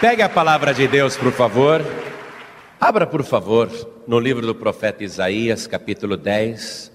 Pegue 0.00 0.22
a 0.22 0.28
palavra 0.28 0.72
de 0.72 0.86
Deus, 0.86 1.16
por 1.16 1.32
favor. 1.32 1.84
Abra, 2.80 3.04
por 3.04 3.24
favor, 3.24 3.68
no 4.06 4.20
livro 4.20 4.46
do 4.46 4.54
profeta 4.54 5.02
Isaías, 5.02 5.66
capítulo 5.66 6.16
10, 6.16 6.92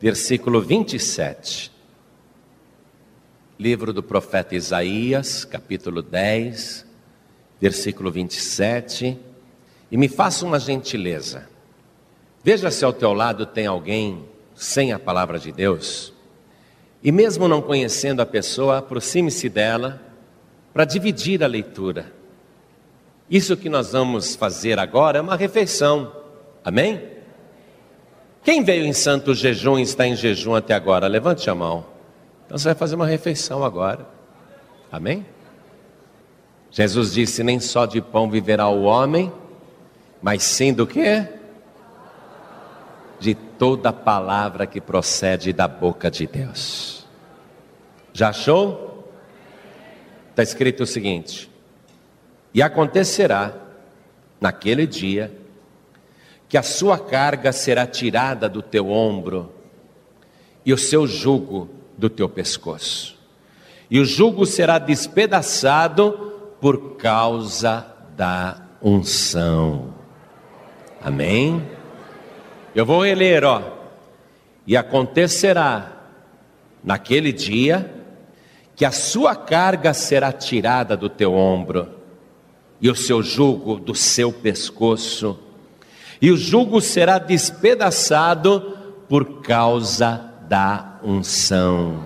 versículo 0.00 0.62
27. 0.62 1.70
Livro 3.58 3.92
do 3.92 4.02
profeta 4.02 4.54
Isaías, 4.54 5.44
capítulo 5.44 6.00
10, 6.00 6.86
versículo 7.60 8.10
27. 8.10 9.18
E 9.90 9.98
me 9.98 10.08
faça 10.08 10.46
uma 10.46 10.58
gentileza. 10.58 11.46
Veja 12.42 12.70
se 12.70 12.86
ao 12.86 12.92
teu 12.94 13.12
lado 13.12 13.44
tem 13.44 13.66
alguém 13.66 14.24
sem 14.54 14.94
a 14.94 14.98
palavra 14.98 15.38
de 15.38 15.52
Deus. 15.52 16.10
E 17.02 17.12
mesmo 17.12 17.46
não 17.46 17.60
conhecendo 17.60 18.22
a 18.22 18.26
pessoa, 18.26 18.78
aproxime-se 18.78 19.50
dela 19.50 20.08
para 20.72 20.84
dividir 20.84 21.42
a 21.42 21.46
leitura. 21.46 22.12
Isso 23.28 23.56
que 23.56 23.68
nós 23.68 23.92
vamos 23.92 24.34
fazer 24.34 24.78
agora 24.78 25.18
é 25.18 25.20
uma 25.20 25.36
refeição. 25.36 26.12
Amém? 26.64 27.02
Quem 28.42 28.64
veio 28.64 28.84
em 28.84 28.92
santo 28.92 29.34
jejum 29.34 29.78
e 29.78 29.82
está 29.82 30.06
em 30.06 30.16
jejum 30.16 30.54
até 30.54 30.74
agora? 30.74 31.06
Levante 31.06 31.48
a 31.48 31.54
mão. 31.54 31.84
Então 32.46 32.58
você 32.58 32.64
vai 32.64 32.74
fazer 32.74 32.96
uma 32.96 33.06
refeição 33.06 33.62
agora. 33.62 34.06
Amém? 34.90 35.24
Jesus 36.70 37.12
disse: 37.12 37.44
Nem 37.44 37.60
só 37.60 37.86
de 37.86 38.00
pão 38.00 38.30
viverá 38.30 38.68
o 38.68 38.82
homem, 38.82 39.32
mas 40.20 40.42
sim 40.42 40.72
do 40.72 40.86
que? 40.86 41.26
De 43.18 43.34
toda 43.34 43.92
palavra 43.92 44.66
que 44.66 44.80
procede 44.80 45.52
da 45.52 45.68
boca 45.68 46.10
de 46.10 46.26
Deus. 46.26 47.06
Já 48.12 48.30
achou? 48.30 48.89
Está 50.30 50.42
escrito 50.42 50.82
o 50.82 50.86
seguinte: 50.86 51.50
E 52.54 52.62
acontecerá 52.62 53.54
naquele 54.40 54.86
dia 54.86 55.32
que 56.48 56.56
a 56.56 56.62
sua 56.62 56.98
carga 56.98 57.52
será 57.52 57.86
tirada 57.86 58.48
do 58.48 58.62
teu 58.62 58.90
ombro 58.90 59.52
e 60.64 60.72
o 60.72 60.78
seu 60.78 61.06
jugo 61.06 61.70
do 61.96 62.08
teu 62.08 62.28
pescoço. 62.28 63.16
E 63.90 63.98
o 64.00 64.04
jugo 64.04 64.46
será 64.46 64.78
despedaçado 64.78 66.56
por 66.60 66.96
causa 66.96 67.86
da 68.16 68.62
unção. 68.82 69.94
Amém? 71.00 71.66
Eu 72.74 72.84
vou 72.86 73.04
reler, 73.04 73.44
ó. 73.44 73.62
E 74.66 74.76
acontecerá 74.76 75.92
naquele 76.82 77.32
dia 77.32 77.99
que 78.80 78.84
a 78.86 78.90
sua 78.90 79.36
carga 79.36 79.92
será 79.92 80.32
tirada 80.32 80.96
do 80.96 81.10
teu 81.10 81.34
ombro, 81.34 81.86
e 82.80 82.88
o 82.88 82.96
seu 82.96 83.22
jugo 83.22 83.78
do 83.78 83.94
seu 83.94 84.32
pescoço, 84.32 85.38
e 86.18 86.30
o 86.30 86.36
jugo 86.38 86.80
será 86.80 87.18
despedaçado 87.18 88.78
por 89.06 89.42
causa 89.42 90.32
da 90.48 90.98
unção. 91.04 92.02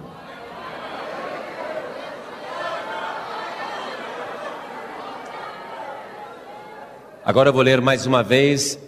Agora 7.25 7.51
eu 7.51 7.53
vou 7.53 7.63
ler 7.63 7.81
mais 7.81 8.05
uma 8.05 8.25
vez, 8.25 8.81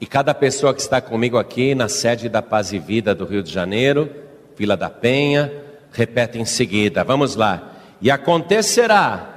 e 0.00 0.06
cada 0.06 0.32
pessoa 0.32 0.72
que 0.72 0.80
está 0.80 1.00
comigo 1.00 1.36
aqui 1.36 1.74
na 1.74 1.88
sede 1.88 2.28
da 2.28 2.40
Paz 2.40 2.72
e 2.72 2.78
Vida 2.78 3.16
do 3.16 3.24
Rio 3.24 3.42
de 3.42 3.52
Janeiro, 3.52 4.08
Vila 4.56 4.76
da 4.76 4.88
Penha, 4.88 5.61
repete 5.92 6.38
em 6.38 6.44
seguida. 6.44 7.04
Vamos 7.04 7.36
lá. 7.36 7.62
E 8.00 8.10
acontecerá. 8.10 9.28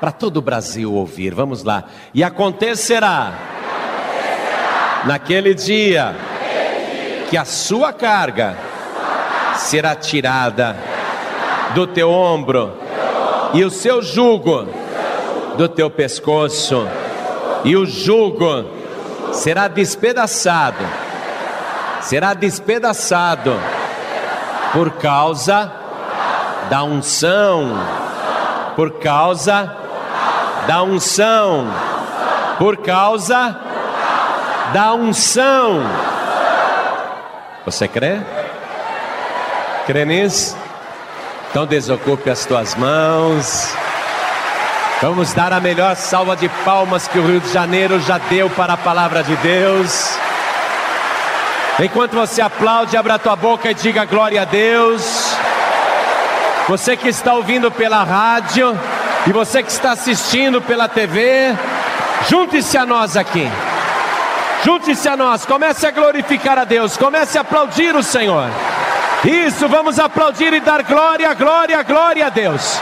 Para 0.00 0.12
todo 0.12 0.38
o 0.38 0.42
Brasil 0.42 0.92
ouvir, 0.92 1.34
vamos 1.34 1.62
lá. 1.62 1.84
E 2.14 2.22
acontecerá. 2.22 3.32
Naquele, 5.04 5.54
dia, 5.54 6.12
naquele 6.12 6.84
dia 6.94 7.26
que 7.30 7.36
a 7.36 7.44
sua 7.44 7.92
carga, 7.92 8.56
será 9.56 9.94
tirada 9.94 10.76
do 11.74 11.86
teu 11.86 12.10
ombro 12.10 12.72
e 13.54 13.64
o 13.64 13.70
seu 13.70 14.02
jugo 14.02 14.68
do 15.56 15.68
teu 15.68 15.90
pescoço 15.90 16.86
e 17.64 17.76
o 17.76 17.86
jugo 17.86 18.66
será 19.32 19.68
despedaçado 19.68 20.84
será 22.00 22.34
despedaçado 22.34 23.58
por 24.76 24.90
causa 24.90 25.72
da 26.68 26.82
unção, 26.84 27.78
por 28.76 28.90
causa 28.98 29.74
da 30.66 30.82
unção, 30.82 31.66
por 32.58 32.76
causa 32.76 33.56
da 34.74 34.92
unção. 34.92 35.80
Você 37.64 37.88
crê? 37.88 38.20
Crê 39.86 40.04
nisso? 40.04 40.54
Então 41.48 41.64
desocupe 41.64 42.28
as 42.28 42.44
tuas 42.44 42.74
mãos. 42.74 43.74
Vamos 45.00 45.32
dar 45.32 45.54
a 45.54 45.60
melhor 45.60 45.96
salva 45.96 46.36
de 46.36 46.50
palmas 46.66 47.08
que 47.08 47.18
o 47.18 47.26
Rio 47.26 47.40
de 47.40 47.50
Janeiro 47.50 47.98
já 48.00 48.18
deu 48.18 48.50
para 48.50 48.74
a 48.74 48.76
palavra 48.76 49.22
de 49.22 49.36
Deus. 49.36 50.18
Enquanto 51.78 52.14
você 52.14 52.40
aplaude, 52.40 52.96
abra 52.96 53.18
tua 53.18 53.36
boca 53.36 53.70
e 53.70 53.74
diga 53.74 54.06
glória 54.06 54.42
a 54.42 54.44
Deus. 54.46 55.36
Você 56.68 56.96
que 56.96 57.08
está 57.08 57.34
ouvindo 57.34 57.70
pela 57.70 58.02
rádio 58.02 58.78
e 59.26 59.32
você 59.32 59.62
que 59.62 59.70
está 59.70 59.92
assistindo 59.92 60.62
pela 60.62 60.88
TV, 60.88 61.54
junte-se 62.30 62.78
a 62.78 62.86
nós 62.86 63.14
aqui. 63.14 63.46
Junte-se 64.64 65.06
a 65.06 65.16
nós, 65.16 65.44
comece 65.44 65.86
a 65.86 65.90
glorificar 65.90 66.58
a 66.58 66.64
Deus, 66.64 66.96
comece 66.96 67.36
a 67.36 67.42
aplaudir 67.42 67.94
o 67.94 68.02
Senhor. 68.02 68.48
Isso, 69.22 69.68
vamos 69.68 69.98
aplaudir 69.98 70.54
e 70.54 70.60
dar 70.60 70.82
glória, 70.82 71.32
glória, 71.34 71.82
glória 71.82 72.26
a 72.26 72.30
Deus. 72.30 72.80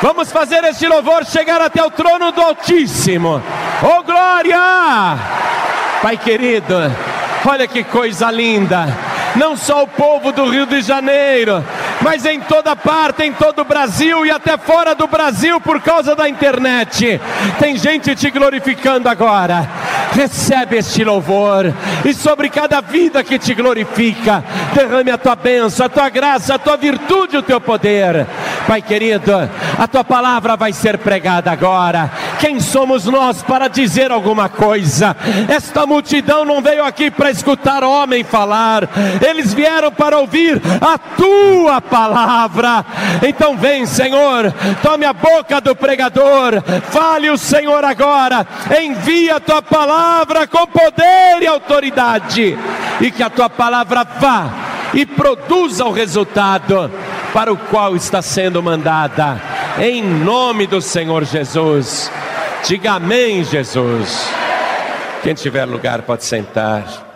Vamos 0.00 0.30
fazer 0.30 0.62
este 0.64 0.86
louvor 0.86 1.24
chegar 1.26 1.60
até 1.60 1.82
o 1.82 1.90
trono 1.90 2.30
do 2.30 2.40
Altíssimo. 2.40 3.42
Oh 3.82 4.02
glória! 4.04 5.18
Pai 6.00 6.16
querido, 6.16 6.76
Olha 7.44 7.66
que 7.66 7.84
coisa 7.84 8.30
linda! 8.30 8.86
Não 9.36 9.56
só 9.56 9.84
o 9.84 9.86
povo 9.86 10.32
do 10.32 10.48
Rio 10.48 10.66
de 10.66 10.80
Janeiro, 10.80 11.64
mas 12.00 12.24
em 12.24 12.40
toda 12.40 12.74
parte, 12.74 13.22
em 13.22 13.32
todo 13.32 13.60
o 13.60 13.64
Brasil 13.64 14.24
e 14.26 14.30
até 14.30 14.56
fora 14.56 14.94
do 14.94 15.06
Brasil 15.06 15.60
por 15.60 15.80
causa 15.80 16.16
da 16.16 16.28
internet. 16.28 17.20
Tem 17.58 17.76
gente 17.76 18.14
te 18.14 18.30
glorificando 18.30 19.08
agora. 19.08 19.68
Recebe 20.12 20.78
este 20.78 21.04
louvor 21.04 21.72
e 22.04 22.14
sobre 22.14 22.48
cada 22.48 22.80
vida 22.80 23.22
que 23.22 23.38
te 23.38 23.54
glorifica, 23.54 24.42
derrame 24.74 25.10
a 25.10 25.18
tua 25.18 25.36
bênção, 25.36 25.86
a 25.86 25.88
tua 25.88 26.08
graça, 26.08 26.54
a 26.54 26.58
tua 26.58 26.76
virtude, 26.76 27.36
o 27.36 27.42
teu 27.42 27.60
poder. 27.60 28.26
Pai 28.68 28.82
querido, 28.82 29.32
a 29.78 29.88
tua 29.88 30.04
palavra 30.04 30.54
vai 30.54 30.74
ser 30.74 30.98
pregada 30.98 31.50
agora. 31.50 32.10
Quem 32.38 32.60
somos 32.60 33.06
nós 33.06 33.42
para 33.42 33.66
dizer 33.66 34.12
alguma 34.12 34.50
coisa? 34.50 35.16
Esta 35.48 35.86
multidão 35.86 36.44
não 36.44 36.60
veio 36.60 36.84
aqui 36.84 37.10
para 37.10 37.30
escutar 37.30 37.82
homem 37.82 38.22
falar, 38.22 38.86
eles 39.26 39.54
vieram 39.54 39.90
para 39.90 40.18
ouvir 40.18 40.60
a 40.82 40.98
tua 40.98 41.80
palavra. 41.80 42.84
Então 43.26 43.56
vem, 43.56 43.86
Senhor, 43.86 44.52
tome 44.82 45.06
a 45.06 45.14
boca 45.14 45.62
do 45.62 45.74
pregador, 45.74 46.62
fale 46.90 47.30
o 47.30 47.38
Senhor 47.38 47.82
agora, 47.82 48.46
envia 48.82 49.36
a 49.36 49.40
tua 49.40 49.62
palavra 49.62 50.46
com 50.46 50.66
poder 50.66 51.40
e 51.40 51.46
autoridade, 51.46 52.58
e 53.00 53.10
que 53.10 53.22
a 53.22 53.30
tua 53.30 53.48
palavra 53.48 54.04
vá 54.04 54.50
e 54.92 55.06
produza 55.06 55.86
o 55.86 55.92
resultado 55.92 56.90
para 57.32 57.52
o 57.52 57.56
qual 57.56 57.94
está 57.94 58.22
sendo 58.22 58.62
mandada, 58.62 59.40
em 59.80 60.02
nome 60.02 60.66
do 60.66 60.80
Senhor 60.80 61.24
Jesus. 61.24 62.10
Diga 62.66 62.92
amém, 62.92 63.44
Jesus. 63.44 64.28
Quem 65.22 65.34
tiver 65.34 65.64
lugar 65.64 66.02
pode 66.02 66.24
sentar. 66.24 67.06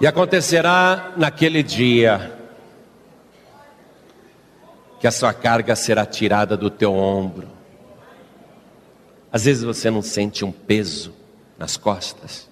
E 0.00 0.06
acontecerá 0.06 1.12
naquele 1.16 1.62
dia 1.62 2.38
que 4.98 5.06
a 5.06 5.10
sua 5.10 5.32
carga 5.32 5.74
será 5.74 6.04
tirada 6.04 6.56
do 6.56 6.70
teu 6.70 6.94
ombro. 6.94 7.48
Às 9.32 9.44
vezes 9.44 9.62
você 9.62 9.90
não 9.90 10.02
sente 10.02 10.44
um 10.44 10.52
peso 10.52 11.14
nas 11.58 11.76
costas. 11.76 12.48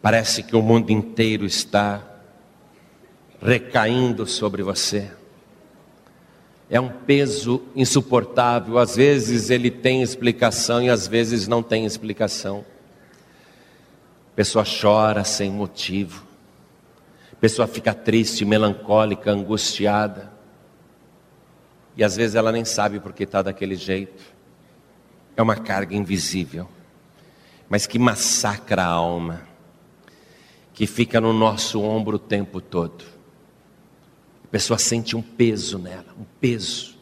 Parece 0.00 0.42
que 0.42 0.56
o 0.56 0.62
mundo 0.62 0.90
inteiro 0.90 1.44
está 1.44 2.15
recaindo 3.40 4.26
sobre 4.26 4.62
você. 4.62 5.10
É 6.68 6.80
um 6.80 6.88
peso 6.88 7.62
insuportável, 7.76 8.78
às 8.78 8.96
vezes 8.96 9.50
ele 9.50 9.70
tem 9.70 10.02
explicação 10.02 10.82
e 10.82 10.90
às 10.90 11.06
vezes 11.06 11.46
não 11.46 11.62
tem 11.62 11.86
explicação. 11.86 12.64
Pessoa 14.34 14.64
chora 14.64 15.22
sem 15.22 15.50
motivo, 15.50 16.26
pessoa 17.40 17.68
fica 17.68 17.94
triste, 17.94 18.44
melancólica, 18.44 19.30
angustiada. 19.30 20.32
E 21.96 22.02
às 22.02 22.16
vezes 22.16 22.34
ela 22.34 22.52
nem 22.52 22.64
sabe 22.64 23.00
porque 23.00 23.22
está 23.22 23.40
daquele 23.42 23.76
jeito. 23.76 24.22
É 25.36 25.42
uma 25.42 25.56
carga 25.56 25.94
invisível, 25.94 26.68
mas 27.68 27.86
que 27.86 27.98
massacra 27.98 28.82
a 28.82 28.86
alma, 28.86 29.42
que 30.74 30.86
fica 30.86 31.20
no 31.20 31.32
nosso 31.32 31.80
ombro 31.80 32.16
o 32.16 32.18
tempo 32.18 32.60
todo. 32.60 33.15
Pessoa 34.56 34.78
sente 34.78 35.14
um 35.14 35.20
peso 35.20 35.78
nela, 35.78 36.06
um 36.18 36.24
peso. 36.40 36.94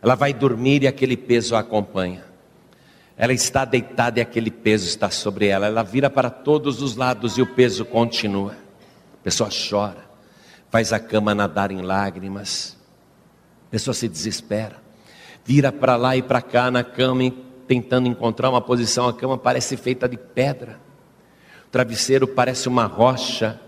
Ela 0.00 0.14
vai 0.14 0.32
dormir 0.32 0.84
e 0.84 0.86
aquele 0.86 1.16
peso 1.16 1.56
a 1.56 1.58
acompanha. 1.58 2.24
Ela 3.16 3.32
está 3.32 3.64
deitada 3.64 4.20
e 4.20 4.22
aquele 4.22 4.52
peso 4.52 4.86
está 4.86 5.10
sobre 5.10 5.48
ela. 5.48 5.66
Ela 5.66 5.82
vira 5.82 6.08
para 6.08 6.30
todos 6.30 6.80
os 6.80 6.94
lados 6.94 7.38
e 7.38 7.42
o 7.42 7.46
peso 7.56 7.84
continua. 7.84 8.52
A 9.14 9.24
pessoa 9.24 9.50
chora, 9.50 10.08
faz 10.70 10.92
a 10.92 11.00
cama 11.00 11.34
nadar 11.34 11.72
em 11.72 11.82
lágrimas. 11.82 12.76
A 13.66 13.70
pessoa 13.72 13.92
se 13.92 14.06
desespera, 14.06 14.76
vira 15.44 15.72
para 15.72 15.96
lá 15.96 16.16
e 16.16 16.22
para 16.22 16.40
cá 16.40 16.70
na 16.70 16.84
cama, 16.84 17.32
tentando 17.66 18.06
encontrar 18.06 18.48
uma 18.48 18.60
posição. 18.60 19.08
A 19.08 19.12
cama 19.12 19.36
parece 19.36 19.76
feita 19.76 20.08
de 20.08 20.16
pedra, 20.16 20.78
o 21.66 21.68
travesseiro 21.68 22.28
parece 22.28 22.68
uma 22.68 22.84
rocha. 22.84 23.60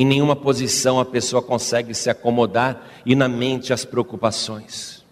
Em 0.00 0.04
nenhuma 0.04 0.36
posição 0.36 1.00
a 1.00 1.04
pessoa 1.04 1.42
consegue 1.42 1.92
se 1.92 2.08
acomodar 2.08 2.88
e 3.04 3.16
na 3.16 3.28
mente 3.28 3.72
as 3.72 3.84
preocupações. 3.84 5.04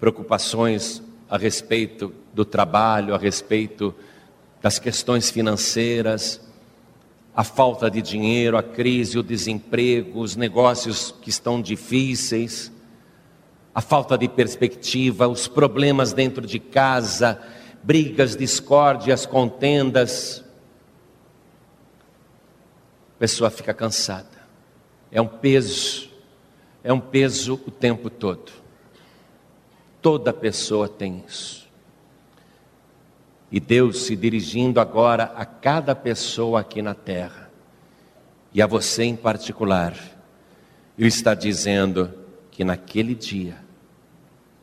Preocupações 0.00 1.00
a 1.30 1.38
respeito 1.38 2.12
do 2.32 2.44
trabalho, 2.44 3.14
a 3.14 3.18
respeito 3.18 3.94
das 4.60 4.80
questões 4.80 5.30
financeiras, 5.30 6.40
a 7.36 7.44
falta 7.44 7.88
de 7.88 8.02
dinheiro, 8.02 8.56
a 8.56 8.64
crise, 8.64 9.16
o 9.16 9.22
desemprego, 9.22 10.18
os 10.22 10.34
negócios 10.34 11.14
que 11.22 11.30
estão 11.30 11.62
difíceis, 11.62 12.72
a 13.72 13.80
falta 13.80 14.18
de 14.18 14.26
perspectiva, 14.26 15.28
os 15.28 15.46
problemas 15.46 16.12
dentro 16.12 16.44
de 16.44 16.58
casa, 16.58 17.40
brigas, 17.80 18.34
discórdias, 18.34 19.24
contendas. 19.24 20.43
A 23.16 23.18
pessoa 23.18 23.50
fica 23.50 23.72
cansada. 23.72 24.44
É 25.10 25.20
um 25.20 25.28
peso, 25.28 26.10
é 26.82 26.92
um 26.92 27.00
peso 27.00 27.54
o 27.66 27.70
tempo 27.70 28.10
todo. 28.10 28.52
Toda 30.02 30.32
pessoa 30.32 30.88
tem 30.88 31.24
isso. 31.26 31.64
E 33.50 33.60
Deus 33.60 34.02
se 34.06 34.16
dirigindo 34.16 34.80
agora 34.80 35.32
a 35.36 35.44
cada 35.44 35.94
pessoa 35.94 36.60
aqui 36.60 36.82
na 36.82 36.94
terra, 36.94 37.50
e 38.52 38.60
a 38.60 38.66
você 38.66 39.04
em 39.04 39.14
particular, 39.14 39.94
Ele 40.98 41.08
está 41.08 41.34
dizendo 41.34 42.12
que 42.50 42.64
naquele 42.64 43.14
dia 43.14 43.56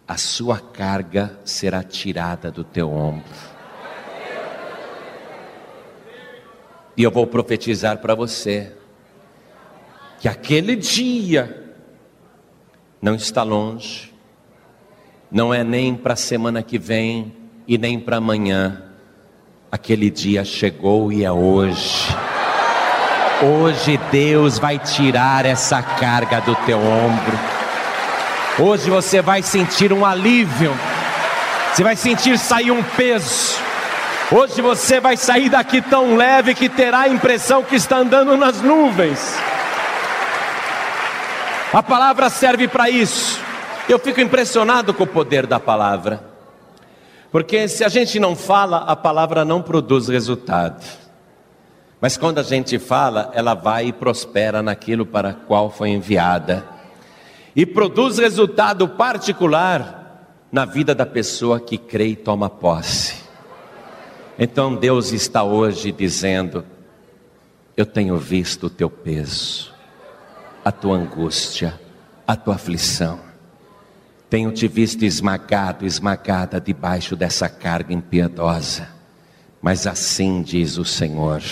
a 0.07 0.17
sua 0.17 0.59
carga 0.59 1.39
será 1.45 1.81
tirada 1.83 2.51
do 2.51 2.65
teu 2.65 2.91
ombro. 2.91 3.50
E 7.01 7.03
eu 7.03 7.09
vou 7.09 7.25
profetizar 7.25 7.97
para 7.97 8.13
você 8.13 8.73
que 10.19 10.27
aquele 10.27 10.75
dia 10.75 11.73
não 13.01 13.15
está 13.15 13.41
longe, 13.41 14.13
não 15.31 15.51
é 15.51 15.63
nem 15.63 15.95
para 15.95 16.13
a 16.13 16.15
semana 16.15 16.61
que 16.61 16.77
vem 16.77 17.35
e 17.67 17.75
nem 17.75 17.99
para 17.99 18.17
amanhã. 18.17 18.83
Aquele 19.71 20.11
dia 20.11 20.45
chegou 20.45 21.11
e 21.11 21.23
é 21.23 21.31
hoje. 21.31 22.15
Hoje 23.41 23.99
Deus 24.11 24.59
vai 24.59 24.77
tirar 24.77 25.43
essa 25.43 25.81
carga 25.81 26.39
do 26.41 26.53
teu 26.67 26.77
ombro. 26.77 27.39
Hoje 28.59 28.91
você 28.91 29.23
vai 29.23 29.41
sentir 29.41 29.91
um 29.91 30.05
alívio, 30.05 30.71
você 31.73 31.83
vai 31.83 31.95
sentir 31.95 32.37
sair 32.37 32.69
um 32.69 32.83
peso. 32.83 33.70
Hoje 34.33 34.61
você 34.61 35.01
vai 35.01 35.17
sair 35.17 35.49
daqui 35.49 35.81
tão 35.81 36.15
leve 36.15 36.55
que 36.55 36.69
terá 36.69 37.01
a 37.01 37.09
impressão 37.09 37.63
que 37.63 37.75
está 37.75 37.97
andando 37.97 38.37
nas 38.37 38.61
nuvens. 38.61 39.35
A 41.73 41.83
palavra 41.83 42.29
serve 42.29 42.65
para 42.69 42.89
isso. 42.89 43.41
Eu 43.89 43.99
fico 43.99 44.21
impressionado 44.21 44.93
com 44.93 45.03
o 45.03 45.07
poder 45.07 45.45
da 45.45 45.59
palavra. 45.59 46.23
Porque 47.29 47.67
se 47.67 47.83
a 47.83 47.89
gente 47.89 48.21
não 48.21 48.33
fala, 48.33 48.77
a 48.87 48.95
palavra 48.95 49.43
não 49.43 49.61
produz 49.61 50.07
resultado. 50.07 50.81
Mas 51.99 52.15
quando 52.15 52.39
a 52.39 52.43
gente 52.43 52.79
fala, 52.79 53.31
ela 53.33 53.53
vai 53.53 53.87
e 53.87 53.93
prospera 53.93 54.61
naquilo 54.61 55.05
para 55.05 55.33
qual 55.33 55.69
foi 55.69 55.89
enviada 55.89 56.65
e 57.53 57.65
produz 57.65 58.17
resultado 58.17 58.87
particular 58.87 60.23
na 60.49 60.63
vida 60.63 60.95
da 60.95 61.05
pessoa 61.05 61.59
que 61.59 61.77
crê 61.77 62.07
e 62.07 62.15
toma 62.15 62.49
posse. 62.49 63.20
Então 64.43 64.73
Deus 64.73 65.11
está 65.11 65.43
hoje 65.43 65.91
dizendo: 65.91 66.65
Eu 67.77 67.85
tenho 67.85 68.17
visto 68.17 68.65
o 68.65 68.69
teu 68.71 68.89
peso, 68.89 69.71
a 70.65 70.71
tua 70.71 70.97
angústia, 70.97 71.79
a 72.25 72.35
tua 72.35 72.55
aflição. 72.55 73.19
Tenho 74.31 74.51
te 74.51 74.67
visto 74.67 75.03
esmagado, 75.05 75.85
esmagada 75.85 76.59
debaixo 76.59 77.15
dessa 77.15 77.47
carga 77.47 77.93
impiedosa. 77.93 78.89
Mas 79.61 79.85
assim 79.85 80.41
diz 80.41 80.79
o 80.79 80.85
Senhor: 80.85 81.43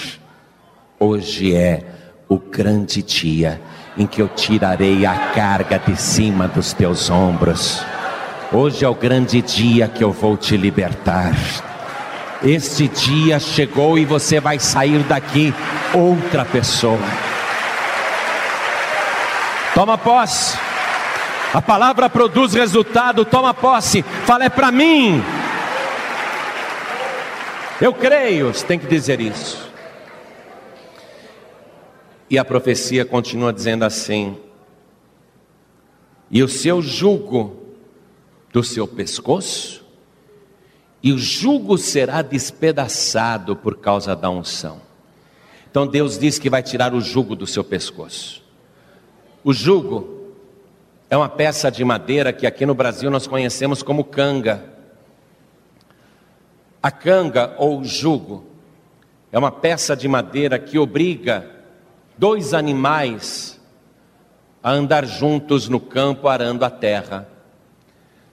hoje 0.99 1.53
é 1.53 1.85
o 2.27 2.39
grande 2.39 3.03
dia 3.03 3.61
em 3.95 4.07
que 4.07 4.19
eu 4.19 4.27
tirarei 4.27 5.05
a 5.05 5.31
carga 5.31 5.77
de 5.77 5.95
cima 5.95 6.47
dos 6.47 6.73
teus 6.73 7.07
ombros. 7.11 7.83
Hoje 8.51 8.83
é 8.83 8.89
o 8.89 8.95
grande 8.95 9.43
dia 9.43 9.87
que 9.87 10.03
eu 10.03 10.11
vou 10.11 10.35
te 10.35 10.57
libertar. 10.57 11.35
Este 12.43 12.87
dia 12.87 13.37
chegou 13.39 13.97
e 13.97 14.05
você 14.05 14.39
vai 14.39 14.59
sair 14.59 15.03
daqui 15.03 15.53
outra 15.93 16.45
pessoa. 16.45 16.99
Toma 19.73 19.97
posse. 19.97 20.57
A 21.53 21.61
palavra 21.61 22.09
produz 22.09 22.53
resultado, 22.53 23.25
toma 23.25 23.53
posse. 23.53 24.03
Fala 24.25 24.45
é 24.45 24.49
para 24.49 24.71
mim. 24.71 25.21
Eu 27.81 27.93
creio, 27.93 28.53
você 28.53 28.65
tem 28.65 28.79
que 28.79 28.87
dizer 28.87 29.19
isso. 29.19 29.69
E 32.29 32.37
a 32.37 32.45
profecia 32.45 33.03
continua 33.03 33.51
dizendo 33.51 33.83
assim: 33.83 34.37
E 36.31 36.43
o 36.43 36.47
seu 36.47 36.81
jugo 36.81 37.57
do 38.53 38.63
seu 38.63 38.87
pescoço, 38.87 39.83
e 41.01 41.13
o 41.13 41.17
jugo 41.17 41.77
será 41.77 42.21
despedaçado 42.21 43.55
por 43.55 43.77
causa 43.77 44.15
da 44.15 44.29
unção. 44.29 44.81
Então 45.69 45.87
Deus 45.87 46.17
diz 46.17 46.39
que 46.39 46.49
vai 46.49 46.61
tirar 46.61 46.93
o 46.93 47.01
jugo 47.01 47.35
do 47.35 47.47
seu 47.47 47.63
pescoço. 47.63 48.43
O 49.43 49.53
jugo 49.53 50.33
é 51.09 51.15
uma 51.15 51.29
peça 51.29 51.71
de 51.71 51.83
madeira 51.85 52.33
que 52.33 52.45
aqui 52.45 52.65
no 52.65 52.73
Brasil 52.73 53.09
nós 53.09 53.27
conhecemos 53.27 53.81
como 53.81 54.03
canga. 54.03 54.63
A 56.81 56.91
canga 56.91 57.55
ou 57.57 57.83
jugo 57.83 58.45
é 59.31 59.37
uma 59.37 59.51
peça 59.51 59.95
de 59.95 60.07
madeira 60.07 60.59
que 60.59 60.77
obriga 60.77 61.49
dois 62.17 62.53
animais 62.53 63.59
a 64.61 64.71
andar 64.71 65.05
juntos 65.05 65.69
no 65.69 65.79
campo 65.79 66.27
arando 66.27 66.65
a 66.65 66.69
terra. 66.69 67.27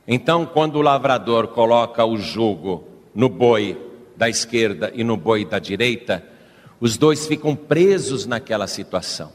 Então, 0.07 0.47
quando 0.47 0.77
o 0.77 0.83
lavrador 0.83 1.49
coloca 1.49 2.05
o 2.05 2.17
jugo 2.17 2.85
no 3.15 3.29
boi 3.29 3.81
da 4.17 4.29
esquerda 4.29 4.91
e 4.95 5.03
no 5.03 5.17
boi 5.17 5.45
da 5.45 5.59
direita, 5.59 6.25
os 6.81 6.97
dois 6.97 7.27
ficam 7.27 7.57
presos 7.57 8.27
naquela 8.27 8.67
situação. 8.67 9.33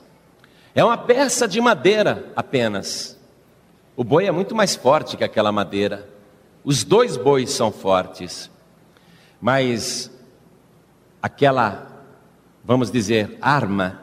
É 0.74 0.84
uma 0.84 0.98
peça 0.98 1.48
de 1.48 1.60
madeira 1.60 2.32
apenas. 2.36 3.20
O 3.96 4.04
boi 4.04 4.26
é 4.26 4.32
muito 4.32 4.56
mais 4.56 4.76
forte 4.76 5.18
que 5.18 5.24
aquela 5.24 5.52
madeira. 5.52 6.08
Os 6.64 6.84
dois 6.84 7.18
bois 7.18 7.50
são 7.50 7.72
fortes. 7.72 8.50
Mas 9.42 10.10
aquela, 11.22 12.06
vamos 12.64 12.90
dizer, 12.90 13.38
arma 13.42 14.00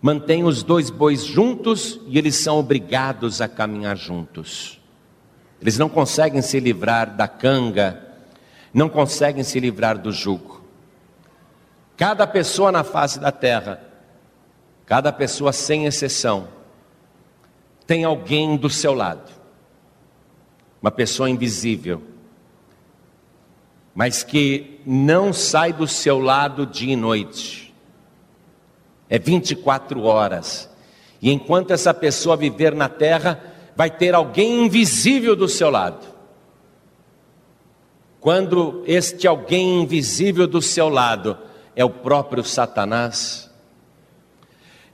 mantém 0.00 0.44
os 0.44 0.62
dois 0.62 0.88
bois 0.88 1.24
juntos 1.24 2.00
e 2.06 2.16
eles 2.16 2.36
são 2.36 2.58
obrigados 2.58 3.40
a 3.40 3.48
caminhar 3.48 3.96
juntos. 3.96 4.79
Eles 5.60 5.78
não 5.78 5.88
conseguem 5.88 6.42
se 6.42 6.58
livrar 6.58 7.14
da 7.14 7.28
canga, 7.28 8.02
não 8.72 8.88
conseguem 8.88 9.42
se 9.42 9.60
livrar 9.60 9.98
do 9.98 10.12
jugo. 10.12 10.64
Cada 11.96 12.26
pessoa 12.26 12.72
na 12.72 12.82
face 12.82 13.18
da 13.20 13.30
terra, 13.30 13.80
cada 14.86 15.12
pessoa 15.12 15.52
sem 15.52 15.86
exceção, 15.86 16.48
tem 17.86 18.04
alguém 18.04 18.56
do 18.56 18.70
seu 18.70 18.94
lado, 18.94 19.30
uma 20.80 20.90
pessoa 20.90 21.28
invisível, 21.28 22.02
mas 23.94 24.22
que 24.22 24.80
não 24.86 25.32
sai 25.32 25.72
do 25.72 25.86
seu 25.86 26.18
lado 26.18 26.64
dia 26.64 26.94
e 26.94 26.96
noite 26.96 27.70
é 29.10 29.18
24 29.18 30.04
horas. 30.04 30.70
E 31.20 31.32
enquanto 31.32 31.72
essa 31.72 31.92
pessoa 31.92 32.36
viver 32.36 32.72
na 32.72 32.88
terra, 32.88 33.49
vai 33.80 33.88
ter 33.88 34.14
alguém 34.14 34.66
invisível 34.66 35.34
do 35.34 35.48
seu 35.48 35.70
lado. 35.70 36.06
Quando 38.20 38.84
este 38.86 39.26
alguém 39.26 39.80
invisível 39.80 40.46
do 40.46 40.60
seu 40.60 40.90
lado 40.90 41.38
é 41.74 41.82
o 41.82 41.88
próprio 41.88 42.44
Satanás, 42.44 43.50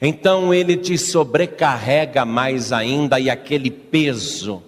então 0.01 0.55
ele 0.55 0.77
te 0.77 0.97
sobrecarrega 0.97 2.25
mais 2.25 2.73
ainda 2.73 3.19
e 3.19 3.29
aquele 3.29 3.73
peso 3.73 4.63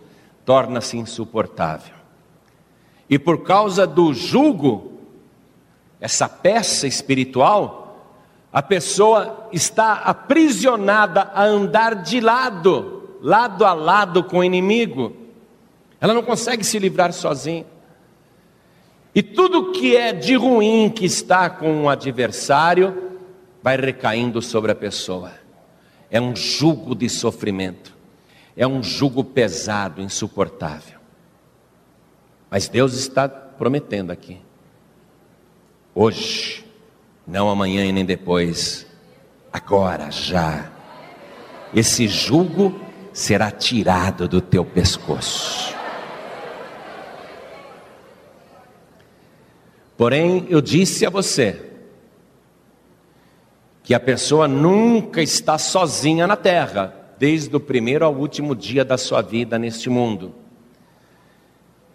torna-se 0.44 0.96
insuportável. 0.96 1.94
E 3.08 3.20
por 3.20 3.44
causa 3.44 3.86
do 3.86 4.12
jugo, 4.12 4.98
essa 6.00 6.28
peça 6.28 6.88
espiritual, 6.88 8.04
a 8.52 8.62
pessoa 8.62 9.48
está 9.52 9.92
aprisionada 9.92 11.30
a 11.32 11.44
andar 11.44 12.02
de 12.02 12.18
lado, 12.18 12.97
lado 13.20 13.64
a 13.64 13.72
lado 13.72 14.22
com 14.24 14.38
o 14.38 14.44
inimigo. 14.44 15.16
Ela 16.00 16.14
não 16.14 16.22
consegue 16.22 16.64
se 16.64 16.78
livrar 16.78 17.12
sozinha. 17.12 17.66
E 19.14 19.22
tudo 19.22 19.72
que 19.72 19.96
é 19.96 20.12
de 20.12 20.36
ruim 20.36 20.90
que 20.90 21.04
está 21.04 21.50
com 21.50 21.82
o 21.82 21.88
adversário 21.88 23.10
vai 23.62 23.76
recaindo 23.76 24.40
sobre 24.40 24.70
a 24.70 24.74
pessoa. 24.74 25.32
É 26.10 26.20
um 26.20 26.34
jugo 26.34 26.94
de 26.94 27.08
sofrimento, 27.08 27.94
é 28.56 28.66
um 28.66 28.82
jugo 28.82 29.24
pesado, 29.24 30.00
insuportável. 30.00 30.98
Mas 32.50 32.68
Deus 32.68 32.94
está 32.94 33.28
prometendo 33.28 34.10
aqui, 34.10 34.38
hoje, 35.94 36.64
não 37.26 37.50
amanhã 37.50 37.84
e 37.84 37.92
nem 37.92 38.04
depois, 38.04 38.86
agora, 39.52 40.10
já, 40.10 40.70
esse 41.74 42.08
jugo 42.08 42.87
será 43.18 43.50
tirado 43.50 44.28
do 44.28 44.40
teu 44.40 44.64
pescoço. 44.64 45.74
Porém, 49.96 50.46
eu 50.48 50.60
disse 50.60 51.04
a 51.04 51.10
você, 51.10 51.60
que 53.82 53.92
a 53.92 53.98
pessoa 53.98 54.46
nunca 54.46 55.20
está 55.20 55.58
sozinha 55.58 56.28
na 56.28 56.36
terra, 56.36 56.94
desde 57.18 57.56
o 57.56 57.58
primeiro 57.58 58.04
ao 58.04 58.14
último 58.14 58.54
dia 58.54 58.84
da 58.84 58.96
sua 58.96 59.20
vida 59.20 59.58
neste 59.58 59.90
mundo. 59.90 60.32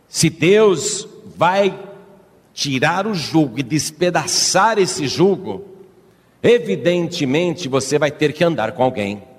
Se 0.10 0.30
Deus 0.30 1.08
vai 1.38 1.80
tirar 2.54 3.08
o 3.08 3.14
jugo 3.14 3.60
e 3.60 3.64
despedaçar 3.64 4.78
esse 4.78 5.08
jugo, 5.08 5.64
evidentemente 6.42 7.70
você 7.70 7.98
vai 7.98 8.12
ter 8.12 8.34
que 8.34 8.44
andar 8.44 8.74
com 8.74 8.84
alguém. 8.84 9.33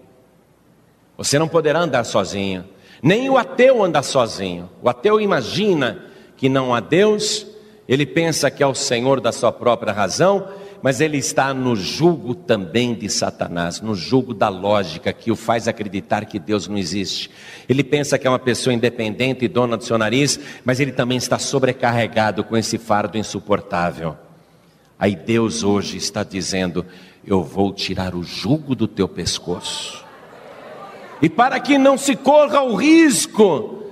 Você 1.16 1.38
não 1.38 1.48
poderá 1.48 1.80
andar 1.80 2.04
sozinho. 2.04 2.64
Nem 3.02 3.28
o 3.28 3.36
ateu 3.36 3.82
anda 3.82 4.02
sozinho. 4.02 4.70
O 4.82 4.88
ateu 4.88 5.20
imagina 5.20 6.04
que 6.36 6.48
não 6.48 6.74
há 6.74 6.80
Deus, 6.80 7.46
ele 7.86 8.06
pensa 8.06 8.50
que 8.50 8.62
é 8.62 8.66
o 8.66 8.74
Senhor 8.74 9.20
da 9.20 9.32
sua 9.32 9.52
própria 9.52 9.92
razão 9.92 10.48
mas 10.84 11.00
ele 11.00 11.16
está 11.16 11.54
no 11.54 11.74
jugo 11.74 12.34
também 12.34 12.92
de 12.92 13.08
Satanás, 13.08 13.80
no 13.80 13.94
jugo 13.94 14.34
da 14.34 14.50
lógica 14.50 15.14
que 15.14 15.32
o 15.32 15.36
faz 15.36 15.66
acreditar 15.66 16.26
que 16.26 16.38
Deus 16.38 16.68
não 16.68 16.76
existe. 16.76 17.30
Ele 17.66 17.82
pensa 17.82 18.18
que 18.18 18.26
é 18.26 18.30
uma 18.30 18.38
pessoa 18.38 18.74
independente 18.74 19.46
e 19.46 19.48
dona 19.48 19.78
do 19.78 19.82
seu 19.82 19.96
nariz, 19.96 20.38
mas 20.62 20.80
ele 20.80 20.92
também 20.92 21.16
está 21.16 21.38
sobrecarregado 21.38 22.44
com 22.44 22.54
esse 22.54 22.76
fardo 22.76 23.16
insuportável. 23.16 24.14
Aí 24.98 25.16
Deus 25.16 25.62
hoje 25.62 25.96
está 25.96 26.22
dizendo: 26.22 26.84
Eu 27.26 27.42
vou 27.42 27.72
tirar 27.72 28.14
o 28.14 28.22
jugo 28.22 28.74
do 28.74 28.86
teu 28.86 29.08
pescoço. 29.08 30.03
E 31.24 31.28
para 31.30 31.58
que 31.58 31.78
não 31.78 31.96
se 31.96 32.14
corra 32.14 32.60
o 32.60 32.74
risco 32.74 33.82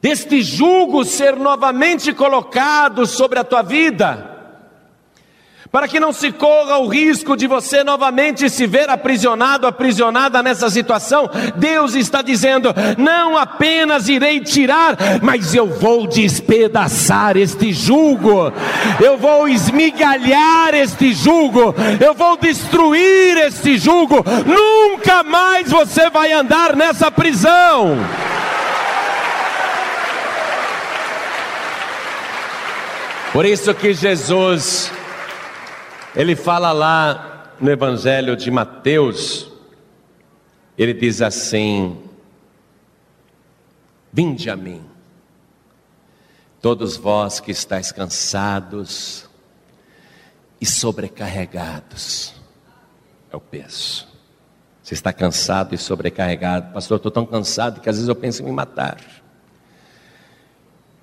deste 0.00 0.42
jugo 0.42 1.04
ser 1.04 1.34
novamente 1.34 2.12
colocado 2.12 3.04
sobre 3.04 3.40
a 3.40 3.42
tua 3.42 3.62
vida, 3.62 4.39
para 5.72 5.86
que 5.86 6.00
não 6.00 6.12
se 6.12 6.32
corra 6.32 6.78
o 6.78 6.88
risco 6.88 7.36
de 7.36 7.46
você 7.46 7.84
novamente 7.84 8.50
se 8.50 8.66
ver 8.66 8.90
aprisionado, 8.90 9.66
aprisionada 9.66 10.42
nessa 10.42 10.68
situação, 10.68 11.30
Deus 11.56 11.94
está 11.94 12.22
dizendo: 12.22 12.74
não 12.98 13.36
apenas 13.36 14.08
irei 14.08 14.40
tirar, 14.40 14.96
mas 15.22 15.54
eu 15.54 15.66
vou 15.66 16.06
despedaçar 16.06 17.36
este 17.36 17.72
jugo, 17.72 18.52
eu 19.00 19.16
vou 19.16 19.48
esmigalhar 19.48 20.74
este 20.74 21.12
jugo, 21.12 21.74
eu 22.04 22.14
vou 22.14 22.36
destruir 22.36 23.36
este 23.36 23.78
jugo, 23.78 24.24
nunca 24.46 25.22
mais 25.22 25.70
você 25.70 26.10
vai 26.10 26.32
andar 26.32 26.74
nessa 26.74 27.10
prisão. 27.10 27.96
Por 33.32 33.46
isso 33.46 33.72
que 33.72 33.94
Jesus 33.94 34.90
ele 36.14 36.34
fala 36.34 36.72
lá 36.72 37.54
no 37.60 37.70
Evangelho 37.70 38.36
de 38.36 38.50
Mateus, 38.50 39.50
ele 40.76 40.92
diz 40.94 41.22
assim: 41.22 42.02
Vinde 44.12 44.50
a 44.50 44.56
mim, 44.56 44.84
todos 46.60 46.96
vós 46.96 47.38
que 47.38 47.50
estáis 47.50 47.92
cansados 47.92 49.28
e 50.60 50.66
sobrecarregados. 50.66 52.34
É 53.32 53.36
o 53.36 53.40
peso. 53.40 54.08
Você 54.82 54.94
está 54.94 55.12
cansado 55.12 55.74
e 55.74 55.78
sobrecarregado. 55.78 56.72
Pastor, 56.72 56.96
estou 56.96 57.12
tão 57.12 57.24
cansado 57.24 57.80
que 57.80 57.88
às 57.88 57.94
vezes 57.94 58.08
eu 58.08 58.16
penso 58.16 58.42
em 58.42 58.46
me 58.46 58.52
matar. 58.52 58.98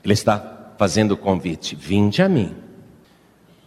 Ele 0.03 0.13
está 0.13 0.73
fazendo 0.77 1.13
o 1.13 1.17
convite: 1.17 1.75
Vinde 1.75 2.21
a 2.21 2.27
mim 2.27 2.66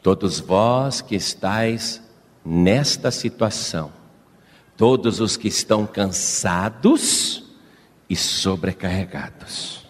Todos 0.02 0.40
vós 0.40 1.00
que 1.00 1.14
estáis 1.14 2.02
nesta 2.44 3.10
situação, 3.10 3.92
todos 4.76 5.20
os 5.20 5.36
que 5.36 5.48
estão 5.48 5.86
cansados 5.86 7.44
e 8.08 8.16
sobrecarregados, 8.16 9.86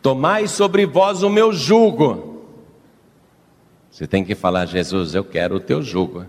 tomai 0.00 0.46
sobre 0.46 0.86
vós 0.86 1.22
o 1.22 1.28
meu 1.28 1.52
jugo. 1.52 2.44
Você 3.90 4.06
tem 4.06 4.24
que 4.24 4.34
falar, 4.34 4.66
Jesus, 4.66 5.14
eu 5.14 5.24
quero 5.24 5.56
o 5.56 5.60
teu 5.60 5.82
jugo, 5.82 6.26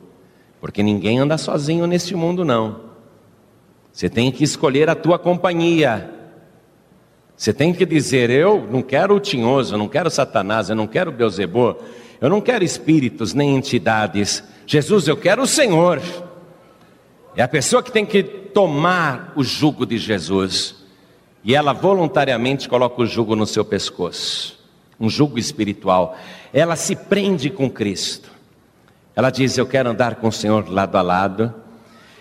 porque 0.59 0.81
ninguém 0.81 1.19
anda 1.19 1.37
sozinho 1.37 1.85
neste 1.85 2.15
mundo, 2.15 2.43
não. 2.43 2.85
Você 3.91 4.09
tem 4.09 4.31
que 4.31 4.43
escolher 4.43 4.89
a 4.89 4.95
tua 4.95 5.17
companhia. 5.17 6.11
Você 7.37 7.53
tem 7.53 7.73
que 7.73 7.85
dizer: 7.85 8.29
Eu 8.29 8.67
não 8.69 8.81
quero 8.81 9.15
o 9.15 9.19
tinhoso, 9.19 9.73
eu 9.73 9.77
não 9.77 9.87
quero 9.87 10.09
Satanás, 10.09 10.69
eu 10.69 10.75
não 10.75 10.85
quero 10.85 11.11
Beuzebu, 11.11 11.77
eu 12.21 12.29
não 12.29 12.41
quero 12.41 12.63
espíritos 12.63 13.33
nem 13.33 13.55
entidades. 13.55 14.43
Jesus, 14.65 15.07
eu 15.07 15.17
quero 15.17 15.41
o 15.41 15.47
Senhor. 15.47 16.01
É 17.35 17.43
a 17.43 17.47
pessoa 17.47 17.83
que 17.83 17.91
tem 17.91 18.05
que 18.05 18.23
tomar 18.23 19.33
o 19.35 19.43
jugo 19.43 19.85
de 19.85 19.97
Jesus. 19.97 20.75
E 21.43 21.53
ela 21.53 21.73
voluntariamente 21.73 22.67
coloca 22.67 23.01
o 23.01 23.05
jugo 23.05 23.35
no 23.35 23.45
seu 23.45 23.63
pescoço. 23.63 24.57
Um 24.99 25.09
jugo 25.09 25.37
espiritual. 25.37 26.17
Ela 26.53 26.75
se 26.75 26.95
prende 26.95 27.49
com 27.49 27.69
Cristo. 27.69 28.31
Ela 29.15 29.29
diz: 29.29 29.57
Eu 29.57 29.67
quero 29.67 29.89
andar 29.89 30.15
com 30.15 30.29
o 30.29 30.31
Senhor 30.31 30.69
lado 30.69 30.95
a 30.95 31.01
lado. 31.01 31.53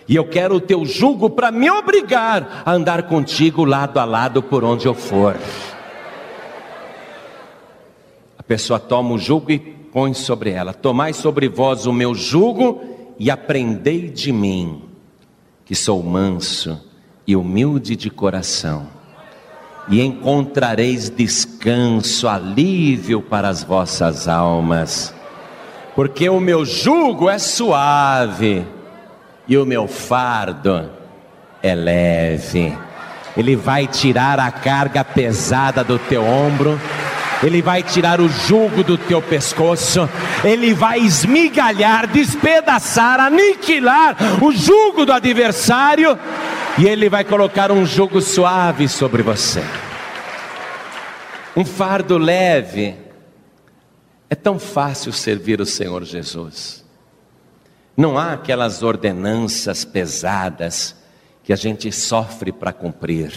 E 0.07 0.15
eu 0.15 0.27
quero 0.27 0.55
o 0.55 0.61
teu 0.61 0.85
jugo 0.85 1.29
para 1.29 1.51
me 1.51 1.69
obrigar 1.69 2.61
a 2.63 2.71
andar 2.71 3.03
contigo 3.03 3.65
lado 3.65 3.99
a 3.99 4.05
lado 4.05 4.43
por 4.43 4.63
onde 4.63 4.85
eu 4.85 4.93
for. 4.93 5.35
A 8.37 8.43
pessoa 8.43 8.79
toma 8.79 9.15
o 9.15 9.17
jugo 9.17 9.51
e 9.51 9.57
põe 9.95 10.13
sobre 10.13 10.51
ela: 10.51 10.73
Tomai 10.73 11.13
sobre 11.13 11.47
vós 11.47 11.85
o 11.85 11.93
meu 11.93 12.13
jugo 12.13 12.83
e 13.17 13.31
aprendei 13.31 14.09
de 14.09 14.29
mim, 14.33 14.83
que 15.63 15.73
sou 15.73 16.03
manso 16.03 16.77
e 17.25 17.33
humilde 17.33 17.95
de 17.95 18.09
coração, 18.09 18.89
e 19.87 20.01
encontrareis 20.01 21.09
descanso, 21.09 22.27
alívio 22.27 23.21
para 23.21 23.47
as 23.47 23.63
vossas 23.63 24.27
almas, 24.27 25.15
porque 25.95 26.27
o 26.27 26.41
meu 26.41 26.65
jugo 26.65 27.29
é 27.29 27.39
suave 27.39 28.67
e 29.47 29.57
o 29.57 29.65
meu 29.65 29.87
fardo 29.87 30.91
é 31.63 31.73
leve. 31.73 32.77
Ele 33.37 33.55
vai 33.55 33.87
tirar 33.87 34.41
a 34.41 34.51
carga 34.51 35.05
pesada 35.05 35.85
do 35.85 35.97
teu 35.97 36.21
ombro 36.21 36.77
ele 37.45 37.61
vai 37.61 37.83
tirar 37.83 38.19
o 38.19 38.27
jugo 38.27 38.83
do 38.83 38.97
teu 38.97 39.21
pescoço, 39.21 40.09
Ele 40.43 40.73
vai 40.73 40.99
esmigalhar, 40.99 42.07
despedaçar, 42.07 43.19
aniquilar 43.19 44.17
o 44.43 44.51
jugo 44.51 45.05
do 45.05 45.13
adversário, 45.13 46.17
e 46.75 46.87
Ele 46.87 47.07
vai 47.07 47.23
colocar 47.23 47.71
um 47.71 47.85
jugo 47.85 48.19
suave 48.19 48.87
sobre 48.87 49.21
você. 49.21 49.61
Um 51.55 51.63
fardo 51.63 52.17
leve. 52.17 52.95
É 54.27 54.33
tão 54.33 54.57
fácil 54.57 55.13
servir 55.13 55.61
o 55.61 55.67
Senhor 55.67 56.03
Jesus. 56.03 56.83
Não 57.95 58.17
há 58.17 58.33
aquelas 58.33 58.81
ordenanças 58.81 59.85
pesadas 59.85 60.95
que 61.43 61.53
a 61.53 61.55
gente 61.55 61.91
sofre 61.91 62.51
para 62.51 62.73
cumprir. 62.73 63.31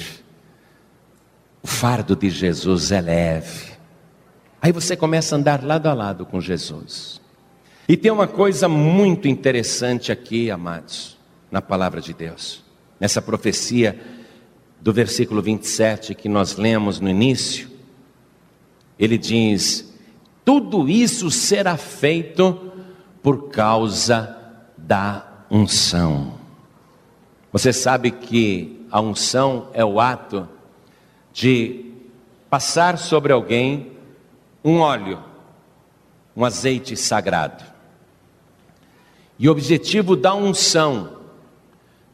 O 1.62 1.66
fardo 1.66 2.16
de 2.16 2.30
Jesus 2.30 2.90
é 2.90 3.02
leve. 3.02 3.67
Aí 4.60 4.72
você 4.72 4.96
começa 4.96 5.34
a 5.34 5.38
andar 5.38 5.62
lado 5.62 5.88
a 5.88 5.94
lado 5.94 6.26
com 6.26 6.40
Jesus. 6.40 7.20
E 7.88 7.96
tem 7.96 8.10
uma 8.10 8.26
coisa 8.26 8.68
muito 8.68 9.28
interessante 9.28 10.10
aqui, 10.12 10.50
amados, 10.50 11.16
na 11.50 11.62
palavra 11.62 12.00
de 12.00 12.12
Deus, 12.12 12.62
nessa 13.00 13.22
profecia 13.22 13.98
do 14.80 14.92
versículo 14.92 15.40
27 15.40 16.14
que 16.14 16.28
nós 16.28 16.56
lemos 16.56 17.00
no 17.00 17.08
início. 17.08 17.70
Ele 18.98 19.16
diz: 19.16 19.94
Tudo 20.44 20.88
isso 20.88 21.30
será 21.30 21.76
feito 21.76 22.72
por 23.22 23.48
causa 23.48 24.36
da 24.76 25.44
unção. 25.50 26.34
Você 27.52 27.72
sabe 27.72 28.10
que 28.10 28.84
a 28.90 29.00
unção 29.00 29.68
é 29.72 29.84
o 29.84 30.00
ato 30.00 30.48
de 31.32 31.92
passar 32.50 32.98
sobre 32.98 33.32
alguém 33.32 33.97
um 34.68 34.80
óleo, 34.80 35.22
um 36.36 36.44
azeite 36.44 36.94
sagrado. 36.94 37.64
E 39.38 39.48
o 39.48 39.52
objetivo 39.52 40.14
da 40.14 40.34
unção 40.34 41.16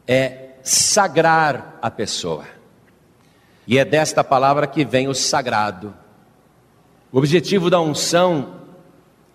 é 0.07 0.51
sagrar 0.63 1.77
a 1.81 1.91
pessoa. 1.91 2.45
E 3.67 3.77
é 3.77 3.83
desta 3.83 4.23
palavra 4.23 4.67
que 4.67 4.85
vem 4.85 5.07
o 5.07 5.13
sagrado. 5.13 5.93
O 7.11 7.17
objetivo 7.17 7.69
da 7.69 7.81
unção 7.81 8.61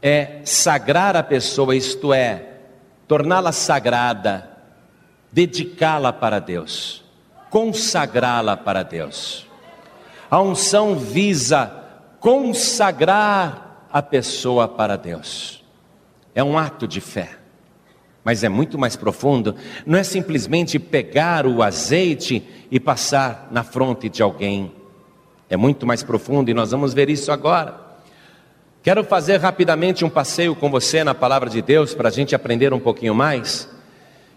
é 0.00 0.40
sagrar 0.44 1.14
a 1.14 1.22
pessoa, 1.22 1.76
isto 1.76 2.14
é, 2.14 2.54
torná-la 3.06 3.52
sagrada, 3.52 4.48
dedicá-la 5.30 6.12
para 6.12 6.38
Deus, 6.38 7.04
consagrá-la 7.50 8.56
para 8.56 8.82
Deus. 8.82 9.46
A 10.30 10.40
unção 10.40 10.96
visa 10.96 11.79
consagrar 12.20 13.88
a 13.90 14.02
pessoa 14.02 14.68
para 14.68 14.96
Deus. 14.96 15.64
É 16.34 16.44
um 16.44 16.56
ato 16.56 16.86
de 16.86 17.00
fé, 17.00 17.30
mas 18.22 18.44
é 18.44 18.48
muito 18.48 18.78
mais 18.78 18.94
profundo. 18.94 19.56
Não 19.86 19.98
é 19.98 20.04
simplesmente 20.04 20.78
pegar 20.78 21.46
o 21.46 21.62
azeite 21.62 22.46
e 22.70 22.78
passar 22.78 23.48
na 23.50 23.64
fronte 23.64 24.08
de 24.08 24.22
alguém. 24.22 24.72
É 25.48 25.56
muito 25.56 25.86
mais 25.86 26.02
profundo 26.02 26.50
e 26.50 26.54
nós 26.54 26.70
vamos 26.70 26.94
ver 26.94 27.08
isso 27.10 27.32
agora. 27.32 27.88
Quero 28.82 29.02
fazer 29.02 29.38
rapidamente 29.38 30.04
um 30.04 30.10
passeio 30.10 30.54
com 30.54 30.70
você 30.70 31.02
na 31.02 31.14
palavra 31.14 31.50
de 31.50 31.60
Deus 31.60 31.94
para 31.94 32.08
a 32.08 32.12
gente 32.12 32.34
aprender 32.34 32.72
um 32.72 32.78
pouquinho 32.78 33.14
mais. 33.14 33.68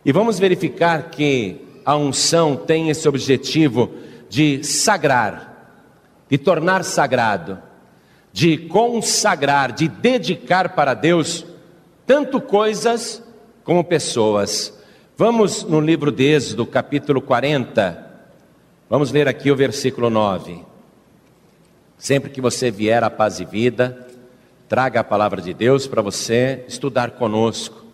E 0.03 0.11
vamos 0.11 0.39
verificar 0.39 1.09
que 1.11 1.61
a 1.85 1.95
unção 1.95 2.55
tem 2.55 2.89
esse 2.89 3.07
objetivo 3.07 3.91
de 4.29 4.63
sagrar, 4.63 5.85
de 6.29 6.37
tornar 6.37 6.83
sagrado 6.83 7.59
de 8.33 8.57
consagrar, 8.57 9.71
de 9.71 9.87
dedicar 9.87 10.73
para 10.73 10.95
Deus 10.95 11.45
tanto 12.03 12.41
coisas 12.41 13.23
como 13.63 13.83
pessoas. 13.83 14.73
Vamos 15.15 15.63
no 15.63 15.79
livro 15.79 16.11
de 16.11 16.23
Êxodo, 16.23 16.65
capítulo 16.65 17.21
40. 17.21 18.11
Vamos 18.89 19.11
ler 19.11 19.27
aqui 19.27 19.51
o 19.51 19.55
versículo 19.55 20.09
9. 20.09 20.65
Sempre 21.95 22.31
que 22.31 22.41
você 22.41 22.71
vier 22.71 23.03
à 23.03 23.09
paz 23.09 23.39
e 23.39 23.45
vida, 23.45 24.07
traga 24.67 25.01
a 25.01 25.03
palavra 25.03 25.39
de 25.39 25.53
Deus 25.53 25.85
para 25.85 26.01
você 26.01 26.65
estudar 26.67 27.11
conosco, 27.11 27.85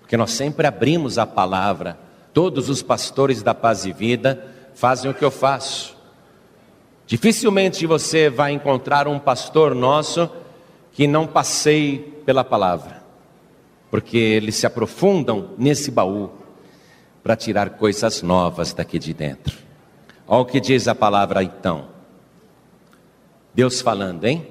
porque 0.00 0.16
nós 0.16 0.30
sempre 0.30 0.68
abrimos 0.68 1.18
a 1.18 1.26
palavra. 1.26 1.98
Todos 2.32 2.68
os 2.68 2.82
pastores 2.82 3.42
da 3.42 3.52
paz 3.52 3.84
e 3.84 3.92
vida 3.92 4.46
fazem 4.74 5.10
o 5.10 5.14
que 5.14 5.24
eu 5.24 5.30
faço. 5.30 5.95
Dificilmente 7.06 7.86
você 7.86 8.28
vai 8.28 8.52
encontrar 8.52 9.06
um 9.06 9.18
pastor 9.18 9.74
nosso 9.74 10.28
que 10.92 11.06
não 11.06 11.26
passeie 11.26 11.98
pela 12.24 12.42
palavra, 12.42 13.02
porque 13.90 14.16
eles 14.16 14.56
se 14.56 14.66
aprofundam 14.66 15.50
nesse 15.56 15.90
baú 15.90 16.30
para 17.22 17.36
tirar 17.36 17.70
coisas 17.70 18.22
novas 18.22 18.72
daqui 18.72 18.98
de 18.98 19.14
dentro. 19.14 19.56
Olha 20.26 20.40
o 20.40 20.44
que 20.46 20.60
diz 20.60 20.88
a 20.88 20.94
palavra 20.94 21.42
então. 21.44 21.86
Deus 23.54 23.80
falando, 23.80 24.24
hein? 24.24 24.46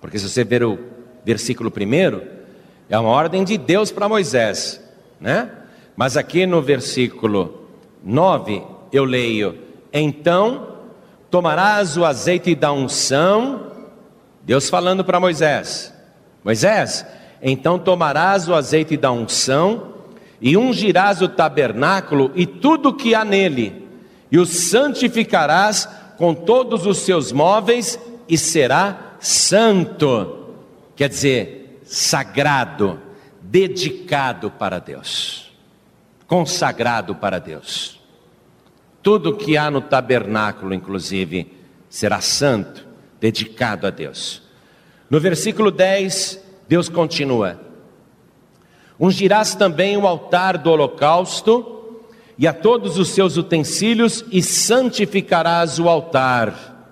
Porque 0.00 0.18
se 0.18 0.28
você 0.28 0.42
ver 0.42 0.64
o 0.64 0.78
versículo 1.24 1.70
primeiro, 1.70 2.26
é 2.88 2.98
uma 2.98 3.10
ordem 3.10 3.44
de 3.44 3.58
Deus 3.58 3.92
para 3.92 4.08
Moisés, 4.08 4.82
né? 5.20 5.50
Mas 5.94 6.16
aqui 6.16 6.46
no 6.46 6.62
versículo 6.62 7.68
9 8.02 8.62
eu 8.90 9.04
leio: 9.04 9.58
Então 9.92 10.79
tomarás 11.30 11.96
o 11.96 12.04
azeite 12.04 12.54
da 12.54 12.72
unção, 12.72 13.66
Deus 14.42 14.68
falando 14.68 15.04
para 15.04 15.20
Moisés: 15.20 15.94
Moisés, 16.44 17.06
então 17.40 17.78
tomarás 17.78 18.48
o 18.48 18.54
azeite 18.54 18.96
da 18.96 19.12
unção 19.12 19.94
e 20.40 20.56
ungirás 20.56 21.22
o 21.22 21.28
tabernáculo 21.28 22.32
e 22.34 22.46
tudo 22.46 22.94
que 22.94 23.14
há 23.14 23.24
nele, 23.24 23.86
e 24.30 24.38
o 24.38 24.46
santificarás 24.46 25.88
com 26.16 26.34
todos 26.34 26.86
os 26.86 26.98
seus 26.98 27.32
móveis, 27.32 27.98
e 28.28 28.36
será 28.36 29.16
santo, 29.18 30.54
quer 30.94 31.08
dizer, 31.08 31.80
sagrado, 31.84 33.00
dedicado 33.40 34.50
para 34.50 34.78
Deus, 34.78 35.50
consagrado 36.26 37.14
para 37.14 37.38
Deus. 37.38 37.99
Tudo 39.02 39.36
que 39.36 39.56
há 39.56 39.70
no 39.70 39.80
tabernáculo, 39.80 40.74
inclusive, 40.74 41.52
será 41.88 42.20
santo, 42.20 42.86
dedicado 43.18 43.86
a 43.86 43.90
Deus. 43.90 44.42
No 45.08 45.18
versículo 45.18 45.70
10, 45.70 46.40
Deus 46.68 46.88
continua: 46.88 47.60
Ungirás 48.98 49.54
também 49.54 49.96
o 49.96 50.06
altar 50.06 50.58
do 50.58 50.70
holocausto 50.70 51.80
e 52.40 52.46
a 52.46 52.54
todos 52.54 52.96
os 52.96 53.08
seus 53.08 53.36
utensílios, 53.36 54.24
e 54.30 54.42
santificarás 54.42 55.78
o 55.78 55.90
altar. 55.90 56.88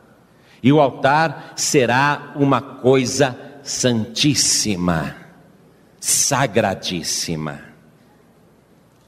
E 0.63 0.71
o 0.71 0.79
altar 0.79 1.55
será 1.57 2.35
uma 2.37 2.61
coisa 2.61 3.35
santíssima, 3.63 5.17
sagradíssima. 5.99 7.63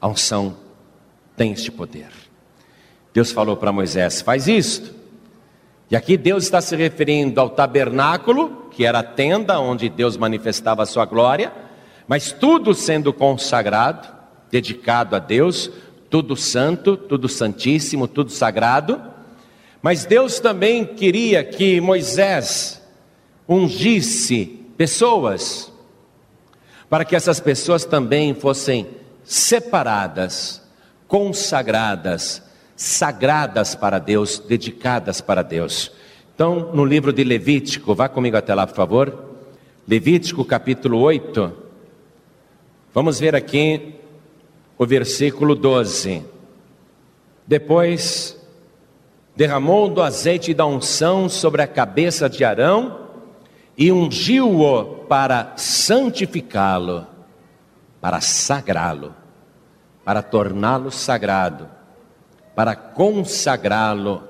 A 0.00 0.08
unção 0.08 0.56
tem 1.36 1.52
este 1.52 1.70
poder. 1.70 2.29
Deus 3.12 3.33
falou 3.33 3.57
para 3.57 3.73
Moisés: 3.73 4.20
faz 4.20 4.46
isto. 4.46 4.94
E 5.90 5.96
aqui 5.96 6.16
Deus 6.16 6.44
está 6.44 6.61
se 6.61 6.77
referindo 6.77 7.40
ao 7.40 7.51
tabernáculo, 7.51 8.68
que 8.70 8.85
era 8.85 9.01
a 9.01 9.03
tenda 9.03 9.59
onde 9.59 9.88
Deus 9.88 10.16
manifestava 10.16 10.85
a 10.85 10.87
sua 10.87 11.05
glória, 11.05 11.53
mas 12.07 12.31
tudo 12.31 12.73
sendo 12.75 13.12
consagrado, 13.12 14.09
dedicado 14.51 15.16
a 15.16 15.18
Deus, 15.18 15.70
tudo 16.09 16.37
santo, 16.37 16.96
tudo 16.96 17.29
santíssimo, 17.29 18.07
tudo 18.07 18.31
sagrado. 18.31 19.03
Mas 19.83 20.05
Deus 20.05 20.38
também 20.38 20.85
queria 20.85 21.42
que 21.42 21.81
Moisés 21.81 22.81
ungisse 23.49 24.46
pessoas, 24.77 25.73
para 26.88 27.05
que 27.05 27.16
essas 27.16 27.40
pessoas 27.40 27.85
também 27.85 28.33
fossem 28.33 28.87
separadas, 29.25 30.62
consagradas, 31.09 32.42
sagradas 32.80 33.74
para 33.74 33.98
Deus, 33.98 34.38
dedicadas 34.38 35.20
para 35.20 35.42
Deus. 35.42 35.92
Então, 36.34 36.72
no 36.72 36.82
livro 36.82 37.12
de 37.12 37.22
Levítico, 37.22 37.94
vá 37.94 38.08
comigo 38.08 38.38
até 38.38 38.54
lá, 38.54 38.66
por 38.66 38.74
favor. 38.74 39.36
Levítico 39.86 40.42
capítulo 40.46 40.98
8. 40.98 41.52
Vamos 42.94 43.20
ver 43.20 43.36
aqui 43.36 43.96
o 44.78 44.86
versículo 44.86 45.54
12. 45.54 46.24
Depois 47.46 48.40
derramou 49.36 49.90
do 49.90 50.00
azeite 50.00 50.54
da 50.54 50.64
unção 50.64 51.28
sobre 51.28 51.60
a 51.60 51.66
cabeça 51.66 52.30
de 52.30 52.44
Arão 52.44 53.08
e 53.76 53.92
ungiu-o 53.92 55.04
para 55.04 55.52
santificá-lo, 55.54 57.06
para 58.00 58.22
sagrá-lo, 58.22 59.14
para 60.02 60.22
torná-lo 60.22 60.90
sagrado 60.90 61.79
para 62.54 62.74
consagrá-lo, 62.74 64.22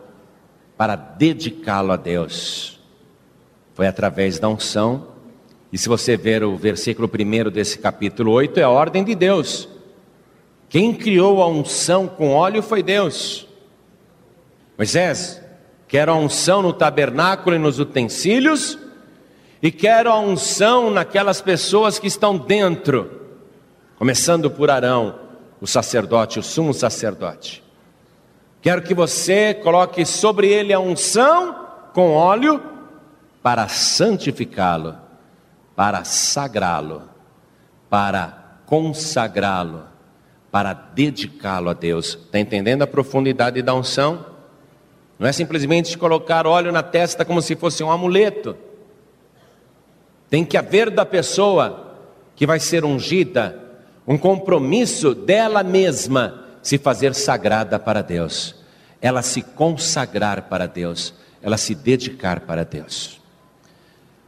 para 0.77 0.97
dedicá-lo 0.97 1.93
a 1.93 1.97
Deus. 1.97 2.81
Foi 3.75 3.87
através 3.87 4.39
da 4.39 4.49
unção, 4.49 5.09
e 5.73 5.79
se 5.79 5.89
você 5.89 6.17
ver 6.17 6.43
o 6.43 6.57
versículo 6.57 7.09
1 7.09 7.51
desse 7.51 7.79
capítulo 7.79 8.33
8, 8.33 8.59
é 8.59 8.63
a 8.63 8.71
ordem 8.71 9.05
de 9.05 9.15
Deus. 9.15 9.69
Quem 10.69 10.95
criou 10.95 11.43
a 11.43 11.49
unção 11.49 12.07
com 12.07 12.33
óleo 12.33 12.63
foi 12.63 12.83
Deus. 12.83 13.47
Moisés, 14.77 15.41
quero 15.87 16.13
a 16.13 16.17
unção 16.17 16.63
no 16.63 16.73
tabernáculo 16.73 17.55
e 17.55 17.59
nos 17.59 17.79
utensílios, 17.79 18.79
e 19.63 19.71
quero 19.71 20.11
a 20.11 20.19
unção 20.19 20.91
naquelas 20.91 21.41
pessoas 21.41 21.99
que 21.99 22.07
estão 22.07 22.37
dentro, 22.37 23.29
começando 23.99 24.51
por 24.51 24.71
Arão, 24.71 25.19
o 25.61 25.67
sacerdote, 25.67 26.39
o 26.39 26.43
sumo 26.43 26.73
sacerdote. 26.73 27.63
Quero 28.63 28.83
que 28.83 28.93
você 28.93 29.55
coloque 29.55 30.05
sobre 30.05 30.49
ele 30.49 30.73
a 30.73 30.81
unção 30.81 31.57
com 31.95 32.13
óleo 32.15 32.63
para 33.43 33.69
santificá-lo, 33.69 34.97
para 35.75 36.05
sagrá-lo, 36.05 37.03
para 37.89 38.59
consagrá-lo, 38.67 39.85
para 40.51 40.75
dedicá-lo 40.75 41.71
a 41.71 41.73
Deus. 41.73 42.19
Está 42.27 42.39
entendendo 42.39 42.83
a 42.83 42.87
profundidade 42.87 43.63
da 43.63 43.75
unção? 43.75 44.27
Não 45.19 45.27
é 45.27 45.33
simplesmente 45.33 45.97
colocar 45.97 46.47
óleo 46.47 46.71
na 46.71 46.83
testa 46.83 47.25
como 47.25 47.41
se 47.41 47.57
fosse 47.57 47.83
um 47.83 47.91
amuleto. 47.91 48.57
Tem 50.29 50.45
que 50.45 50.59
haver 50.59 50.91
da 50.91 51.07
pessoa 51.07 51.97
que 52.37 52.47
vai 52.47 52.61
ser 52.61 52.85
ungida 52.85 53.59
um 54.07 54.19
compromisso 54.19 55.15
dela 55.15 55.63
mesma 55.63 56.50
se 56.63 56.79
fazer 56.79 57.15
sagrada 57.15 57.79
para 57.79 58.03
Deus, 58.03 58.55
ela 59.01 59.23
se 59.23 59.43
consagrar 59.43 60.43
para 60.43 60.67
Deus, 60.67 61.15
ela 61.43 61.57
se 61.57 61.75
dedicar 61.75 62.41
para 62.41 62.65
Deus. 62.65 63.21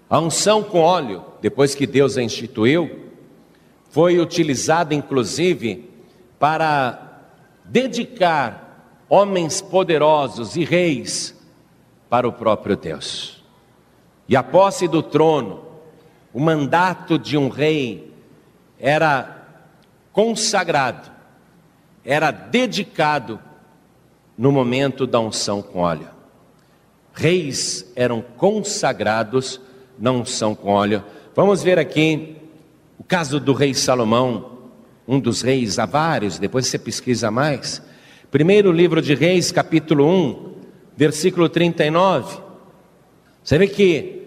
A 0.08 0.18
unção 0.18 0.62
com 0.62 0.80
óleo, 0.80 1.24
depois 1.40 1.74
que 1.74 1.86
Deus 1.86 2.16
a 2.16 2.22
instituiu, 2.22 3.10
foi 3.90 4.18
utilizada 4.18 4.94
inclusive 4.94 5.90
para 6.38 7.20
dedicar 7.64 9.04
homens 9.08 9.60
poderosos 9.60 10.56
e 10.56 10.64
reis 10.64 11.38
para 12.08 12.26
o 12.26 12.32
próprio 12.32 12.76
Deus. 12.76 13.44
E 14.26 14.34
a 14.34 14.42
posse 14.42 14.88
do 14.88 15.02
trono, 15.02 15.64
o 16.32 16.40
mandato 16.40 17.18
de 17.18 17.36
um 17.36 17.50
rei 17.50 18.14
era 18.80 19.46
consagrado, 20.12 21.11
era 22.04 22.30
dedicado 22.30 23.38
no 24.36 24.50
momento 24.50 25.06
da 25.06 25.20
unção 25.20 25.62
com 25.62 25.80
óleo. 25.80 26.08
Reis 27.12 27.90
eram 27.94 28.22
consagrados 28.22 29.60
na 29.98 30.10
unção 30.10 30.54
com 30.54 30.70
óleo. 30.70 31.04
Vamos 31.34 31.62
ver 31.62 31.78
aqui 31.78 32.36
o 32.98 33.04
caso 33.04 33.38
do 33.38 33.52
rei 33.52 33.74
Salomão, 33.74 34.58
um 35.06 35.20
dos 35.20 35.42
reis, 35.42 35.78
há 35.78 35.86
vários, 35.86 36.38
depois 36.38 36.66
você 36.66 36.78
pesquisa 36.78 37.30
mais. 37.30 37.82
Primeiro 38.30 38.72
livro 38.72 39.02
de 39.02 39.14
Reis, 39.14 39.52
capítulo 39.52 40.06
1, 40.08 40.54
versículo 40.96 41.48
39. 41.48 42.40
Você 43.42 43.58
vê 43.58 43.66
que 43.66 44.22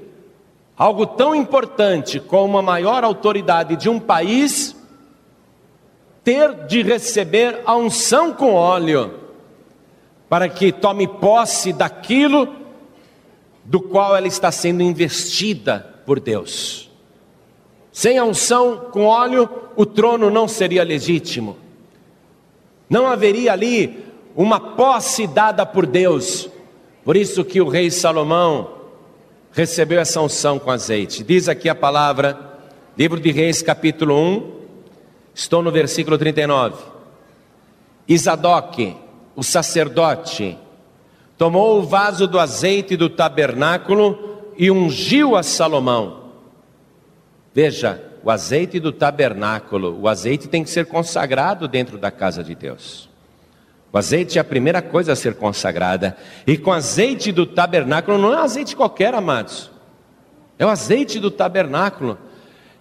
algo 0.77 1.05
tão 1.05 1.33
importante 1.33 2.19
como 2.19 2.57
a 2.57 2.61
maior 2.61 3.03
autoridade 3.03 3.75
de 3.75 3.89
um 3.89 3.99
país 3.99 4.75
ter 6.25 6.65
de 6.65 6.81
receber 6.81 7.61
a 7.65 7.77
unção 7.77 8.33
com 8.33 8.55
óleo 8.55 9.13
para 10.27 10.49
que 10.49 10.71
tome 10.71 11.07
posse 11.07 11.71
daquilo 11.71 12.49
do 13.63 13.79
qual 13.79 14.15
ela 14.15 14.27
está 14.27 14.51
sendo 14.51 14.81
investida 14.81 16.01
por 16.03 16.19
Deus. 16.19 16.89
Sem 17.91 18.17
a 18.17 18.25
unção 18.25 18.89
com 18.91 19.05
óleo, 19.05 19.47
o 19.75 19.85
trono 19.85 20.31
não 20.31 20.47
seria 20.47 20.83
legítimo. 20.83 21.57
Não 22.89 23.07
haveria 23.07 23.53
ali 23.53 24.03
uma 24.35 24.59
posse 24.59 25.27
dada 25.27 25.63
por 25.63 25.85
Deus. 25.85 26.49
Por 27.03 27.15
isso 27.15 27.45
que 27.45 27.61
o 27.61 27.69
rei 27.69 27.91
Salomão 27.91 28.71
recebeu 29.51 29.99
essa 29.99 30.19
unção 30.19 30.57
com 30.57 30.71
azeite. 30.71 31.23
Diz 31.23 31.47
aqui 31.47 31.69
a 31.69 31.75
palavra, 31.75 32.59
livro 32.97 33.19
de 33.19 33.31
Reis, 33.31 33.61
capítulo 33.61 34.15
1, 34.15 34.64
estou 35.35 35.61
no 35.61 35.69
versículo 35.69 36.17
39. 36.17 36.81
Isadoque, 38.07 38.95
o 39.35 39.43
sacerdote, 39.43 40.57
tomou 41.37 41.79
o 41.79 41.83
vaso 41.83 42.25
do 42.25 42.39
azeite 42.39 42.95
do 42.95 43.09
tabernáculo 43.09 44.53
e 44.57 44.71
ungiu 44.71 45.35
a 45.35 45.43
Salomão. 45.43 46.31
Veja, 47.53 48.01
o 48.23 48.31
azeite 48.31 48.79
do 48.79 48.91
tabernáculo, 48.91 49.99
o 50.01 50.07
azeite 50.07 50.47
tem 50.47 50.63
que 50.63 50.69
ser 50.69 50.85
consagrado 50.85 51.67
dentro 51.67 51.97
da 51.97 52.09
casa 52.09 52.43
de 52.43 52.55
Deus. 52.55 53.09
O 53.91 53.97
azeite 53.97 54.37
é 54.37 54.41
a 54.41 54.45
primeira 54.45 54.81
coisa 54.81 55.13
a 55.13 55.15
ser 55.15 55.35
consagrada. 55.35 56.17
E 56.45 56.57
com 56.57 56.71
azeite 56.71 57.31
do 57.31 57.45
tabernáculo, 57.45 58.17
não 58.17 58.33
é 58.33 58.37
azeite 58.37 58.75
qualquer, 58.75 59.13
amados. 59.13 59.71
É 60.57 60.65
o 60.65 60.69
azeite 60.69 61.19
do 61.19 61.31
tabernáculo. 61.31 62.17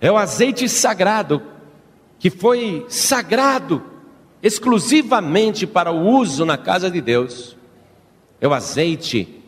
É 0.01 0.11
o 0.11 0.17
azeite 0.17 0.69
sagrado, 0.69 1.40
que 2.18 2.31
foi 2.31 2.87
sagrado 2.88 3.83
exclusivamente 4.42 5.66
para 5.66 5.90
o 5.90 6.07
uso 6.07 6.44
na 6.44 6.59
casa 6.59 6.90
de 6.90 7.00
Deus. 7.00 7.57
É 8.40 8.46
o 8.46 8.53
azeite 8.53 9.42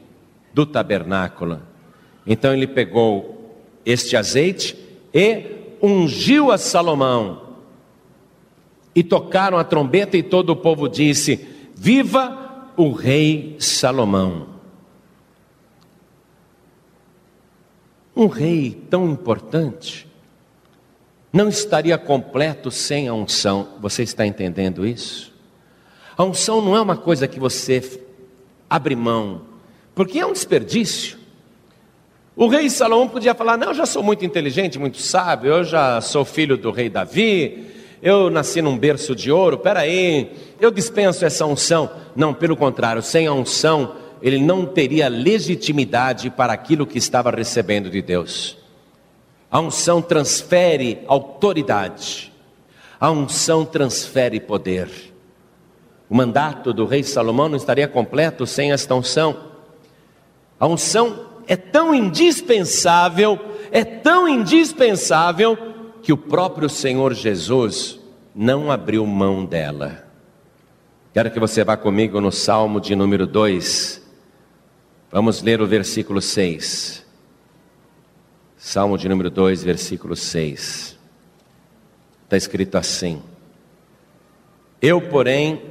do 0.54 0.64
tabernáculo. 0.64 1.60
Então 2.26 2.54
ele 2.54 2.66
pegou 2.66 3.60
este 3.84 4.16
azeite 4.16 4.76
e 5.12 5.76
ungiu 5.82 6.50
a 6.50 6.58
Salomão. 6.58 7.42
E 8.94 9.02
tocaram 9.02 9.58
a 9.58 9.64
trombeta, 9.64 10.16
e 10.16 10.22
todo 10.22 10.50
o 10.50 10.56
povo 10.56 10.88
disse: 10.88 11.46
Viva 11.74 12.72
o 12.76 12.92
rei 12.92 13.56
Salomão. 13.58 14.46
Um 18.16 18.26
rei 18.26 18.70
tão 18.88 19.10
importante 19.10 20.05
não 21.36 21.50
estaria 21.50 21.98
completo 21.98 22.70
sem 22.70 23.08
a 23.08 23.12
unção. 23.12 23.68
Você 23.80 24.02
está 24.02 24.26
entendendo 24.26 24.86
isso? 24.86 25.30
A 26.16 26.24
unção 26.24 26.62
não 26.62 26.74
é 26.74 26.80
uma 26.80 26.96
coisa 26.96 27.28
que 27.28 27.38
você 27.38 28.00
abre 28.70 28.96
mão, 28.96 29.42
porque 29.94 30.18
é 30.18 30.24
um 30.24 30.32
desperdício. 30.32 31.18
O 32.34 32.48
rei 32.48 32.70
Salomão 32.70 33.06
podia 33.06 33.34
falar: 33.34 33.58
Não, 33.58 33.68
eu 33.68 33.74
já 33.74 33.84
sou 33.84 34.02
muito 34.02 34.24
inteligente, 34.24 34.78
muito 34.78 34.96
sábio, 34.96 35.52
eu 35.52 35.62
já 35.62 36.00
sou 36.00 36.24
filho 36.24 36.56
do 36.56 36.70
rei 36.70 36.88
Davi, 36.88 37.66
eu 38.02 38.30
nasci 38.30 38.62
num 38.62 38.78
berço 38.78 39.14
de 39.14 39.30
ouro, 39.30 39.58
peraí, 39.58 40.30
eu 40.58 40.70
dispenso 40.70 41.22
essa 41.22 41.44
unção. 41.44 41.90
Não, 42.14 42.32
pelo 42.32 42.56
contrário, 42.56 43.02
sem 43.02 43.26
a 43.26 43.32
unção, 43.34 43.94
ele 44.22 44.38
não 44.38 44.64
teria 44.64 45.06
legitimidade 45.08 46.30
para 46.30 46.54
aquilo 46.54 46.86
que 46.86 46.96
estava 46.96 47.30
recebendo 47.30 47.90
de 47.90 48.00
Deus. 48.00 48.55
A 49.50 49.60
unção 49.60 50.02
transfere 50.02 51.04
autoridade, 51.06 52.32
a 52.98 53.10
unção 53.10 53.64
transfere 53.64 54.40
poder. 54.40 54.90
O 56.08 56.14
mandato 56.16 56.72
do 56.72 56.84
rei 56.84 57.02
Salomão 57.02 57.48
não 57.48 57.56
estaria 57.56 57.88
completo 57.88 58.46
sem 58.46 58.72
esta 58.72 58.94
unção. 58.94 59.36
A 60.58 60.66
unção 60.66 61.26
é 61.46 61.56
tão 61.56 61.94
indispensável, 61.94 63.38
é 63.70 63.84
tão 63.84 64.28
indispensável, 64.28 65.56
que 66.02 66.12
o 66.12 66.16
próprio 66.16 66.68
Senhor 66.68 67.14
Jesus 67.14 67.98
não 68.32 68.70
abriu 68.70 69.04
mão 69.04 69.44
dela. 69.44 70.04
Quero 71.12 71.30
que 71.30 71.40
você 71.40 71.64
vá 71.64 71.76
comigo 71.76 72.20
no 72.20 72.30
Salmo 72.30 72.80
de 72.80 72.94
número 72.94 73.26
2. 73.26 74.02
Vamos 75.10 75.42
ler 75.42 75.60
o 75.60 75.66
versículo 75.66 76.20
6. 76.20 77.05
Salmo 78.66 78.98
de 78.98 79.08
número 79.08 79.30
2, 79.30 79.62
versículo 79.62 80.16
6. 80.16 80.98
Está 82.24 82.36
escrito 82.36 82.76
assim: 82.76 83.22
Eu, 84.82 85.00
porém, 85.00 85.62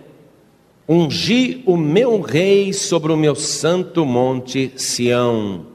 ungi 0.88 1.62
o 1.65 1.75
meu 1.75 2.21
rei 2.21 2.71
sobre 2.71 3.12
o 3.12 3.17
meu 3.17 3.36
santo 3.36 4.05
monte 4.05 4.71
Sião. 4.77 5.65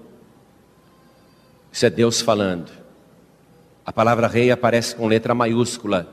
Isso 1.71 1.85
é 1.85 1.91
Deus 1.91 2.23
falando. 2.23 2.73
A 3.85 3.93
palavra 3.93 4.27
rei 4.27 4.51
aparece 4.51 4.97
com 4.97 5.07
letra 5.07 5.35
maiúscula. 5.35 6.09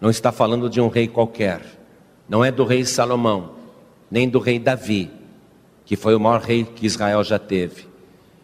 Não 0.00 0.10
está 0.10 0.32
falando 0.32 0.68
de 0.68 0.80
um 0.80 0.88
rei 0.88 1.06
qualquer. 1.06 1.62
Não 2.28 2.44
é 2.44 2.50
do 2.50 2.64
rei 2.64 2.84
Salomão, 2.84 3.52
nem 4.10 4.28
do 4.28 4.40
rei 4.40 4.58
Davi, 4.58 5.08
que 5.84 5.94
foi 5.94 6.16
o 6.16 6.20
maior 6.20 6.40
rei 6.40 6.64
que 6.64 6.84
Israel 6.84 7.22
já 7.22 7.38
teve. 7.38 7.86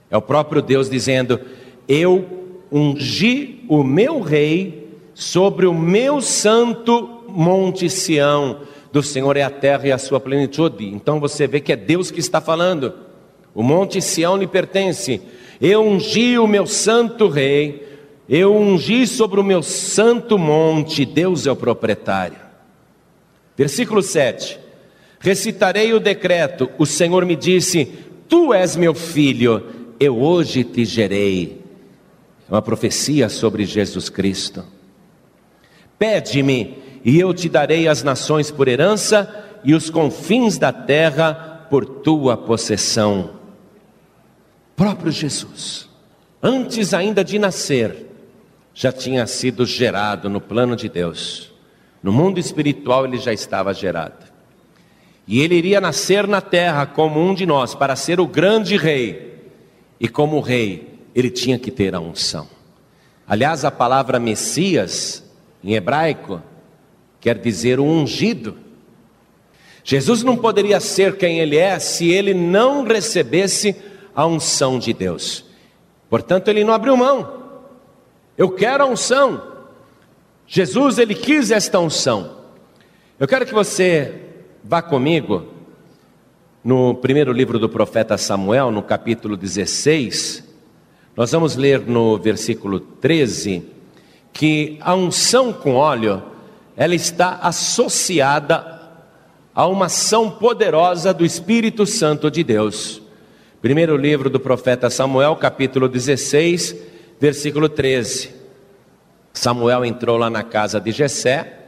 É 0.09 0.17
o 0.17 0.23
próprio 0.23 0.63
Deus 0.63 0.89
dizendo: 0.89 1.41
eu 1.89 2.25
ungi 2.73 3.65
o 3.69 3.83
meu 3.83 4.21
rei 4.21 4.89
sobre 5.15 5.67
o 5.67 5.75
meu 5.75 6.21
santo 6.21 7.25
monte 7.29 7.89
Sião. 7.89 8.61
Do 8.93 9.03
Senhor 9.03 9.37
é 9.37 9.43
a 9.43 9.51
terra 9.51 9.89
e 9.89 9.93
a 9.93 9.99
sua 9.99 10.21
plenitude. 10.21 10.87
Então 10.87 11.19
você 11.19 11.47
vê 11.47 11.61
que 11.61 11.73
é 11.73 11.77
Deus 11.77 12.11
que 12.11 12.21
está 12.21 12.41
falando. 12.41 12.95
O 13.55 13.63
monte 13.63 14.01
Sião 14.01 14.37
lhe 14.37 14.47
pertence. 14.47 15.21
Eu 15.61 15.83
ungi 15.83 16.39
o 16.39 16.47
meu 16.47 16.67
santo 16.67 17.29
rei, 17.29 17.87
eu 18.29 18.55
ungi 18.55 19.07
sobre 19.07 19.41
o 19.41 19.45
meu 19.45 19.63
santo 19.63 20.37
monte, 20.37 21.05
Deus 21.05 21.47
é 21.47 21.53
o 21.53 21.57
proprietário. 21.57 22.39
Versículo 23.57 24.03
7: 24.03 24.59
Recitarei 25.21 25.93
o 25.93 26.01
decreto, 26.01 26.69
o 26.77 26.85
Senhor 26.85 27.25
me 27.25 27.37
disse: 27.37 27.87
Tu 28.29 28.53
és 28.53 28.77
meu 28.77 28.95
filho, 28.95 29.63
eu 29.99 30.21
hoje 30.21 30.65
te 30.65 30.85
gerei. 30.85 31.64
Uma 32.55 32.63
profecia 32.63 33.29
sobre 33.29 33.65
Jesus 33.65 34.09
Cristo. 34.09 34.65
Pede-me, 35.99 36.79
e 37.05 37.19
eu 37.19 37.35
te 37.35 37.49
darei 37.49 37.89
as 37.89 38.05
nações 38.05 38.53
por 38.53 38.69
herança, 38.69 39.45
e 39.65 39.75
os 39.75 39.91
confins 39.91 40.57
da 40.57 40.73
terra 40.73 41.67
por 41.69 41.85
tua 41.85 42.37
possessão. 42.37 43.31
Próprio 44.77 45.11
Jesus, 45.11 45.89
antes 46.41 46.95
ainda 46.95 47.25
de 47.25 47.41
nascer, 47.41 48.07
já 48.73 48.93
tinha 48.93 49.27
sido 49.27 49.67
gerado 49.67 50.31
no 50.31 50.41
plano 50.41 50.77
de 50.77 50.89
Deus. 50.89 51.53
No 52.01 52.13
mundo 52.13 52.39
espiritual 52.39 53.05
ele 53.05 53.19
já 53.19 53.33
estava 53.33 53.75
gerado. 53.75 54.27
E 55.27 55.41
ele 55.41 55.57
iria 55.57 55.81
nascer 55.81 56.25
na 56.29 56.41
terra 56.41 56.87
como 56.87 57.21
um 57.21 57.35
de 57.35 57.47
nós, 57.47 57.75
para 57.75 57.97
ser 57.97 58.21
o 58.21 58.29
grande 58.29 58.77
rei. 58.77 59.51
E 59.99 60.07
como 60.07 60.39
rei, 60.39 60.94
ele 61.15 61.31
tinha 61.31 61.59
que 61.59 61.71
ter 61.71 61.95
a 61.95 62.01
unção. 62.01 62.49
Aliás, 63.27 63.65
a 63.65 63.71
palavra 63.71 64.19
Messias, 64.19 65.25
em 65.63 65.75
hebraico, 65.75 66.43
quer 67.21 67.39
dizer 67.39 67.81
o 67.81 67.85
ungido. 67.85 68.57
Jesus 69.83 70.23
não 70.23 70.37
poderia 70.37 70.81
ser 70.81 71.17
quem 71.17 71.39
ele 71.39 71.57
é 71.57 71.79
se 71.79 72.11
ele 72.11 72.35
não 72.35 72.85
recebesse 72.85 73.77
a 74.15 74.27
unção 74.27 74.79
de 74.79 74.93
Deus. 74.93 75.45
Portanto, 76.11 76.49
ele 76.49 76.65
não 76.65 76.75
abriu 76.75 76.97
mão. 76.97 77.43
Eu 78.37 78.51
quero 78.51 78.85
a 78.85 78.87
unção. 78.87 79.43
Jesus, 80.47 80.99
ele 80.99 81.15
quis 81.15 81.51
esta 81.51 81.79
unção. 81.79 82.37
Eu 83.19 83.27
quero 83.27 83.47
que 83.47 83.55
você 83.55 84.23
vá 84.63 84.83
comigo 84.83 85.47
no 86.63 86.95
primeiro 86.95 87.33
livro 87.33 87.59
do 87.59 87.69
profeta 87.69 88.19
Samuel, 88.19 88.71
no 88.71 88.83
capítulo 88.83 89.37
16. 89.37 90.54
Nós 91.17 91.31
vamos 91.31 91.55
ler 91.55 91.81
no 91.81 92.19
versículo 92.19 92.81
13 92.81 93.63
que 94.33 94.77
a 94.81 94.97
unção 94.97 95.53
com 95.53 95.75
óleo, 95.75 96.21
ela 96.77 96.93
está 96.93 97.39
associada 97.41 98.83
a 99.55 99.65
uma 99.69 99.87
ação 99.87 100.29
poderosa 100.29 101.15
do 101.15 101.25
Espírito 101.25 101.87
Santo 101.87 102.29
de 102.29 102.43
Deus. 102.43 103.01
Primeiro 103.63 103.97
livro 103.97 104.29
do 104.29 104.41
profeta 104.41 104.91
Samuel, 104.91 105.37
capítulo 105.37 105.89
16, 105.89 106.75
versículo 107.21 107.69
13. 107.69 108.35
Samuel 109.33 109.85
entrou 109.85 110.17
lá 110.17 110.29
na 110.29 110.43
casa 110.43 110.81
de 110.81 110.91
Jessé. 110.91 111.61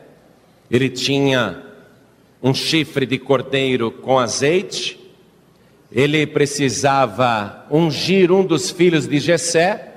Ele 0.68 0.88
tinha 0.88 1.62
um 2.42 2.52
chifre 2.52 3.06
de 3.06 3.16
cordeiro 3.16 3.92
com 3.92 4.18
azeite. 4.18 5.06
Ele 5.90 6.27
precisava 6.27 7.64
ungir 7.70 8.33
um 8.33 8.44
dos 8.44 8.70
filhos 8.70 9.07
de 9.07 9.18
Jessé, 9.18 9.94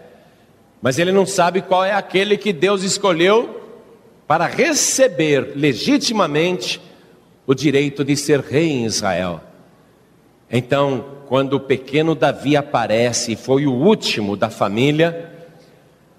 mas 0.81 0.99
ele 0.99 1.11
não 1.11 1.25
sabe 1.25 1.61
qual 1.61 1.83
é 1.83 1.93
aquele 1.93 2.37
que 2.37 2.53
Deus 2.53 2.83
escolheu 2.83 3.59
para 4.27 4.45
receber 4.45 5.53
legitimamente 5.55 6.79
o 7.45 7.55
direito 7.55 8.03
de 8.03 8.15
ser 8.15 8.39
rei 8.41 8.69
em 8.69 8.85
Israel. 8.85 9.41
Então, 10.51 11.17
quando 11.27 11.53
o 11.53 11.59
pequeno 11.59 12.13
Davi 12.13 12.55
aparece 12.55 13.33
e 13.33 13.35
foi 13.35 13.65
o 13.65 13.73
último 13.73 14.37
da 14.37 14.49
família, 14.49 15.31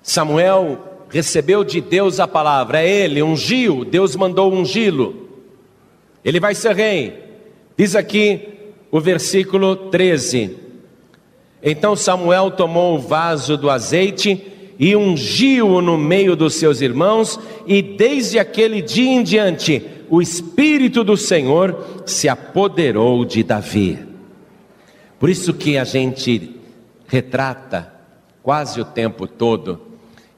Samuel 0.02 1.04
recebeu 1.08 1.64
de 1.64 1.80
Deus 1.80 2.20
a 2.20 2.28
palavra, 2.28 2.82
é 2.82 2.88
ele, 2.88 3.22
ungiu, 3.22 3.84
Deus 3.84 4.14
mandou 4.14 4.52
ungí-lo. 4.52 5.28
Ele 6.24 6.38
vai 6.38 6.54
ser 6.54 6.74
rei. 6.74 7.24
Diz 7.76 7.96
aqui 7.96 8.59
o 8.90 9.00
versículo 9.00 9.76
13: 9.76 10.56
Então 11.62 11.94
Samuel 11.94 12.50
tomou 12.50 12.96
o 12.96 13.00
vaso 13.00 13.56
do 13.56 13.70
azeite 13.70 14.46
e 14.78 14.96
ungiu-o 14.96 15.82
no 15.82 15.98
meio 15.98 16.34
dos 16.34 16.54
seus 16.54 16.80
irmãos, 16.80 17.38
e 17.66 17.82
desde 17.82 18.38
aquele 18.38 18.80
dia 18.80 19.10
em 19.10 19.22
diante, 19.22 19.84
o 20.08 20.22
Espírito 20.22 21.04
do 21.04 21.16
Senhor 21.16 22.02
se 22.06 22.28
apoderou 22.28 23.24
de 23.24 23.42
Davi. 23.42 23.98
Por 25.18 25.28
isso 25.28 25.52
que 25.52 25.76
a 25.76 25.84
gente 25.84 26.56
retrata 27.06 27.92
quase 28.42 28.80
o 28.80 28.84
tempo 28.84 29.26
todo 29.26 29.80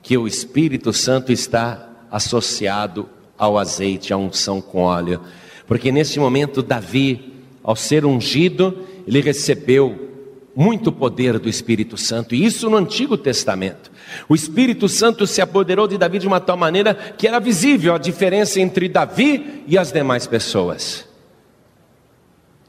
que 0.03 0.19
o 0.19 0.27
Espírito 0.27 0.93
Santo 0.93 1.31
está 1.31 1.89
associado 2.11 3.09
ao 3.39 3.57
azeite, 3.57 4.13
à 4.13 4.17
unção 4.17 4.61
com 4.61 4.81
óleo. 4.81 5.21
Porque 5.69 5.93
nesse 5.93 6.19
momento, 6.19 6.63
Davi, 6.63 7.32
ao 7.63 7.77
ser 7.77 8.05
ungido, 8.05 8.87
ele 9.07 9.21
recebeu 9.21 10.11
muito 10.55 10.93
poder 10.93 11.39
do 11.39 11.49
Espírito 11.49 11.97
Santo, 11.97 12.35
e 12.35 12.45
isso 12.45 12.69
no 12.69 12.77
Antigo 12.77 13.17
Testamento. 13.17 13.91
O 14.29 14.35
Espírito 14.35 14.89
Santo 14.89 15.27
se 15.27 15.41
apoderou 15.41 15.89
de 15.89 15.97
Davi 15.97 16.19
de 16.19 16.27
uma 16.27 16.41
tal 16.41 16.57
maneira 16.57 16.95
que 16.95 17.27
era 17.27 17.39
visível 17.39 17.95
a 17.95 17.99
diferença 17.99 18.61
entre 18.61 18.89
Davi 18.89 19.65
e 19.67 19.79
as 19.79 19.91
demais 19.91 20.27
pessoas. 20.27 21.09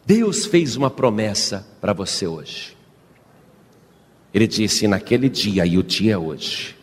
Deus 0.05 0.45
fez 0.45 0.75
uma 0.75 0.89
promessa 0.89 1.67
para 1.81 1.93
você 1.93 2.25
hoje. 2.25 2.77
Ele 4.33 4.47
disse: 4.47 4.87
naquele 4.87 5.29
dia, 5.29 5.65
e 5.65 5.77
o 5.77 5.83
dia 5.83 6.13
é 6.13 6.17
hoje, 6.17 6.75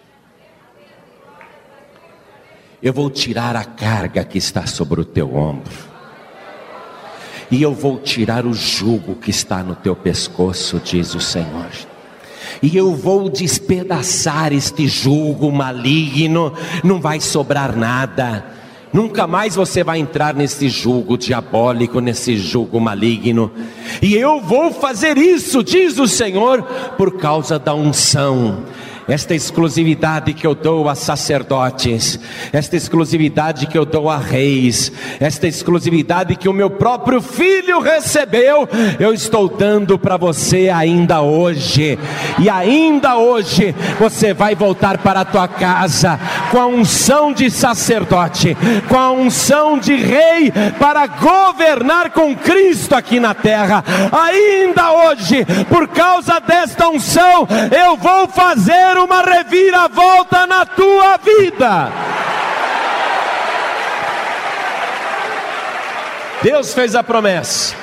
eu 2.83 2.93
vou 2.93 3.11
tirar 3.11 3.57
a 3.57 3.65
carga 3.65 4.25
que 4.25 4.39
está 4.39 4.67
sobre 4.67 5.01
o 5.01 5.05
teu 5.05 5.35
ombro 5.35 5.90
e 7.51 7.63
eu 7.63 7.75
vou 7.75 7.99
tirar 7.99 8.47
o 8.47 8.55
jugo 8.55 9.15
que 9.17 9.31
está 9.31 9.63
no 9.63 9.75
teu 9.75 9.97
pescoço, 9.97 10.81
diz 10.83 11.15
o 11.15 11.21
Senhor. 11.21 11.71
E 12.63 12.77
eu 12.77 12.95
vou 12.95 13.29
despedaçar 13.29 14.53
este 14.53 14.87
jugo 14.87 15.51
maligno, 15.51 16.53
não 16.85 17.01
vai 17.01 17.21
sobrar 17.21 17.77
nada. 17.77 18.45
Nunca 18.93 19.27
mais 19.27 19.55
você 19.55 19.85
vai 19.85 19.99
entrar 19.99 20.35
nesse 20.35 20.69
jugo 20.69 21.17
diabólico, 21.17 22.01
nesse 22.01 22.37
jugo 22.37 22.81
maligno. 22.81 23.51
E 24.03 24.15
eu 24.15 24.41
vou 24.41 24.73
fazer 24.73 25.17
isso, 25.17 25.63
diz 25.63 25.99
o 25.99 26.09
Senhor, 26.09 26.63
por 26.97 27.17
causa 27.19 27.59
da 27.59 27.75
unção 27.75 28.65
esta 29.11 29.35
exclusividade 29.35 30.33
que 30.35 30.47
eu 30.47 30.55
dou 30.55 30.89
a 30.89 30.95
sacerdotes, 30.95 32.19
esta 32.53 32.77
exclusividade 32.77 33.67
que 33.67 33.77
eu 33.77 33.85
dou 33.85 34.09
a 34.09 34.17
reis, 34.17 34.93
esta 35.19 35.49
exclusividade 35.49 36.37
que 36.37 36.49
o 36.49 36.53
meu 36.53 36.71
próprio 36.71 37.21
filho 37.21 37.81
recebeu, 37.81 38.69
eu 38.99 39.13
estou 39.13 39.49
dando 39.49 39.99
para 39.99 40.17
você 40.17 40.69
ainda 40.69 41.21
hoje, 41.23 41.99
e 42.39 42.49
ainda 42.49 43.17
hoje 43.17 43.75
você 43.99 44.33
vai 44.33 44.55
voltar 44.55 44.99
para 44.99 45.21
a 45.21 45.25
tua 45.25 45.49
casa 45.49 46.19
com 46.51 46.61
a 46.61 46.67
unção 46.67 47.33
de 47.33 47.51
sacerdote, 47.51 48.57
com 48.89 48.97
a 48.97 49.11
unção 49.11 49.79
de 49.79 49.95
rei 49.95 50.53
para 50.79 51.07
governar 51.07 52.11
com 52.11 52.35
Cristo 52.37 52.95
aqui 52.95 53.19
na 53.19 53.35
terra. 53.35 53.85
Ainda 54.13 54.93
hoje, 54.93 55.45
por 55.69 55.89
causa 55.89 56.39
desta 56.41 56.89
unção, 56.89 57.47
eu 57.77 57.97
vou 57.97 58.29
fazer 58.29 59.00
uma 59.05 59.23
reviravolta 59.23 60.47
na 60.47 60.65
tua 60.65 61.17
vida. 61.17 61.93
Deus 66.43 66.73
fez 66.73 66.95
a 66.95 67.03
promessa. 67.03 67.77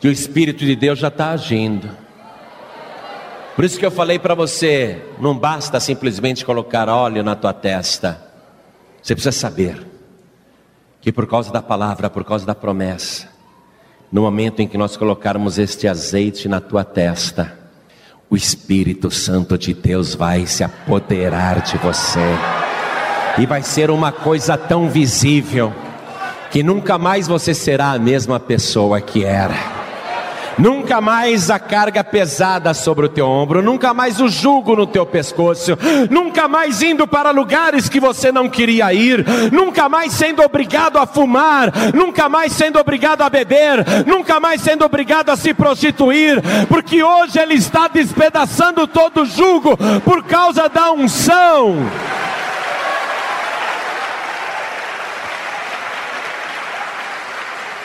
Que 0.00 0.08
o 0.08 0.12
Espírito 0.12 0.64
de 0.64 0.74
Deus 0.74 0.98
já 0.98 1.08
está 1.08 1.30
agindo. 1.30 1.88
Por 3.54 3.64
isso 3.64 3.78
que 3.78 3.84
eu 3.84 3.90
falei 3.90 4.18
para 4.18 4.34
você: 4.34 5.02
não 5.20 5.36
basta 5.36 5.78
simplesmente 5.78 6.44
colocar 6.44 6.88
óleo 6.88 7.22
na 7.22 7.36
tua 7.36 7.52
testa. 7.52 8.20
Você 9.02 9.14
precisa 9.14 9.32
saber 9.32 9.86
que 11.00 11.12
por 11.12 11.26
causa 11.26 11.52
da 11.52 11.60
palavra, 11.60 12.08
por 12.08 12.24
causa 12.24 12.46
da 12.46 12.54
promessa, 12.54 13.28
no 14.10 14.22
momento 14.22 14.60
em 14.60 14.68
que 14.68 14.78
nós 14.78 14.96
colocarmos 14.96 15.58
este 15.58 15.86
azeite 15.86 16.48
na 16.48 16.60
tua 16.60 16.84
testa, 16.84 17.58
o 18.32 18.36
Espírito 18.36 19.10
Santo 19.10 19.58
de 19.58 19.74
Deus 19.74 20.14
vai 20.14 20.46
se 20.46 20.64
apoderar 20.64 21.60
de 21.60 21.76
você, 21.76 22.34
e 23.36 23.44
vai 23.44 23.62
ser 23.62 23.90
uma 23.90 24.10
coisa 24.10 24.56
tão 24.56 24.88
visível, 24.88 25.70
que 26.50 26.62
nunca 26.62 26.96
mais 26.96 27.28
você 27.28 27.52
será 27.52 27.92
a 27.92 27.98
mesma 27.98 28.40
pessoa 28.40 29.02
que 29.02 29.22
era. 29.22 29.81
Nunca 30.58 31.00
mais 31.00 31.50
a 31.50 31.58
carga 31.58 32.04
pesada 32.04 32.74
sobre 32.74 33.06
o 33.06 33.08
teu 33.08 33.26
ombro, 33.26 33.62
nunca 33.62 33.94
mais 33.94 34.20
o 34.20 34.28
jugo 34.28 34.76
no 34.76 34.86
teu 34.86 35.06
pescoço, 35.06 35.76
nunca 36.10 36.46
mais 36.46 36.82
indo 36.82 37.06
para 37.06 37.30
lugares 37.30 37.88
que 37.88 37.98
você 37.98 38.30
não 38.30 38.48
queria 38.48 38.92
ir, 38.92 39.24
nunca 39.50 39.88
mais 39.88 40.12
sendo 40.12 40.42
obrigado 40.42 40.98
a 40.98 41.06
fumar, 41.06 41.72
nunca 41.94 42.28
mais 42.28 42.52
sendo 42.52 42.78
obrigado 42.78 43.22
a 43.22 43.30
beber, 43.30 43.84
nunca 44.06 44.38
mais 44.38 44.60
sendo 44.60 44.84
obrigado 44.84 45.30
a 45.30 45.36
se 45.36 45.54
prostituir, 45.54 46.42
porque 46.68 47.02
hoje 47.02 47.38
Ele 47.38 47.54
está 47.54 47.88
despedaçando 47.88 48.86
todo 48.86 49.22
o 49.22 49.26
jugo 49.26 49.76
por 50.04 50.22
causa 50.24 50.68
da 50.68 50.92
unção. 50.92 51.76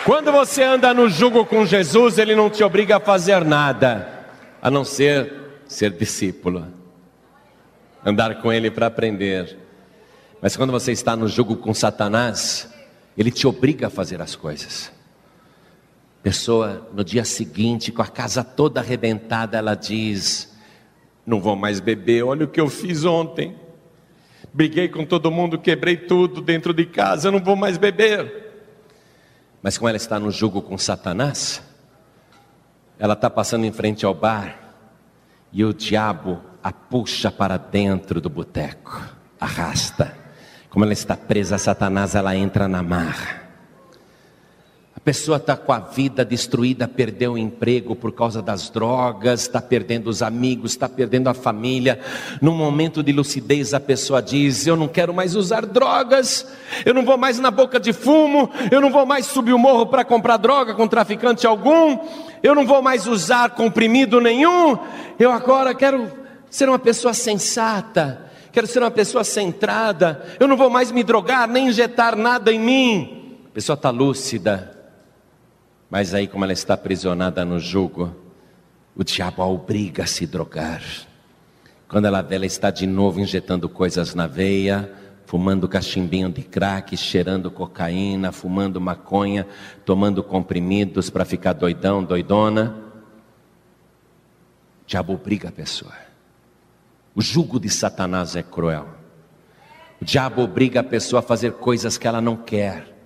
Quando 0.08 0.32
você 0.32 0.64
anda 0.64 0.94
no 0.94 1.10
jugo 1.10 1.46
com 1.46 1.66
Jesus, 1.66 2.18
ele 2.18 2.34
não 2.34 2.50
te 2.50 2.64
obriga 2.64 2.96
a 2.96 3.00
fazer 3.02 3.44
nada, 3.44 4.26
a 4.62 4.72
não 4.72 4.86
ser 4.86 5.34
ser 5.66 5.92
discípulo, 5.92 6.66
andar 8.06 8.42
com 8.42 8.54
ele 8.54 8.72
para 8.72 8.88
aprender. 8.88 9.58
Mas 10.42 10.56
quando 10.56 10.72
você 10.72 10.94
está 10.94 11.14
no 11.14 11.28
jugo 11.28 11.58
com 11.58 11.74
Satanás, 11.74 12.74
ele 13.18 13.30
te 13.30 13.46
obriga 13.46 13.88
a 13.88 13.90
fazer 13.90 14.22
as 14.22 14.34
coisas. 14.34 14.94
Pessoa, 16.24 16.88
no 16.94 17.04
dia 17.04 17.26
seguinte, 17.26 17.92
com 17.92 18.02
a 18.02 18.08
casa 18.08 18.46
toda 18.46 18.80
arrebentada, 18.80 19.58
ela 19.58 19.76
diz: 19.76 20.58
Não 21.26 21.42
vou 21.42 21.58
mais 21.58 21.82
beber, 21.82 22.24
olha 22.24 22.46
o 22.46 22.50
que 22.50 22.62
eu 22.62 22.70
fiz 22.70 23.04
ontem. 23.04 23.58
Briguei 24.54 24.88
com 24.88 25.04
todo 25.04 25.30
mundo, 25.30 25.60
quebrei 25.60 25.98
tudo 25.98 26.40
dentro 26.40 26.74
de 26.74 26.86
casa, 26.86 27.30
não 27.30 27.44
vou 27.44 27.58
mais 27.58 27.78
beber. 27.78 28.47
Mas 29.62 29.78
como 29.78 29.90
ela 29.90 29.98
está 29.98 30.20
no 30.20 30.32
jogo 30.32 30.62
com 30.62 30.78
Satanás, 30.78 31.62
ela 33.00 33.14
está 33.14 33.30
passando 33.30 33.66
em 33.66 33.72
frente 33.72 34.06
ao 34.06 34.14
bar 34.14 34.74
e 35.52 35.64
o 35.64 35.74
diabo 35.74 36.42
a 36.64 36.72
puxa 36.72 37.32
para 37.32 37.58
dentro 37.58 38.20
do 38.20 38.30
boteco, 38.30 39.02
arrasta. 39.40 40.16
Como 40.70 40.84
ela 40.84 40.94
está 40.94 41.16
presa 41.16 41.56
a 41.56 41.60
Satanás, 41.60 42.16
ela 42.16 42.36
entra 42.36 42.68
na 42.68 42.84
marra 42.84 43.47
pessoa 45.08 45.38
está 45.38 45.56
com 45.56 45.72
a 45.72 45.80
vida 45.80 46.26
destruída, 46.26 46.86
perdeu 46.86 47.32
o 47.32 47.38
emprego 47.38 47.96
por 47.96 48.12
causa 48.12 48.42
das 48.42 48.70
drogas, 48.70 49.44
está 49.44 49.62
perdendo 49.62 50.10
os 50.10 50.22
amigos, 50.22 50.72
está 50.72 50.90
perdendo 50.90 51.30
a 51.30 51.34
família. 51.34 51.98
Num 52.42 52.54
momento 52.54 53.02
de 53.02 53.14
lucidez, 53.14 53.74
a 53.74 53.80
pessoa 53.80 54.22
diz: 54.22 54.68
Eu 54.68 54.76
não 54.76 54.90
quero 54.90 55.14
mais 55.14 55.34
usar 55.34 55.66
drogas, 55.66 56.46
eu 56.86 56.94
não 56.94 57.06
vou 57.06 57.18
mais 57.18 57.40
na 57.40 57.50
boca 57.50 57.80
de 57.80 57.94
fumo, 57.94 58.50
eu 58.70 58.82
não 58.82 58.92
vou 58.92 59.06
mais 59.06 59.28
subir 59.28 59.54
o 59.54 59.58
morro 59.58 59.86
para 59.86 60.04
comprar 60.04 60.36
droga 60.36 60.74
com 60.74 60.86
traficante 60.86 61.48
algum, 61.48 62.00
eu 62.44 62.54
não 62.54 62.68
vou 62.68 62.82
mais 62.82 63.08
usar 63.08 63.52
comprimido 63.52 64.20
nenhum, 64.20 64.78
eu 65.18 65.32
agora 65.32 65.74
quero 65.74 66.12
ser 66.50 66.68
uma 66.68 66.80
pessoa 66.80 67.14
sensata. 67.14 68.26
Quero 68.52 68.68
ser 68.68 68.80
uma 68.80 68.90
pessoa 68.90 69.24
centrada, 69.24 70.26
eu 70.40 70.48
não 70.48 70.58
vou 70.58 70.70
mais 70.70 70.92
me 70.92 71.04
drogar, 71.04 71.48
nem 71.48 71.68
injetar 71.68 72.16
nada 72.16 72.52
em 72.52 72.60
mim. 72.60 73.38
A 73.46 73.54
pessoa 73.54 73.76
está 73.76 73.92
lúcida, 73.92 74.77
mas 75.90 76.14
aí, 76.14 76.28
como 76.28 76.44
ela 76.44 76.54
está 76.54 76.74
aprisionada 76.74 77.46
no 77.46 77.60
jugo, 77.60 78.14
o 78.96 79.04
diabo 79.04 79.42
a 79.42 79.48
obriga 79.48 80.04
a 80.04 80.08
se 80.08 80.26
drogar. 80.26 80.82
Quando 81.88 82.06
ela 82.06 82.22
vê, 82.22 82.36
ela 82.36 82.46
está 82.46 82.70
de 82.70 82.86
novo 82.86 83.20
injetando 83.20 83.70
coisas 83.70 84.14
na 84.14 84.28
veia, 84.28 84.92
fumando 85.26 85.68
cachimbinho 85.68 86.30
de 86.30 86.42
crack, 86.42 86.98
cheirando 86.98 87.52
cocaína, 87.52 88.32
fumando 88.32 88.82
maconha, 88.82 89.48
tomando 89.86 90.24
comprimidos 90.24 91.10
para 91.10 91.24
ficar 91.24 91.54
doidão, 91.54 92.04
doidona. 92.04 92.76
O 94.84 94.88
diabo 94.88 95.14
obriga 95.14 95.50
a 95.50 95.52
pessoa. 95.52 95.94
O 97.16 97.22
jugo 97.22 97.60
de 97.60 97.70
Satanás 97.70 98.36
é 98.36 98.44
cruel. 98.44 98.88
O 100.02 100.06
diabo 100.06 100.42
obriga 100.42 100.82
a 100.82 100.84
pessoa 100.84 101.20
a 101.20 101.24
fazer 101.24 101.54
coisas 101.54 101.98
que 101.98 102.08
ela 102.08 102.22
não 102.22 102.36
quer. 102.36 102.97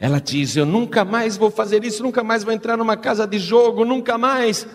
Ela 0.00 0.20
diz: 0.20 0.56
Eu 0.56 0.66
nunca 0.66 1.04
mais 1.04 1.36
vou 1.36 1.50
fazer 1.50 1.84
isso, 1.84 2.02
nunca 2.02 2.22
mais 2.22 2.44
vou 2.44 2.52
entrar 2.52 2.76
numa 2.76 2.96
casa 2.96 3.26
de 3.26 3.38
jogo, 3.38 3.84
nunca 3.84 4.16
mais. 4.16 4.66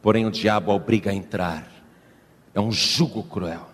Porém, 0.00 0.26
o 0.26 0.30
diabo 0.30 0.70
a 0.70 0.74
obriga 0.74 1.10
a 1.10 1.14
entrar. 1.14 1.66
É 2.54 2.60
um 2.60 2.70
jugo 2.70 3.22
cruel. 3.22 3.68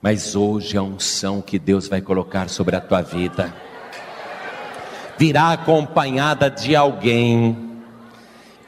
Mas 0.00 0.36
hoje 0.36 0.76
a 0.76 0.82
unção 0.82 1.40
que 1.40 1.58
Deus 1.58 1.88
vai 1.88 2.00
colocar 2.00 2.48
sobre 2.48 2.76
a 2.76 2.80
tua 2.80 3.02
vida 3.02 3.52
virá 5.18 5.50
acompanhada 5.50 6.48
de 6.48 6.76
alguém 6.76 7.82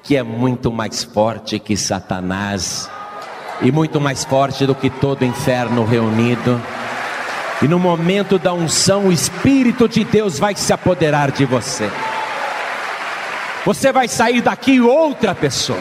que 0.02 0.16
é 0.16 0.22
muito 0.22 0.72
mais 0.72 1.04
forte 1.04 1.60
que 1.60 1.76
Satanás 1.76 2.90
e 3.62 3.70
muito 3.70 4.00
mais 4.00 4.24
forte 4.24 4.66
do 4.66 4.74
que 4.74 4.90
todo 4.90 5.22
o 5.22 5.24
inferno 5.24 5.84
reunido. 5.84 6.60
E 7.62 7.68
no 7.68 7.78
momento 7.78 8.38
da 8.38 8.54
unção, 8.54 9.08
o 9.08 9.12
Espírito 9.12 9.86
de 9.86 10.02
Deus 10.02 10.38
vai 10.38 10.56
se 10.56 10.72
apoderar 10.72 11.30
de 11.30 11.44
você. 11.44 11.90
Você 13.66 13.92
vai 13.92 14.08
sair 14.08 14.40
daqui 14.40 14.80
outra 14.80 15.34
pessoa. 15.34 15.78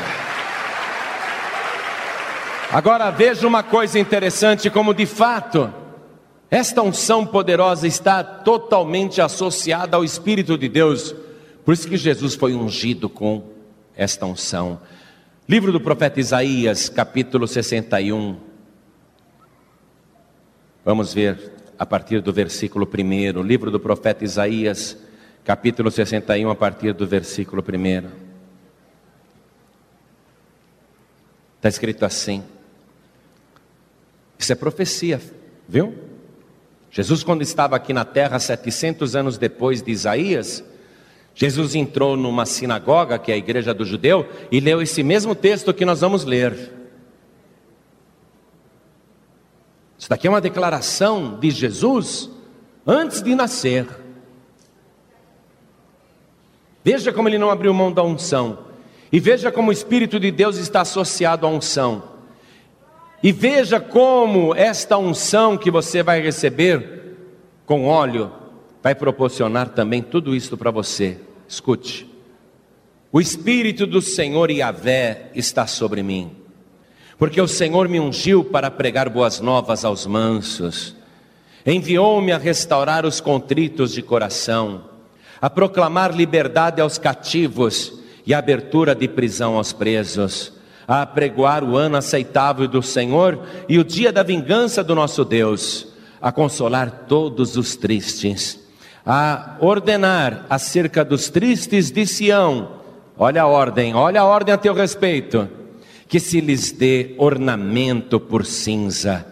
Agora 2.72 3.10
veja 3.12 3.48
uma 3.48 3.64
coisa 3.64 3.98
interessante: 3.98 4.70
como 4.70 4.94
de 4.94 5.06
fato, 5.06 5.74
esta 6.52 6.82
unção 6.82 7.26
poderosa 7.26 7.88
está 7.88 8.24
totalmente 8.24 9.22
associada 9.22 9.96
ao 9.96 10.04
Espírito 10.04 10.58
de 10.58 10.68
Deus. 10.68 11.16
Por 11.64 11.74
isso 11.74 11.88
que 11.88 11.96
Jesus 11.96 12.36
foi 12.36 12.54
ungido 12.54 13.08
com 13.08 13.44
esta 13.96 14.26
unção. 14.26 14.82
Livro 15.48 15.72
do 15.72 15.80
profeta 15.80 16.20
Isaías, 16.20 16.90
capítulo 16.90 17.48
61. 17.48 18.38
Vamos 20.84 21.14
ver 21.14 21.59
a 21.80 21.86
partir 21.86 22.22
do 22.22 22.34
versículo 22.34 22.86
1, 22.86 23.42
livro 23.42 23.72
do 23.72 23.80
profeta 23.80 24.26
Isaías, 24.26 24.98
capítulo 25.46 25.90
61, 25.90 26.50
a 26.50 26.56
partir 26.56 26.94
do 26.94 27.08
versículo 27.08 27.64
1. 27.64 28.10
Está 31.56 31.70
escrito 31.70 32.04
assim. 32.04 32.44
Isso 34.38 34.52
é 34.52 34.56
profecia, 34.56 35.22
viu? 35.70 35.96
Jesus, 36.92 37.24
quando 37.24 37.44
estava 37.44 37.78
aqui 37.78 37.94
na 37.94 38.04
terra, 38.04 38.40
700 38.40 39.16
anos 39.16 39.38
depois 39.38 39.82
de 39.82 39.92
Isaías, 39.92 40.62
Jesus 41.34 41.76
entrou 41.76 42.18
numa 42.18 42.46
sinagoga, 42.46 43.18
que 43.18 43.32
é 43.32 43.36
a 43.36 43.38
igreja 43.38 43.74
do 43.74 43.86
judeu, 43.86 44.28
e 44.52 44.60
leu 44.60 44.82
esse 44.82 45.02
mesmo 45.02 45.34
texto 45.34 45.74
que 45.74 45.86
nós 45.86 46.02
vamos 46.02 46.26
ler. 46.26 46.79
Isso 50.00 50.10
daqui 50.10 50.28
é 50.28 50.30
uma 50.30 50.40
declaração 50.40 51.38
de 51.38 51.52
Jesus 51.52 52.30
antes 52.88 53.22
de 53.22 53.36
nascer. 53.36 53.86
Veja 56.82 57.12
como 57.12 57.28
ele 57.28 57.38
não 57.38 57.50
abriu 57.50 57.74
mão 57.74 57.92
da 57.92 58.02
unção. 58.02 58.60
E 59.12 59.20
veja 59.20 59.52
como 59.52 59.70
o 59.70 59.74
Espírito 59.74 60.18
de 60.18 60.32
Deus 60.32 60.56
está 60.56 60.82
associado 60.82 61.46
à 61.46 61.50
unção. 61.50 62.04
E 63.22 63.34
veja 63.34 63.82
como 63.82 64.56
esta 64.56 64.98
unção 64.98 65.58
que 65.58 65.70
você 65.70 66.02
vai 66.02 66.22
receber 66.22 67.18
com 67.66 67.86
óleo 67.86 68.32
vai 68.82 68.96
proporcionar 68.96 69.70
também 69.70 70.02
tudo 70.02 70.34
isso 70.34 70.56
para 70.56 70.72
você. 70.72 71.20
Escute. 71.46 72.10
O 73.12 73.20
Espírito 73.20 73.86
do 73.86 74.02
Senhor 74.02 74.50
Yahvé 74.50 75.30
está 75.36 75.68
sobre 75.68 76.02
mim 76.02 76.39
porque 77.20 77.42
o 77.42 77.48
Senhor 77.50 77.90
me 77.90 78.00
ungiu 78.00 78.46
para 78.46 78.72
pregar 78.72 79.10
boas 79.10 79.42
novas 79.42 79.84
aos 79.84 80.08
mansos, 80.08 80.96
enviou-me 81.66 82.32
a 82.32 82.38
restaurar 82.38 83.06
os 83.06 83.20
contritos 83.20 83.92
de 83.92 84.02
coração, 84.02 84.86
a 85.42 85.50
proclamar 85.50 86.16
liberdade 86.16 86.80
aos 86.80 86.98
cativos 86.98 88.00
e 88.26 88.34
abertura 88.34 88.96
de 88.96 89.06
prisão 89.06 89.58
aos 89.58 89.74
presos, 89.74 90.54
a 90.88 91.02
apregoar 91.02 91.62
o 91.62 91.76
ano 91.76 91.98
aceitável 91.98 92.70
do 92.70 92.82
Senhor 92.82 93.44
e 93.68 93.78
o 93.78 93.84
dia 93.84 94.14
da 94.14 94.24
vingança 94.24 94.82
do 94.82 94.96
nosso 94.96 95.26
Deus, 95.26 95.90
a 96.22 96.32
consolar 96.32 97.04
todos 97.06 97.58
os 97.58 97.76
tristes, 97.76 98.60
a 99.06 99.58
ordenar 99.60 100.46
acerca 100.50 101.04
dos 101.04 101.30
tristes 101.30 101.92
de 101.92 102.08
Sião. 102.08 102.80
Olha 103.18 103.42
a 103.42 103.48
ordem, 103.48 103.94
olha 103.94 104.22
a 104.22 104.26
ordem 104.26 104.54
a 104.54 104.58
teu 104.58 104.74
respeito 104.74 105.59
que 106.10 106.20
se 106.20 106.42
lhes 106.42 106.72
dê 106.72 107.14
ornamento 107.20 108.20
por 108.20 108.44
cinza, 108.44 109.28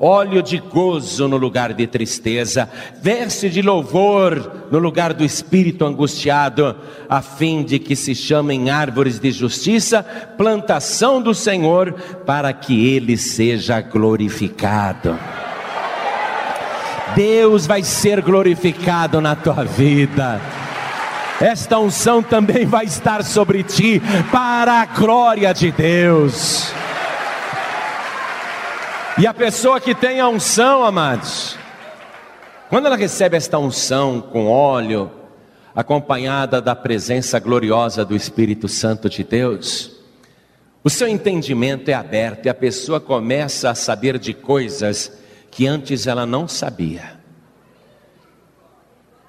óleo 0.00 0.42
de 0.42 0.56
gozo 0.56 1.28
no 1.28 1.36
lugar 1.36 1.74
de 1.74 1.86
tristeza, 1.86 2.68
veste 3.02 3.50
de 3.50 3.60
louvor 3.60 4.66
no 4.70 4.78
lugar 4.78 5.12
do 5.12 5.22
espírito 5.22 5.84
angustiado, 5.84 6.74
a 7.06 7.20
fim 7.20 7.62
de 7.62 7.78
que 7.78 7.94
se 7.94 8.14
chamem 8.14 8.70
árvores 8.70 9.20
de 9.20 9.30
justiça, 9.30 10.02
plantação 10.02 11.20
do 11.20 11.34
Senhor, 11.34 11.92
para 12.24 12.50
que 12.54 12.94
ele 12.94 13.18
seja 13.18 13.82
glorificado. 13.82 15.18
Deus 17.14 17.66
vai 17.66 17.82
ser 17.82 18.22
glorificado 18.22 19.20
na 19.20 19.36
tua 19.36 19.64
vida 19.64 20.40
esta 21.42 21.76
unção 21.76 22.22
também 22.22 22.64
vai 22.64 22.84
estar 22.84 23.24
sobre 23.24 23.64
ti, 23.64 24.00
para 24.30 24.80
a 24.80 24.86
glória 24.86 25.52
de 25.52 25.72
Deus. 25.72 26.72
E 29.18 29.26
a 29.26 29.34
pessoa 29.34 29.80
que 29.80 29.92
tem 29.92 30.20
a 30.20 30.28
unção, 30.28 30.84
amados, 30.84 31.58
quando 32.70 32.86
ela 32.86 32.96
recebe 32.96 33.36
esta 33.36 33.58
unção 33.58 34.20
com 34.20 34.48
óleo, 34.48 35.10
acompanhada 35.74 36.62
da 36.62 36.76
presença 36.76 37.40
gloriosa 37.40 38.04
do 38.04 38.14
Espírito 38.14 38.68
Santo 38.68 39.10
de 39.10 39.24
Deus, 39.24 39.90
o 40.84 40.88
seu 40.88 41.08
entendimento 41.08 41.88
é 41.88 41.94
aberto 41.94 42.46
e 42.46 42.48
a 42.48 42.54
pessoa 42.54 43.00
começa 43.00 43.68
a 43.68 43.74
saber 43.74 44.16
de 44.16 44.32
coisas 44.32 45.12
que 45.50 45.66
antes 45.66 46.06
ela 46.06 46.24
não 46.24 46.46
sabia. 46.46 47.21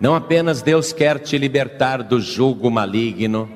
Não 0.04 0.16
apenas 0.16 0.62
Deus 0.62 0.92
quer 0.92 1.18
te 1.18 1.38
libertar 1.38 2.04
do 2.04 2.20
jugo 2.20 2.70
maligno, 2.70 3.50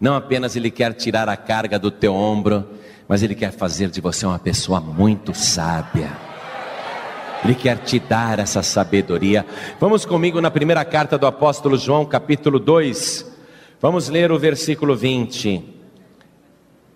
não 0.00 0.14
apenas 0.14 0.54
Ele 0.54 0.70
quer 0.70 0.92
tirar 0.94 1.28
a 1.28 1.36
carga 1.36 1.76
do 1.76 1.90
teu 1.90 2.14
ombro, 2.14 2.64
mas 3.08 3.20
Ele 3.24 3.34
quer 3.34 3.50
fazer 3.50 3.90
de 3.90 4.00
você 4.00 4.24
uma 4.24 4.38
pessoa 4.38 4.80
muito 4.80 5.34
sábia. 5.34 6.16
Ele 7.44 7.52
quer 7.52 7.78
te 7.78 7.98
dar 7.98 8.38
essa 8.38 8.62
sabedoria. 8.62 9.44
Vamos 9.80 10.06
comigo 10.06 10.40
na 10.40 10.52
primeira 10.52 10.84
carta 10.84 11.18
do 11.18 11.26
apóstolo 11.26 11.76
João, 11.76 12.06
capítulo 12.06 12.60
2. 12.60 13.36
Vamos 13.80 14.08
ler 14.08 14.30
o 14.30 14.38
versículo 14.38 14.94
20. 14.94 15.64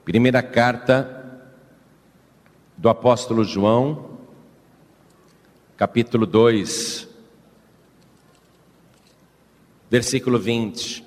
Primeira 0.05 0.45
carta 0.45 1.43
do 2.79 2.89
apóstolo 2.89 3.43
João, 3.43 4.11
capítulo 5.77 6.25
2, 6.25 7.09
versículo 9.93 10.39
20. 10.39 11.05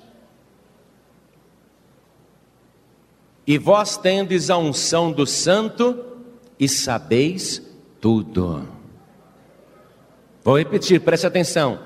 E 3.44 3.58
vós 3.58 3.96
tendes 3.96 4.48
a 4.48 4.56
unção 4.56 5.10
do 5.10 5.26
Santo 5.26 6.04
e 6.56 6.68
sabeis 6.68 7.60
tudo. 8.00 8.62
Vou 10.44 10.56
repetir, 10.56 11.00
preste 11.00 11.26
atenção. 11.26 11.80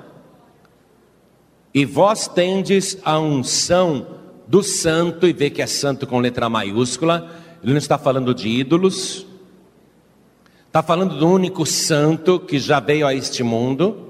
E 1.72 1.86
vós 1.86 2.28
tendes 2.28 2.98
a 3.02 3.18
unção 3.18 4.18
do 4.46 4.62
santo, 4.62 5.26
e 5.26 5.32
vê 5.32 5.48
que 5.48 5.62
é 5.62 5.66
santo 5.66 6.06
com 6.06 6.18
letra 6.18 6.50
maiúscula, 6.50 7.30
ele 7.62 7.72
não 7.72 7.78
está 7.78 7.96
falando 7.96 8.34
de 8.34 8.46
ídolos, 8.46 9.24
está 10.66 10.82
falando 10.82 11.16
do 11.16 11.26
único 11.26 11.64
santo 11.64 12.38
que 12.38 12.58
já 12.58 12.78
veio 12.78 13.06
a 13.06 13.14
este 13.14 13.42
mundo. 13.42 14.09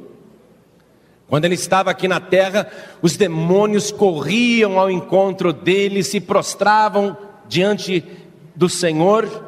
Quando 1.31 1.45
ele 1.45 1.55
estava 1.55 1.93
aqui 1.93 2.09
na 2.09 2.19
terra, 2.19 2.69
os 3.01 3.17
demônios 3.17 3.93
corriam 3.93 4.81
ao 4.81 4.91
encontro 4.91 5.53
dele, 5.53 6.03
se 6.03 6.21
prostravam 6.21 7.17
diante 7.49 8.05
do 8.57 8.69
Senhor, 8.69 9.47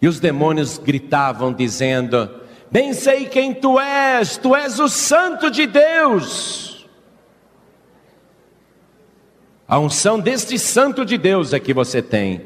e 0.00 0.08
os 0.08 0.18
demônios 0.18 0.78
gritavam, 0.78 1.52
dizendo: 1.52 2.30
Bem 2.70 2.94
sei 2.94 3.26
quem 3.26 3.52
tu 3.52 3.78
és, 3.78 4.38
tu 4.38 4.56
és 4.56 4.80
o 4.80 4.88
Santo 4.88 5.50
de 5.50 5.66
Deus. 5.66 6.88
A 9.68 9.78
unção 9.78 10.18
deste 10.18 10.58
Santo 10.58 11.04
de 11.04 11.18
Deus 11.18 11.52
é 11.52 11.60
que 11.60 11.74
você 11.74 12.00
tem. 12.00 12.40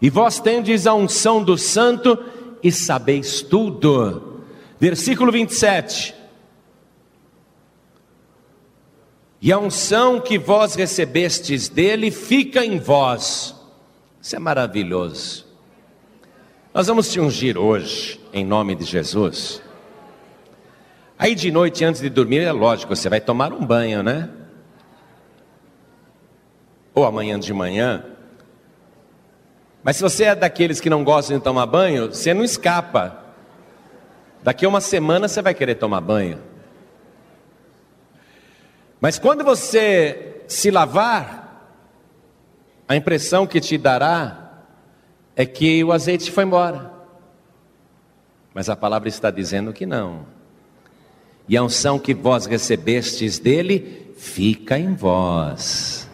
E 0.00 0.08
vós 0.08 0.38
tendes 0.38 0.86
a 0.86 0.94
unção 0.94 1.42
do 1.42 1.58
Santo 1.58 2.16
e 2.62 2.70
sabeis 2.70 3.42
tudo. 3.42 4.44
Versículo 4.78 5.32
27. 5.32 6.25
E 9.46 9.52
a 9.52 9.58
unção 9.60 10.20
que 10.20 10.40
vós 10.40 10.74
recebestes 10.74 11.68
dele 11.68 12.10
fica 12.10 12.64
em 12.64 12.80
vós. 12.80 13.54
Isso 14.20 14.34
é 14.34 14.40
maravilhoso. 14.40 15.46
Nós 16.74 16.88
vamos 16.88 17.12
te 17.12 17.20
ungir 17.20 17.56
hoje, 17.56 18.20
em 18.32 18.44
nome 18.44 18.74
de 18.74 18.82
Jesus. 18.82 19.62
Aí 21.16 21.32
de 21.36 21.52
noite, 21.52 21.84
antes 21.84 22.00
de 22.00 22.10
dormir, 22.10 22.40
é 22.40 22.50
lógico, 22.50 22.96
você 22.96 23.08
vai 23.08 23.20
tomar 23.20 23.52
um 23.52 23.64
banho, 23.64 24.02
né? 24.02 24.28
Ou 26.92 27.04
amanhã 27.04 27.38
de 27.38 27.52
manhã. 27.52 28.04
Mas 29.80 29.94
se 29.94 30.02
você 30.02 30.24
é 30.24 30.34
daqueles 30.34 30.80
que 30.80 30.90
não 30.90 31.04
gostam 31.04 31.38
de 31.38 31.44
tomar 31.44 31.66
banho, 31.66 32.08
você 32.08 32.34
não 32.34 32.42
escapa. 32.42 33.22
Daqui 34.42 34.66
a 34.66 34.68
uma 34.68 34.80
semana 34.80 35.28
você 35.28 35.40
vai 35.40 35.54
querer 35.54 35.76
tomar 35.76 36.00
banho. 36.00 36.55
Mas 39.06 39.20
quando 39.20 39.44
você 39.44 40.42
se 40.48 40.68
lavar, 40.68 41.70
a 42.88 42.96
impressão 42.96 43.46
que 43.46 43.60
te 43.60 43.78
dará 43.78 44.64
é 45.36 45.46
que 45.46 45.84
o 45.84 45.92
azeite 45.92 46.28
foi 46.28 46.42
embora. 46.42 46.90
Mas 48.52 48.68
a 48.68 48.74
palavra 48.74 49.08
está 49.08 49.30
dizendo 49.30 49.72
que 49.72 49.86
não. 49.86 50.26
E 51.48 51.56
a 51.56 51.62
unção 51.62 52.00
que 52.00 52.12
vós 52.12 52.46
recebestes 52.46 53.38
dele 53.38 54.12
fica 54.18 54.76
em 54.76 54.92
vós. 54.92 56.10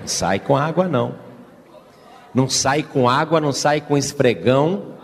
Não 0.00 0.08
sai 0.08 0.40
com 0.40 0.56
água, 0.56 0.88
não. 0.88 1.14
Não 2.34 2.48
sai 2.48 2.82
com 2.82 3.08
água, 3.08 3.40
não 3.40 3.52
sai 3.52 3.80
com 3.80 3.96
esfregão, 3.96 4.96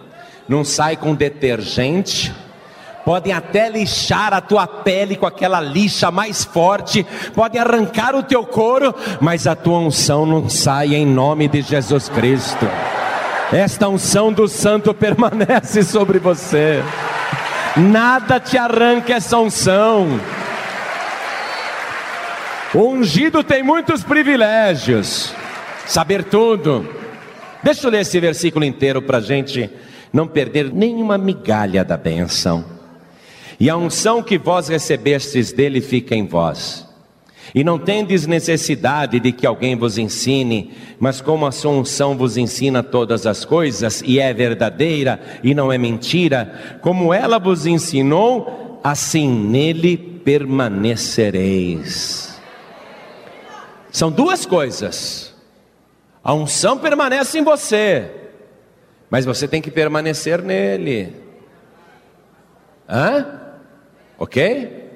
não 0.49 0.65
sai 0.65 0.97
com 0.97 1.15
detergente. 1.15 2.35
Podem 3.09 3.33
até 3.33 3.71
lixar 3.71 4.35
a 4.35 4.41
tua 4.43 4.67
pele 4.67 5.17
com 5.17 5.25
aquela 5.25 5.63
lixa 5.63 6.11
mais 6.11 6.45
forte, 6.45 7.07
podem 7.35 7.59
arrancar 7.59 8.15
o 8.15 8.23
teu 8.23 8.45
couro, 8.45 8.95
mas 9.19 9.47
a 9.47 9.57
tua 9.57 9.79
unção 9.79 10.27
não 10.27 10.47
sai 10.51 10.95
em 10.95 11.07
nome 11.07 11.49
de 11.49 11.63
Jesus 11.63 12.11
Cristo. 12.11 12.69
Esta 13.51 13.89
unção 13.89 14.31
do 14.31 14.47
santo 14.47 14.93
permanece 14.93 15.83
sobre 15.85 16.19
você. 16.19 16.85
Nada 17.79 18.39
te 18.39 18.59
arranca 18.59 19.15
essa 19.15 19.39
unção. 19.39 20.21
O 22.75 22.89
ungido 22.89 23.43
tem 23.43 23.63
muitos 23.63 24.05
privilégios, 24.05 25.33
saber 25.87 26.25
tudo. 26.25 26.87
Deixa 27.63 27.87
eu 27.87 27.91
ler 27.91 28.03
esse 28.03 28.21
versículo 28.21 28.67
inteiro 28.67 29.01
para 29.01 29.17
a 29.17 29.23
gente 29.23 29.71
não 30.13 30.29
perder 30.29 30.71
nenhuma 30.71 31.17
migalha 31.17 31.83
da 31.83 31.97
benção. 31.97 32.78
E 33.59 33.69
a 33.69 33.77
unção 33.77 34.23
que 34.23 34.39
vós 34.39 34.69
recebestes 34.69 35.53
dele 35.53 35.81
fica 35.81 36.15
em 36.15 36.27
vós 36.27 36.89
e 37.55 37.63
não 37.65 37.79
tendes 37.79 38.27
necessidade 38.27 39.19
de 39.21 39.33
que 39.33 39.47
alguém 39.47 39.75
vos 39.77 39.97
ensine, 39.99 40.73
mas 40.99 41.21
como 41.21 41.47
a 41.47 41.53
sua 41.53 41.73
unção 41.73 42.17
vos 42.17 42.37
ensina 42.37 42.83
todas 42.83 43.27
as 43.27 43.45
coisas, 43.45 44.03
e 44.05 44.19
é 44.21 44.35
verdadeira 44.35 45.21
e 45.43 45.55
não 45.55 45.73
é 45.73 45.79
mentira, 45.79 46.79
como 46.83 47.15
ela 47.15 47.39
vos 47.39 47.65
ensinou, 47.67 48.81
assim 48.83 49.29
nele 49.29 49.97
permanecereis. 49.97 52.37
São 53.91 54.11
duas 54.11 54.45
coisas. 54.45 55.35
A 56.23 56.35
unção 56.35 56.77
permanece 56.79 57.39
em 57.39 57.45
você, 57.45 58.11
mas 59.09 59.25
você 59.25 59.49
tem 59.49 59.63
que 59.63 59.71
permanecer 59.71 60.43
nele. 60.43 61.15
Hã? 62.87 63.48
Ok? 64.19 64.89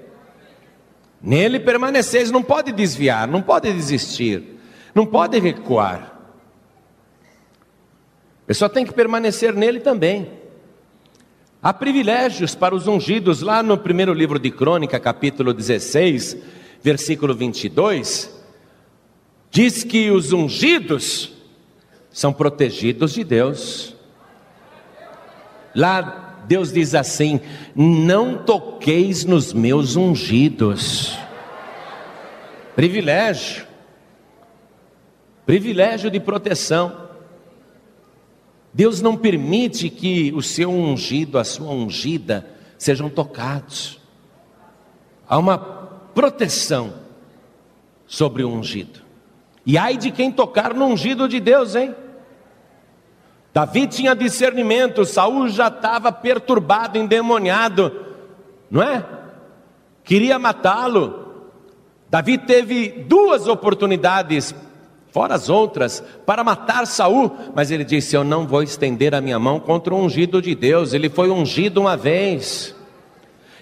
Nele 1.23 1.61
permaneceis, 1.61 2.31
não 2.31 2.43
pode 2.43 2.73
desviar, 2.73 3.29
não 3.29 3.41
pode 3.41 3.73
desistir, 3.73 4.59
não 4.93 5.07
pode 5.07 5.39
recuar. 5.39 6.21
A 8.43 8.47
pessoa 8.47 8.69
tem 8.69 8.85
que 8.85 8.93
permanecer 8.93 9.55
nele 9.55 9.79
também. 9.79 10.29
Há 11.63 11.73
privilégios 11.73 12.57
para 12.57 12.75
os 12.75 12.89
ungidos, 12.89 13.41
lá 13.41 13.63
no 13.63 13.79
primeiro 13.79 14.13
livro 14.13 14.37
de 14.37 14.51
Crônica, 14.51 14.99
capítulo 14.99 15.55
16, 15.55 16.37
versículo 16.83 17.33
22, 17.37 18.37
diz 19.49 19.85
que 19.85 20.11
os 20.11 20.33
ungidos 20.33 21.33
são 22.11 22.33
protegidos 22.33 23.15
de 23.15 23.23
Deus. 23.23 23.95
Lá 25.73 26.32
Deus 26.47 26.73
diz 26.73 26.95
assim: 26.95 27.41
Não 27.75 28.39
toqueis 28.39 29.25
nos 29.25 29.53
meus 29.53 29.97
ungidos. 29.97 31.17
Privilégio, 32.75 33.67
privilégio 35.45 36.11
de 36.11 36.19
proteção. 36.19 37.01
Deus 38.75 39.03
não 39.03 39.17
permite 39.17 39.91
que 39.91 40.33
o 40.35 40.41
seu 40.41 40.71
ungido, 40.71 41.39
a 41.39 41.45
sua 41.45 41.71
ungida, 41.71 42.47
sejam 42.79 43.11
tocados. 43.11 44.01
Há 45.29 45.37
uma 45.37 45.59
proteção 45.59 46.95
sobre 48.07 48.43
o 48.43 48.49
ungido. 48.49 49.01
E 49.65 49.77
ai 49.79 49.97
de 49.97 50.11
quem 50.11 50.33
tocar 50.33 50.75
no 50.75 50.87
ungido 50.87 51.29
de 51.29 51.39
Deus, 51.39 51.75
hein? 51.75 51.95
Davi 53.53 53.87
tinha 53.87 54.15
discernimento, 54.15 55.05
Saul 55.05 55.49
já 55.49 55.69
estava 55.69 56.11
perturbado, 56.11 56.97
endemoniado, 56.97 57.93
não 58.71 58.83
é? 58.83 59.05
Queria 60.03 60.39
matá-lo. 60.39 61.21
Davi 62.09 62.39
teve 62.39 62.89
duas 63.07 63.47
oportunidades, 63.47 64.55
fora 65.11 65.35
as 65.35 65.51
outras, 65.51 66.03
para 66.25 66.43
matar 66.43 66.87
Saul, 66.87 67.31
mas 67.55 67.71
ele 67.71 67.85
disse: 67.85 68.17
Eu 68.17 68.25
não 68.25 68.47
vou 68.47 68.63
estender 68.63 69.15
a 69.15 69.21
minha 69.21 69.39
mão 69.39 69.61
contra 69.61 69.95
o 69.95 69.99
ungido 69.99 70.41
de 70.41 70.55
Deus. 70.55 70.95
Ele 70.95 71.11
foi 71.11 71.31
ungido 71.31 71.81
uma 71.83 71.97
vez. 71.97 72.75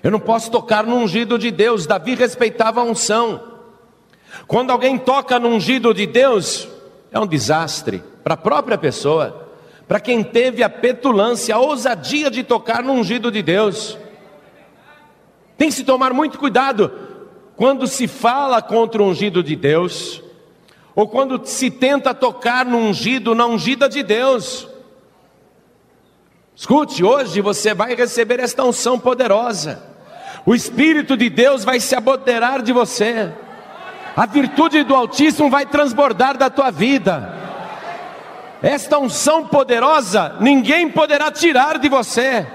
Eu 0.03 0.11
não 0.13 0.21
posso 0.21 0.53
tocar 0.53 0.85
no 0.85 0.97
ungido 0.97 1.37
de 1.37 1.51
Deus. 1.51 1.87
Davi 1.87 2.15
respeitava 2.15 2.81
a 2.81 2.85
unção. 2.85 3.41
Quando 4.47 4.71
alguém 4.71 4.97
toca 4.97 5.39
no 5.39 5.49
ungido 5.49 5.93
de 5.93 6.07
Deus, 6.07 6.69
é 7.11 7.19
um 7.19 7.27
desastre 7.27 8.03
para 8.23 8.35
a 8.35 8.37
própria 8.37 8.79
pessoa 8.79 9.50
para 9.91 9.99
quem 9.99 10.23
teve 10.23 10.63
a 10.63 10.71
petulância, 10.71 11.53
a 11.53 11.59
ousadia 11.59 12.31
de 12.31 12.45
tocar 12.45 12.81
no 12.81 12.93
ungido 12.93 13.29
de 13.29 13.43
Deus. 13.43 13.99
Tem 15.59 15.69
que 15.69 15.75
se 15.75 15.83
tomar 15.83 16.13
muito 16.13 16.39
cuidado 16.39 16.93
quando 17.57 17.89
se 17.89 18.07
fala 18.07 18.63
contra 18.63 19.03
o 19.03 19.07
ungido 19.07 19.43
de 19.43 19.57
Deus, 19.57 20.23
ou 20.95 21.09
quando 21.09 21.45
se 21.45 21.73
tenta 21.73 22.15
tocar 22.15 22.65
no 22.65 22.77
ungido, 22.77 23.35
na 23.35 23.47
ungida 23.47 23.89
de 23.89 24.05
Deus. 24.05 24.69
Escute, 26.55 27.03
hoje 27.03 27.41
você 27.41 27.75
vai 27.75 27.97
receber 27.97 28.39
esta 28.39 28.63
unção 28.63 28.97
poderosa. 28.97 29.83
O 30.47 30.55
Espírito 30.55 31.17
de 31.17 31.29
Deus 31.29 31.65
vai 31.65 31.81
se 31.81 31.97
apoderar 31.97 32.63
de 32.63 32.73
você. 32.73 33.33
A 34.15 34.25
virtude 34.25 34.85
do 34.85 34.95
Altíssimo 34.95 35.51
vai 35.51 35.67
transbordar 35.67 36.39
da 36.39 36.49
tua 36.49 36.71
vida. 36.71 37.40
Esta 38.63 38.99
unção 38.99 39.47
poderosa 39.47 40.37
ninguém 40.41 40.91
poderá 40.91 41.31
tirar 41.31 41.79
de 41.79 41.89
você. 41.89 42.47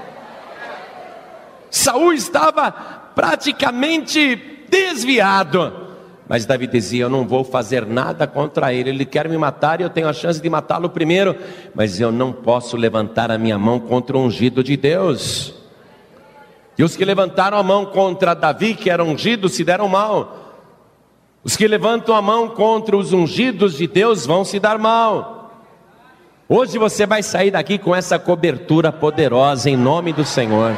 Saul 1.69 2.13
estava 2.13 2.71
praticamente 3.15 4.35
desviado. 4.69 5.85
Mas 6.27 6.45
Davi 6.45 6.67
dizia: 6.67 7.03
Eu 7.03 7.09
não 7.09 7.27
vou 7.27 7.43
fazer 7.43 7.85
nada 7.85 8.25
contra 8.27 8.73
ele. 8.73 8.89
Ele 8.89 9.05
quer 9.05 9.27
me 9.27 9.37
matar 9.37 9.79
e 9.79 9.83
eu 9.83 9.89
tenho 9.89 10.07
a 10.07 10.13
chance 10.13 10.41
de 10.41 10.49
matá-lo 10.49 10.89
primeiro. 10.89 11.35
Mas 11.73 11.99
eu 11.99 12.11
não 12.11 12.31
posso 12.31 12.77
levantar 12.77 13.31
a 13.31 13.37
minha 13.37 13.57
mão 13.57 13.79
contra 13.79 14.17
o 14.17 14.21
ungido 14.21 14.63
de 14.63 14.77
Deus. 14.77 15.53
E 16.77 16.83
os 16.83 16.95
que 16.95 17.05
levantaram 17.05 17.57
a 17.57 17.63
mão 17.63 17.85
contra 17.85 18.33
Davi, 18.33 18.75
que 18.75 18.89
era 18.89 19.03
ungido, 19.03 19.47
se 19.47 19.63
deram 19.63 19.87
mal. 19.87 20.53
Os 21.43 21.55
que 21.55 21.67
levantam 21.67 22.15
a 22.15 22.21
mão 22.21 22.49
contra 22.49 22.97
os 22.97 23.13
ungidos 23.13 23.77
de 23.77 23.87
Deus 23.87 24.25
vão 24.25 24.43
se 24.43 24.59
dar 24.59 24.77
mal. 24.77 25.44
Hoje 26.47 26.77
você 26.77 27.07
vai 27.07 27.23
sair 27.23 27.49
daqui 27.49 27.79
com 27.79 27.95
essa 27.95 28.19
cobertura 28.19 28.91
poderosa 28.91 29.67
em 29.67 29.75
nome 29.75 30.13
do 30.13 30.23
Senhor. 30.23 30.75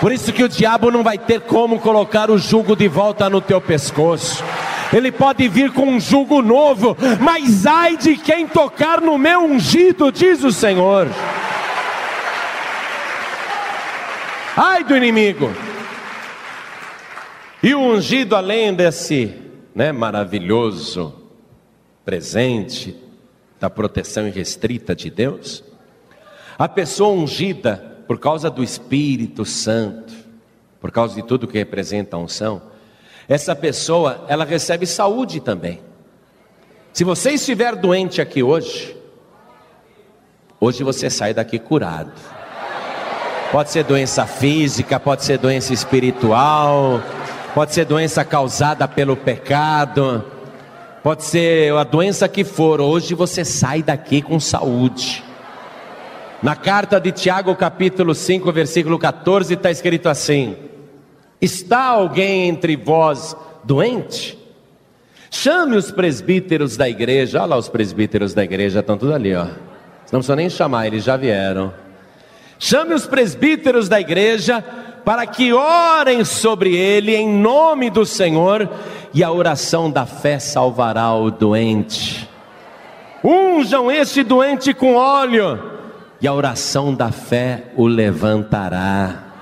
Por 0.00 0.12
isso 0.12 0.32
que 0.32 0.44
o 0.44 0.48
diabo 0.48 0.88
não 0.88 1.02
vai 1.02 1.18
ter 1.18 1.40
como 1.40 1.80
colocar 1.80 2.30
o 2.30 2.38
jugo 2.38 2.76
de 2.76 2.86
volta 2.86 3.28
no 3.28 3.40
teu 3.40 3.60
pescoço. 3.60 4.44
Ele 4.92 5.10
pode 5.10 5.48
vir 5.48 5.72
com 5.72 5.84
um 5.84 5.98
jugo 5.98 6.40
novo, 6.40 6.96
mas 7.20 7.66
ai 7.66 7.96
de 7.96 8.16
quem 8.16 8.46
tocar 8.46 9.00
no 9.00 9.18
meu 9.18 9.40
ungido, 9.40 10.12
diz 10.12 10.44
o 10.44 10.52
Senhor. 10.52 11.08
Ai 14.56 14.84
do 14.84 14.96
inimigo. 14.96 15.52
E 17.60 17.74
o 17.74 17.80
ungido, 17.80 18.36
além 18.36 18.72
desse 18.72 19.34
né, 19.74 19.90
maravilhoso 19.90 21.12
presente 22.04 23.07
da 23.60 23.68
proteção 23.68 24.26
irrestrita 24.26 24.94
de 24.94 25.10
Deus, 25.10 25.64
a 26.58 26.68
pessoa 26.68 27.12
ungida 27.12 27.98
por 28.06 28.18
causa 28.18 28.50
do 28.50 28.62
Espírito 28.62 29.44
Santo, 29.44 30.12
por 30.80 30.90
causa 30.90 31.14
de 31.14 31.22
tudo 31.22 31.46
que 31.46 31.58
representa 31.58 32.16
a 32.16 32.20
unção, 32.20 32.62
essa 33.28 33.54
pessoa, 33.54 34.24
ela 34.28 34.44
recebe 34.44 34.86
saúde 34.86 35.40
também. 35.40 35.80
Se 36.92 37.04
você 37.04 37.32
estiver 37.32 37.76
doente 37.76 38.20
aqui 38.20 38.42
hoje, 38.42 38.96
hoje 40.58 40.82
você 40.82 41.10
sai 41.10 41.34
daqui 41.34 41.58
curado. 41.58 42.12
Pode 43.52 43.70
ser 43.70 43.84
doença 43.84 44.26
física, 44.26 44.98
pode 44.98 45.24
ser 45.24 45.38
doença 45.38 45.72
espiritual, 45.72 47.02
pode 47.54 47.74
ser 47.74 47.84
doença 47.84 48.24
causada 48.24 48.88
pelo 48.88 49.16
pecado, 49.16 50.24
pode 51.02 51.24
ser 51.24 51.72
a 51.74 51.84
doença 51.84 52.28
que 52.28 52.44
for, 52.44 52.80
hoje 52.80 53.14
você 53.14 53.44
sai 53.44 53.82
daqui 53.82 54.22
com 54.22 54.38
saúde. 54.38 55.24
Na 56.42 56.54
carta 56.54 57.00
de 57.00 57.10
Tiago, 57.10 57.54
capítulo 57.56 58.14
5, 58.14 58.52
versículo 58.52 58.98
14, 58.98 59.54
está 59.54 59.70
escrito 59.70 60.08
assim: 60.08 60.56
Está 61.40 61.84
alguém 61.84 62.48
entre 62.48 62.76
vós 62.76 63.36
doente? 63.64 64.38
Chame 65.30 65.76
os 65.76 65.90
presbíteros 65.90 66.76
da 66.76 66.88
igreja. 66.88 67.38
Olha 67.38 67.50
lá, 67.50 67.56
os 67.56 67.68
presbíteros 67.68 68.34
da 68.34 68.44
igreja 68.44 68.80
estão 68.80 68.96
tudo 68.96 69.14
ali, 69.14 69.34
ó. 69.34 69.44
Não 69.44 70.20
precisa 70.20 70.36
nem 70.36 70.48
chamar, 70.48 70.86
eles 70.86 71.04
já 71.04 71.16
vieram. 71.16 71.72
Chame 72.58 72.94
os 72.94 73.06
presbíteros 73.06 73.88
da 73.88 74.00
igreja 74.00 74.64
para 75.08 75.26
que 75.26 75.54
orem 75.54 76.22
sobre 76.22 76.76
ele 76.76 77.16
em 77.16 77.26
nome 77.26 77.88
do 77.88 78.04
Senhor, 78.04 78.68
e 79.14 79.24
a 79.24 79.32
oração 79.32 79.90
da 79.90 80.04
fé 80.04 80.38
salvará 80.38 81.14
o 81.14 81.30
doente. 81.30 82.28
Unjam 83.24 83.90
este 83.90 84.22
doente 84.22 84.74
com 84.74 84.96
óleo 84.96 85.62
e 86.20 86.28
a 86.28 86.34
oração 86.34 86.92
da 86.94 87.10
fé 87.10 87.72
o 87.74 87.86
levantará. 87.86 89.32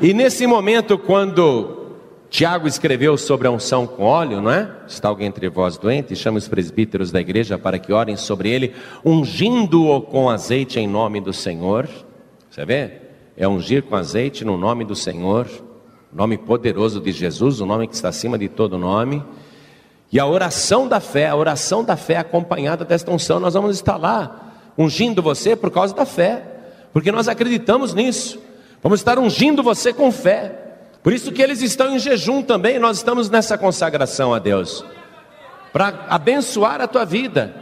E 0.00 0.14
nesse 0.14 0.46
momento, 0.46 0.96
quando 0.96 1.92
Tiago 2.30 2.66
escreveu 2.66 3.18
sobre 3.18 3.48
a 3.48 3.50
unção 3.50 3.86
com 3.86 4.04
óleo, 4.04 4.40
não 4.40 4.50
é? 4.50 4.66
Está 4.86 5.10
alguém 5.10 5.26
entre 5.26 5.50
vós 5.50 5.76
doente? 5.76 6.16
Chama 6.16 6.38
os 6.38 6.48
presbíteros 6.48 7.12
da 7.12 7.20
igreja 7.20 7.58
para 7.58 7.78
que 7.78 7.92
orem 7.92 8.16
sobre 8.16 8.48
ele, 8.48 8.74
ungindo-o 9.04 10.00
com 10.00 10.30
azeite 10.30 10.80
em 10.80 10.88
nome 10.88 11.20
do 11.20 11.34
Senhor. 11.34 11.86
Você 12.48 12.64
vê? 12.64 13.07
É 13.40 13.46
ungir 13.46 13.84
com 13.84 13.94
azeite 13.94 14.44
no 14.44 14.58
nome 14.58 14.84
do 14.84 14.96
Senhor, 14.96 15.48
nome 16.12 16.36
poderoso 16.36 17.00
de 17.00 17.12
Jesus, 17.12 17.60
o 17.60 17.66
nome 17.66 17.86
que 17.86 17.94
está 17.94 18.08
acima 18.08 18.36
de 18.36 18.48
todo 18.48 18.76
nome. 18.76 19.22
E 20.10 20.18
a 20.18 20.26
oração 20.26 20.88
da 20.88 20.98
fé, 20.98 21.28
a 21.28 21.36
oração 21.36 21.84
da 21.84 21.96
fé 21.96 22.16
acompanhada 22.16 22.84
desta 22.84 23.12
unção, 23.12 23.38
nós 23.38 23.54
vamos 23.54 23.76
estar 23.76 23.96
lá 23.96 24.54
ungindo 24.76 25.22
você 25.22 25.54
por 25.54 25.70
causa 25.70 25.94
da 25.94 26.04
fé, 26.04 26.42
porque 26.92 27.12
nós 27.12 27.28
acreditamos 27.28 27.94
nisso. 27.94 28.40
Vamos 28.82 28.98
estar 28.98 29.20
ungindo 29.20 29.62
você 29.62 29.92
com 29.92 30.10
fé. 30.10 30.74
Por 31.00 31.12
isso 31.12 31.30
que 31.30 31.40
eles 31.40 31.62
estão 31.62 31.94
em 31.94 31.98
jejum 32.00 32.42
também, 32.42 32.80
nós 32.80 32.96
estamos 32.96 33.30
nessa 33.30 33.56
consagração 33.56 34.34
a 34.34 34.40
Deus. 34.40 34.84
Para 35.72 36.06
abençoar 36.08 36.80
a 36.80 36.88
tua 36.88 37.04
vida. 37.04 37.54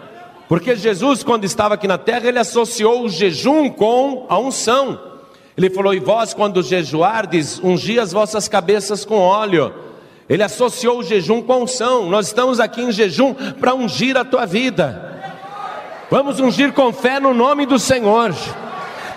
Porque 0.49 0.75
Jesus, 0.75 1.23
quando 1.23 1.45
estava 1.45 1.75
aqui 1.75 1.87
na 1.87 1.99
terra, 1.99 2.27
ele 2.27 2.39
associou 2.39 3.05
o 3.05 3.11
jejum 3.11 3.69
com 3.69 4.25
a 4.31 4.39
unção. 4.39 5.16
Ele 5.57 5.71
falou: 5.71 5.95
"E 5.95 5.99
vós 5.99 6.35
quando 6.35 6.63
jejuardes, 6.63 7.61
ungi 7.63 7.99
as 7.99 8.13
vossas 8.13 8.49
cabeças 8.49 9.05
com 9.05 9.19
óleo". 9.19 9.73
Ele 10.29 10.43
associou 10.43 10.99
o 10.99 11.03
jejum 11.05 11.41
com 11.41 11.63
unção. 11.63 12.11
Nós 12.11 12.27
estamos 12.27 12.59
aqui 12.59 12.83
em 12.83 12.91
jejum 12.91 13.35
para 13.61 13.75
ungir 13.75 14.17
a 14.17 14.25
tua 14.25 14.45
vida. 14.45 15.15
Vamos 16.11 16.41
ungir 16.41 16.73
com 16.73 16.93
fé 16.93 17.21
no 17.21 17.33
nome 17.33 17.67
do 17.67 17.79
Senhor. 17.79 18.35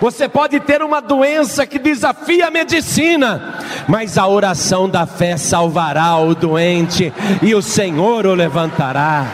Você 0.00 0.28
pode 0.28 0.58
ter 0.60 0.82
uma 0.82 1.00
doença 1.00 1.66
que 1.66 1.78
desafia 1.78 2.46
a 2.46 2.50
medicina, 2.50 3.58
mas 3.86 4.16
a 4.16 4.26
oração 4.26 4.88
da 4.88 5.04
fé 5.04 5.36
salvará 5.36 6.16
o 6.16 6.34
doente 6.34 7.12
e 7.42 7.54
o 7.54 7.60
Senhor 7.60 8.24
o 8.24 8.34
levantará. 8.34 9.26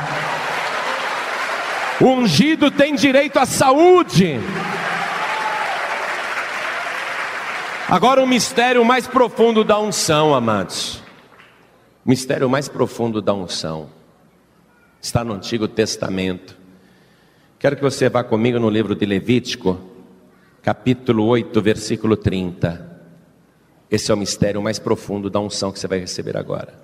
O 2.00 2.06
ungido 2.06 2.70
tem 2.70 2.94
direito 2.94 3.38
à 3.38 3.46
saúde. 3.46 4.40
Agora, 7.88 8.20
o 8.20 8.26
mistério 8.26 8.84
mais 8.84 9.06
profundo 9.06 9.62
da 9.62 9.78
unção, 9.78 10.34
amados. 10.34 10.96
O 12.04 12.08
mistério 12.10 12.50
mais 12.50 12.68
profundo 12.68 13.22
da 13.22 13.32
unção 13.32 13.88
está 15.00 15.22
no 15.22 15.32
Antigo 15.32 15.68
Testamento. 15.68 16.56
Quero 17.60 17.76
que 17.76 17.82
você 17.82 18.08
vá 18.08 18.24
comigo 18.24 18.58
no 18.58 18.68
livro 18.68 18.96
de 18.96 19.06
Levítico, 19.06 19.80
capítulo 20.62 21.26
8, 21.26 21.62
versículo 21.62 22.16
30. 22.16 23.00
Esse 23.88 24.10
é 24.10 24.14
o 24.14 24.18
mistério 24.18 24.60
mais 24.60 24.80
profundo 24.80 25.30
da 25.30 25.38
unção 25.38 25.70
que 25.70 25.78
você 25.78 25.86
vai 25.86 26.00
receber 26.00 26.36
agora. 26.36 26.74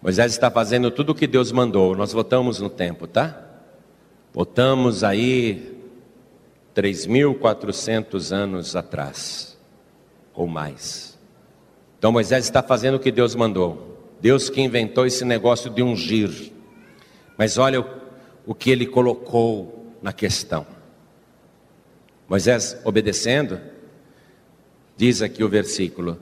Moisés 0.00 0.30
está 0.30 0.48
fazendo 0.48 0.92
tudo 0.92 1.10
o 1.10 1.14
que 1.14 1.26
Deus 1.26 1.50
mandou. 1.50 1.96
Nós 1.96 2.12
votamos 2.12 2.60
no 2.60 2.70
tempo, 2.70 3.08
tá? 3.08 3.36
Votamos 4.32 5.02
aí 5.02 5.73
3.400 6.74 8.32
anos 8.32 8.74
atrás, 8.74 9.56
ou 10.34 10.46
mais. 10.46 11.18
Então 11.98 12.12
Moisés 12.12 12.44
está 12.44 12.62
fazendo 12.62 12.96
o 12.96 13.00
que 13.00 13.12
Deus 13.12 13.34
mandou. 13.34 13.94
Deus 14.20 14.48
que 14.48 14.60
inventou 14.60 15.06
esse 15.06 15.24
negócio 15.24 15.70
de 15.70 15.82
ungir. 15.82 16.52
Mas 17.36 17.58
olha 17.58 17.84
o 18.46 18.54
que 18.54 18.70
ele 18.70 18.86
colocou 18.86 19.94
na 20.02 20.12
questão. 20.12 20.66
Moisés, 22.28 22.78
obedecendo, 22.84 23.60
diz 24.96 25.22
aqui 25.22 25.44
o 25.44 25.48
versículo: 25.48 26.18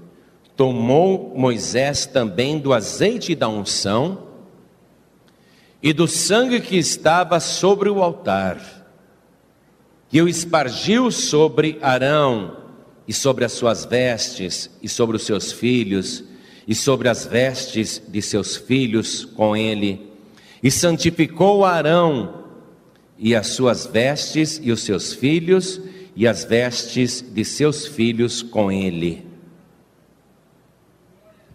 Tomou 0.56 1.32
Moisés 1.36 2.06
também 2.06 2.58
do 2.58 2.72
azeite 2.72 3.34
da 3.34 3.48
unção 3.48 4.28
e 5.82 5.92
do 5.92 6.06
sangue 6.06 6.60
que 6.60 6.76
estava 6.76 7.40
sobre 7.40 7.88
o 7.88 8.02
altar, 8.02 8.81
e 10.12 10.20
o 10.20 10.28
espargiu 10.28 11.10
sobre 11.10 11.78
Arão 11.80 12.56
e 13.08 13.12
sobre 13.12 13.44
as 13.44 13.52
suas 13.52 13.84
vestes 13.84 14.70
e 14.82 14.88
sobre 14.88 15.16
os 15.16 15.24
seus 15.24 15.50
filhos 15.50 16.22
e 16.68 16.74
sobre 16.74 17.08
as 17.08 17.24
vestes 17.24 18.02
de 18.06 18.20
seus 18.20 18.56
filhos 18.56 19.24
com 19.24 19.56
ele 19.56 20.12
e 20.62 20.70
santificou 20.70 21.64
Arão 21.64 22.44
e 23.18 23.34
as 23.34 23.48
suas 23.48 23.84
vestes 23.86 24.60
e 24.62 24.70
os 24.70 24.82
seus 24.82 25.12
filhos 25.12 25.80
e 26.14 26.26
as 26.26 26.44
vestes 26.44 27.22
de 27.22 27.44
seus 27.44 27.86
filhos 27.86 28.42
com 28.42 28.70
ele. 28.70 29.26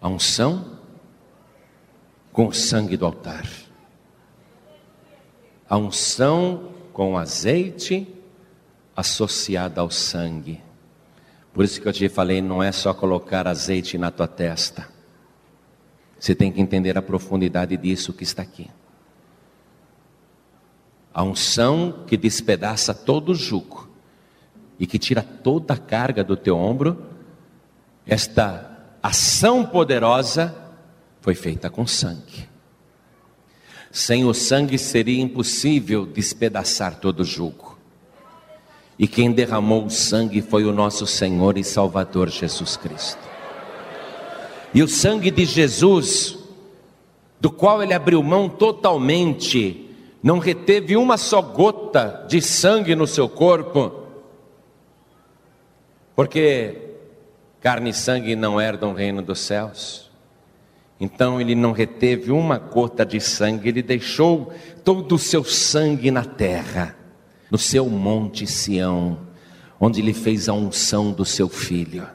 A 0.00 0.08
unção 0.08 0.78
com 2.32 2.48
o 2.48 2.52
sangue 2.52 2.96
do 2.96 3.06
altar. 3.06 3.48
A 5.68 5.76
unção 5.76 6.72
com 6.92 7.16
azeite, 7.16 8.06
associada 8.98 9.80
ao 9.80 9.92
sangue. 9.92 10.60
Por 11.52 11.64
isso 11.64 11.80
que 11.80 11.86
eu 11.86 11.92
te 11.92 12.08
falei, 12.08 12.42
não 12.42 12.60
é 12.60 12.72
só 12.72 12.92
colocar 12.92 13.46
azeite 13.46 13.96
na 13.96 14.10
tua 14.10 14.26
testa. 14.26 14.88
Você 16.18 16.34
tem 16.34 16.50
que 16.50 16.60
entender 16.60 16.98
a 16.98 17.02
profundidade 17.02 17.76
disso 17.76 18.12
que 18.12 18.24
está 18.24 18.42
aqui. 18.42 18.68
A 21.14 21.22
unção 21.22 22.02
que 22.08 22.16
despedaça 22.16 22.92
todo 22.92 23.28
o 23.30 23.34
jugo 23.36 23.88
e 24.80 24.86
que 24.86 24.98
tira 24.98 25.22
toda 25.22 25.74
a 25.74 25.78
carga 25.78 26.24
do 26.24 26.36
teu 26.36 26.56
ombro, 26.56 27.06
esta 28.04 28.84
ação 29.00 29.64
poderosa 29.64 30.56
foi 31.20 31.36
feita 31.36 31.70
com 31.70 31.86
sangue. 31.86 32.48
Sem 33.92 34.24
o 34.24 34.34
sangue 34.34 34.76
seria 34.76 35.22
impossível 35.22 36.04
despedaçar 36.04 36.98
todo 36.98 37.20
o 37.20 37.24
jugo. 37.24 37.77
E 38.98 39.06
quem 39.06 39.30
derramou 39.30 39.84
o 39.84 39.90
sangue 39.90 40.42
foi 40.42 40.64
o 40.64 40.72
nosso 40.72 41.06
Senhor 41.06 41.56
e 41.56 41.62
Salvador 41.62 42.28
Jesus 42.28 42.76
Cristo. 42.76 43.20
E 44.74 44.82
o 44.82 44.88
sangue 44.88 45.30
de 45.30 45.44
Jesus, 45.44 46.36
do 47.40 47.50
qual 47.50 47.82
ele 47.82 47.94
abriu 47.94 48.22
mão 48.22 48.48
totalmente, 48.48 49.88
não 50.22 50.38
reteve 50.38 50.96
uma 50.96 51.16
só 51.16 51.40
gota 51.40 52.26
de 52.28 52.42
sangue 52.42 52.94
no 52.96 53.06
seu 53.06 53.28
corpo, 53.28 54.02
porque 56.16 56.76
carne 57.60 57.90
e 57.90 57.94
sangue 57.94 58.34
não 58.34 58.60
herdam 58.60 58.90
o 58.90 58.94
reino 58.94 59.22
dos 59.22 59.38
céus. 59.38 60.10
Então 61.00 61.40
ele 61.40 61.54
não 61.54 61.70
reteve 61.70 62.32
uma 62.32 62.58
gota 62.58 63.06
de 63.06 63.20
sangue, 63.20 63.68
ele 63.68 63.82
deixou 63.82 64.52
todo 64.84 65.14
o 65.14 65.18
seu 65.18 65.44
sangue 65.44 66.10
na 66.10 66.24
terra, 66.24 66.97
no 67.50 67.58
seu 67.58 67.88
monte 67.88 68.46
Sião, 68.46 69.18
onde 69.80 70.00
ele 70.00 70.12
fez 70.12 70.48
a 70.48 70.52
unção 70.52 71.12
do 71.12 71.24
seu 71.24 71.48
filho, 71.48 72.06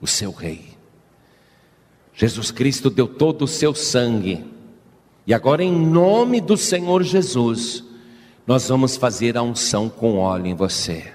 o 0.00 0.06
seu 0.06 0.30
rei. 0.30 0.76
Jesus 2.14 2.50
Cristo 2.50 2.90
deu 2.90 3.06
todo 3.06 3.42
o 3.42 3.48
seu 3.48 3.74
sangue 3.74 4.56
e 5.26 5.34
agora, 5.34 5.64
em 5.64 5.72
nome 5.72 6.40
do 6.40 6.56
Senhor 6.56 7.02
Jesus, 7.02 7.82
nós 8.46 8.68
vamos 8.68 8.96
fazer 8.96 9.36
a 9.36 9.42
unção 9.42 9.88
com 9.88 10.18
óleo 10.18 10.46
em 10.46 10.54
você. 10.54 11.12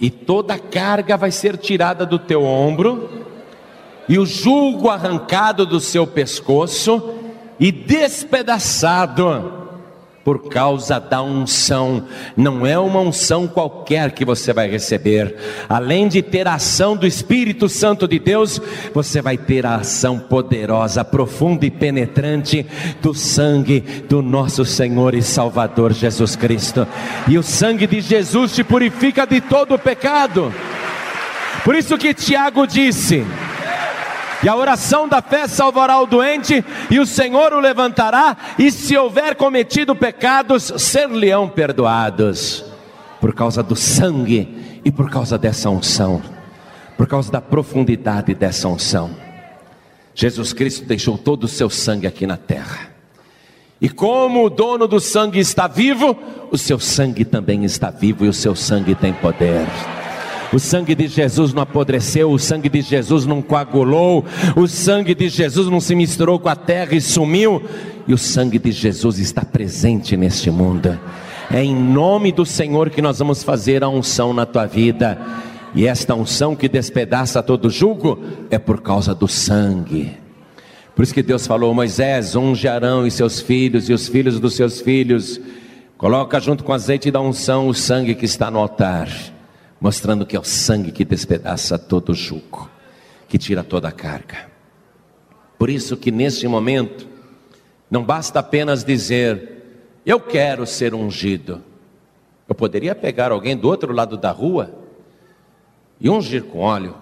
E 0.00 0.08
toda 0.08 0.54
a 0.54 0.58
carga 0.58 1.18
vai 1.18 1.30
ser 1.30 1.58
tirada 1.58 2.06
do 2.06 2.18
teu 2.18 2.42
ombro, 2.42 3.26
e 4.08 4.18
o 4.18 4.24
julgo 4.24 4.88
arrancado 4.88 5.66
do 5.66 5.78
seu 5.78 6.06
pescoço 6.06 7.14
e 7.60 7.70
despedaçado 7.70 9.65
por 10.26 10.48
causa 10.48 10.98
da 10.98 11.22
unção. 11.22 12.02
Não 12.36 12.66
é 12.66 12.76
uma 12.76 12.98
unção 12.98 13.46
qualquer 13.46 14.10
que 14.10 14.24
você 14.24 14.52
vai 14.52 14.68
receber. 14.68 15.36
Além 15.68 16.08
de 16.08 16.20
ter 16.20 16.48
a 16.48 16.54
ação 16.54 16.96
do 16.96 17.06
Espírito 17.06 17.68
Santo 17.68 18.08
de 18.08 18.18
Deus, 18.18 18.60
você 18.92 19.22
vai 19.22 19.38
ter 19.38 19.64
a 19.64 19.76
ação 19.76 20.18
poderosa, 20.18 21.04
profunda 21.04 21.64
e 21.64 21.70
penetrante 21.70 22.66
do 23.00 23.14
sangue 23.14 23.78
do 24.08 24.20
nosso 24.20 24.64
Senhor 24.64 25.14
e 25.14 25.22
Salvador 25.22 25.92
Jesus 25.92 26.34
Cristo. 26.34 26.88
E 27.28 27.38
o 27.38 27.42
sangue 27.44 27.86
de 27.86 28.00
Jesus 28.00 28.52
te 28.52 28.64
purifica 28.64 29.24
de 29.24 29.40
todo 29.40 29.76
o 29.76 29.78
pecado. 29.78 30.52
Por 31.64 31.76
isso 31.76 31.96
que 31.96 32.12
Tiago 32.12 32.66
disse: 32.66 33.24
e 34.46 34.48
a 34.48 34.54
oração 34.54 35.08
da 35.08 35.20
fé 35.20 35.48
salvará 35.48 36.00
o 36.00 36.06
doente, 36.06 36.64
e 36.88 37.00
o 37.00 37.04
Senhor 37.04 37.52
o 37.52 37.58
levantará, 37.58 38.36
e 38.56 38.70
se 38.70 38.96
houver 38.96 39.34
cometido 39.34 39.92
pecados, 39.96 40.72
ser-lhe-ão 40.76 41.48
perdoados, 41.48 42.64
por 43.20 43.34
causa 43.34 43.60
do 43.60 43.74
sangue 43.74 44.80
e 44.84 44.92
por 44.92 45.10
causa 45.10 45.36
dessa 45.36 45.68
unção, 45.68 46.22
por 46.96 47.08
causa 47.08 47.32
da 47.32 47.40
profundidade 47.40 48.34
dessa 48.34 48.68
unção. 48.68 49.10
Jesus 50.14 50.52
Cristo 50.52 50.86
deixou 50.86 51.18
todo 51.18 51.42
o 51.42 51.48
seu 51.48 51.68
sangue 51.68 52.06
aqui 52.06 52.24
na 52.24 52.36
terra. 52.36 52.90
E 53.80 53.88
como 53.88 54.44
o 54.44 54.48
dono 54.48 54.86
do 54.86 55.00
sangue 55.00 55.40
está 55.40 55.66
vivo, 55.66 56.16
o 56.52 56.56
seu 56.56 56.78
sangue 56.78 57.24
também 57.24 57.64
está 57.64 57.90
vivo 57.90 58.24
e 58.24 58.28
o 58.28 58.32
seu 58.32 58.54
sangue 58.54 58.94
tem 58.94 59.12
poder. 59.12 59.66
O 60.52 60.58
sangue 60.58 60.94
de 60.94 61.08
Jesus 61.08 61.52
não 61.52 61.62
apodreceu, 61.62 62.30
o 62.30 62.38
sangue 62.38 62.68
de 62.68 62.80
Jesus 62.80 63.26
não 63.26 63.42
coagulou, 63.42 64.24
o 64.54 64.66
sangue 64.66 65.14
de 65.14 65.28
Jesus 65.28 65.68
não 65.68 65.80
se 65.80 65.94
misturou 65.94 66.38
com 66.38 66.48
a 66.48 66.54
terra 66.54 66.94
e 66.94 67.00
sumiu, 67.00 67.62
e 68.06 68.14
o 68.14 68.18
sangue 68.18 68.58
de 68.58 68.70
Jesus 68.70 69.18
está 69.18 69.44
presente 69.44 70.16
neste 70.16 70.50
mundo. 70.50 70.98
É 71.50 71.62
em 71.62 71.74
nome 71.74 72.30
do 72.30 72.46
Senhor 72.46 72.90
que 72.90 73.02
nós 73.02 73.18
vamos 73.18 73.42
fazer 73.42 73.82
a 73.82 73.88
unção 73.88 74.32
na 74.32 74.46
tua 74.46 74.66
vida. 74.66 75.18
E 75.74 75.86
esta 75.86 76.14
unção 76.14 76.56
que 76.56 76.68
despedaça 76.68 77.42
todo 77.42 77.68
jugo 77.68 78.18
é 78.50 78.58
por 78.58 78.80
causa 78.80 79.14
do 79.14 79.28
sangue. 79.28 80.12
Por 80.94 81.02
isso 81.02 81.14
que 81.14 81.22
Deus 81.22 81.46
falou: 81.46 81.74
Moisés, 81.74 82.34
unge 82.34 82.66
Arão 82.66 83.06
e 83.06 83.10
seus 83.10 83.40
filhos, 83.40 83.88
e 83.88 83.92
os 83.92 84.08
filhos 84.08 84.40
dos 84.40 84.54
seus 84.54 84.80
filhos, 84.80 85.40
coloca 85.98 86.40
junto 86.40 86.64
com 86.64 86.72
azeite 86.72 87.10
da 87.10 87.20
unção 87.20 87.68
o 87.68 87.74
sangue 87.74 88.14
que 88.14 88.24
está 88.24 88.50
no 88.50 88.58
altar 88.58 89.08
mostrando 89.86 90.26
que 90.26 90.34
é 90.34 90.40
o 90.40 90.42
sangue 90.42 90.90
que 90.90 91.04
despedaça 91.04 91.78
todo 91.78 92.10
o 92.10 92.14
jugo, 92.14 92.68
que 93.28 93.38
tira 93.38 93.62
toda 93.62 93.86
a 93.86 93.92
carga. 93.92 94.50
Por 95.56 95.70
isso 95.70 95.96
que 95.96 96.10
neste 96.10 96.48
momento 96.48 97.06
não 97.88 98.02
basta 98.02 98.40
apenas 98.40 98.82
dizer 98.82 99.62
eu 100.04 100.18
quero 100.18 100.66
ser 100.66 100.92
ungido. 100.92 101.62
Eu 102.48 102.54
poderia 102.56 102.96
pegar 102.96 103.30
alguém 103.30 103.56
do 103.56 103.68
outro 103.68 103.92
lado 103.92 104.16
da 104.16 104.32
rua 104.32 104.74
e 106.00 106.10
ungir 106.10 106.42
com 106.42 106.58
óleo, 106.58 106.96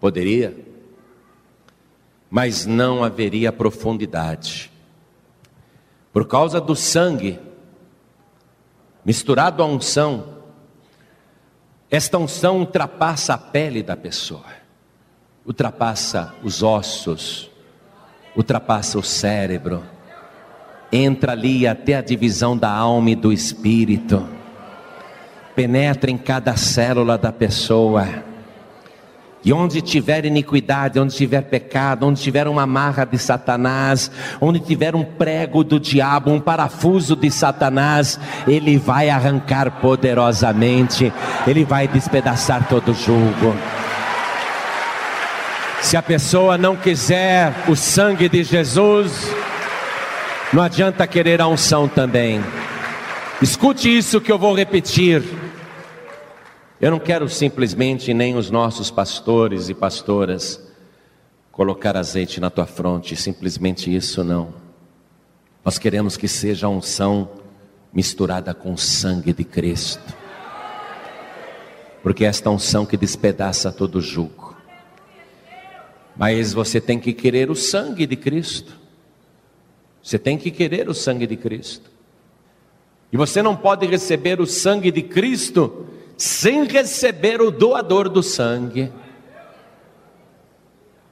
poderia, 0.00 0.56
mas 2.28 2.66
não 2.66 3.04
haveria 3.04 3.52
profundidade. 3.52 4.68
Por 6.12 6.26
causa 6.26 6.60
do 6.60 6.74
sangue 6.74 7.38
misturado 9.04 9.62
à 9.62 9.66
unção, 9.66 10.35
esta 11.90 12.18
unção 12.18 12.58
ultrapassa 12.58 13.34
a 13.34 13.38
pele 13.38 13.82
da 13.82 13.96
pessoa, 13.96 14.44
ultrapassa 15.44 16.34
os 16.42 16.62
ossos, 16.62 17.50
ultrapassa 18.36 18.98
o 18.98 19.02
cérebro, 19.02 19.82
entra 20.90 21.32
ali 21.32 21.66
até 21.66 21.94
a 21.94 22.02
divisão 22.02 22.56
da 22.56 22.70
alma 22.70 23.10
e 23.10 23.14
do 23.14 23.32
espírito, 23.32 24.26
penetra 25.54 26.10
em 26.10 26.18
cada 26.18 26.56
célula 26.56 27.16
da 27.16 27.32
pessoa 27.32 28.06
e 29.46 29.52
onde 29.52 29.80
tiver 29.80 30.24
iniquidade, 30.24 30.98
onde 30.98 31.14
tiver 31.14 31.42
pecado, 31.42 32.04
onde 32.04 32.20
tiver 32.20 32.48
uma 32.48 32.66
marra 32.66 33.04
de 33.04 33.16
Satanás, 33.16 34.10
onde 34.40 34.58
tiver 34.58 34.96
um 34.96 35.04
prego 35.04 35.62
do 35.62 35.78
diabo, 35.78 36.32
um 36.32 36.40
parafuso 36.40 37.14
de 37.14 37.30
Satanás, 37.30 38.18
ele 38.48 38.76
vai 38.76 39.08
arrancar 39.08 39.80
poderosamente, 39.80 41.12
ele 41.46 41.64
vai 41.64 41.86
despedaçar 41.86 42.66
todo 42.68 42.90
o 42.90 42.94
jugo. 42.94 43.56
Se 45.80 45.96
a 45.96 46.02
pessoa 46.02 46.58
não 46.58 46.74
quiser 46.74 47.54
o 47.68 47.76
sangue 47.76 48.28
de 48.28 48.42
Jesus, 48.42 49.32
não 50.52 50.60
adianta 50.60 51.06
querer 51.06 51.40
a 51.40 51.46
unção 51.46 51.86
também. 51.86 52.42
Escute 53.40 53.96
isso 53.96 54.20
que 54.20 54.32
eu 54.32 54.38
vou 54.40 54.56
repetir. 54.56 55.45
Eu 56.78 56.90
não 56.90 56.98
quero 56.98 57.26
simplesmente 57.26 58.12
nem 58.12 58.36
os 58.36 58.50
nossos 58.50 58.90
pastores 58.90 59.70
e 59.70 59.74
pastoras 59.74 60.62
colocar 61.50 61.96
azeite 61.96 62.38
na 62.38 62.50
tua 62.50 62.66
fronte, 62.66 63.16
simplesmente 63.16 63.94
isso 63.94 64.22
não. 64.22 64.52
Nós 65.64 65.78
queremos 65.78 66.18
que 66.18 66.28
seja 66.28 66.66
a 66.66 66.70
unção 66.70 67.30
misturada 67.94 68.52
com 68.52 68.74
o 68.74 68.78
sangue 68.78 69.32
de 69.32 69.42
Cristo. 69.42 70.14
Porque 72.02 72.26
é 72.26 72.28
esta 72.28 72.50
unção 72.50 72.84
que 72.84 72.98
despedaça 72.98 73.72
todo 73.72 73.96
o 73.96 74.02
jugo. 74.02 74.54
Mas 76.14 76.52
você 76.52 76.78
tem 76.78 77.00
que 77.00 77.14
querer 77.14 77.50
o 77.50 77.56
sangue 77.56 78.06
de 78.06 78.16
Cristo. 78.16 78.76
Você 80.02 80.18
tem 80.18 80.36
que 80.36 80.50
querer 80.50 80.90
o 80.90 80.94
sangue 80.94 81.26
de 81.26 81.38
Cristo. 81.38 81.90
E 83.10 83.16
você 83.16 83.42
não 83.42 83.56
pode 83.56 83.86
receber 83.86 84.42
o 84.42 84.46
sangue 84.46 84.90
de 84.90 85.00
Cristo 85.00 85.86
sem 86.16 86.64
receber 86.64 87.40
o 87.40 87.50
doador 87.50 88.08
do 88.08 88.22
sangue. 88.22 88.92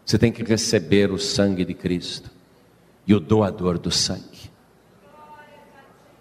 Você 0.04 0.18
tem 0.18 0.32
que 0.32 0.42
receber 0.42 1.10
o 1.10 1.18
sangue 1.18 1.64
de 1.64 1.74
Cristo 1.74 2.30
e 3.06 3.14
o 3.14 3.20
doador 3.20 3.78
do 3.78 3.90
sangue. 3.90 4.52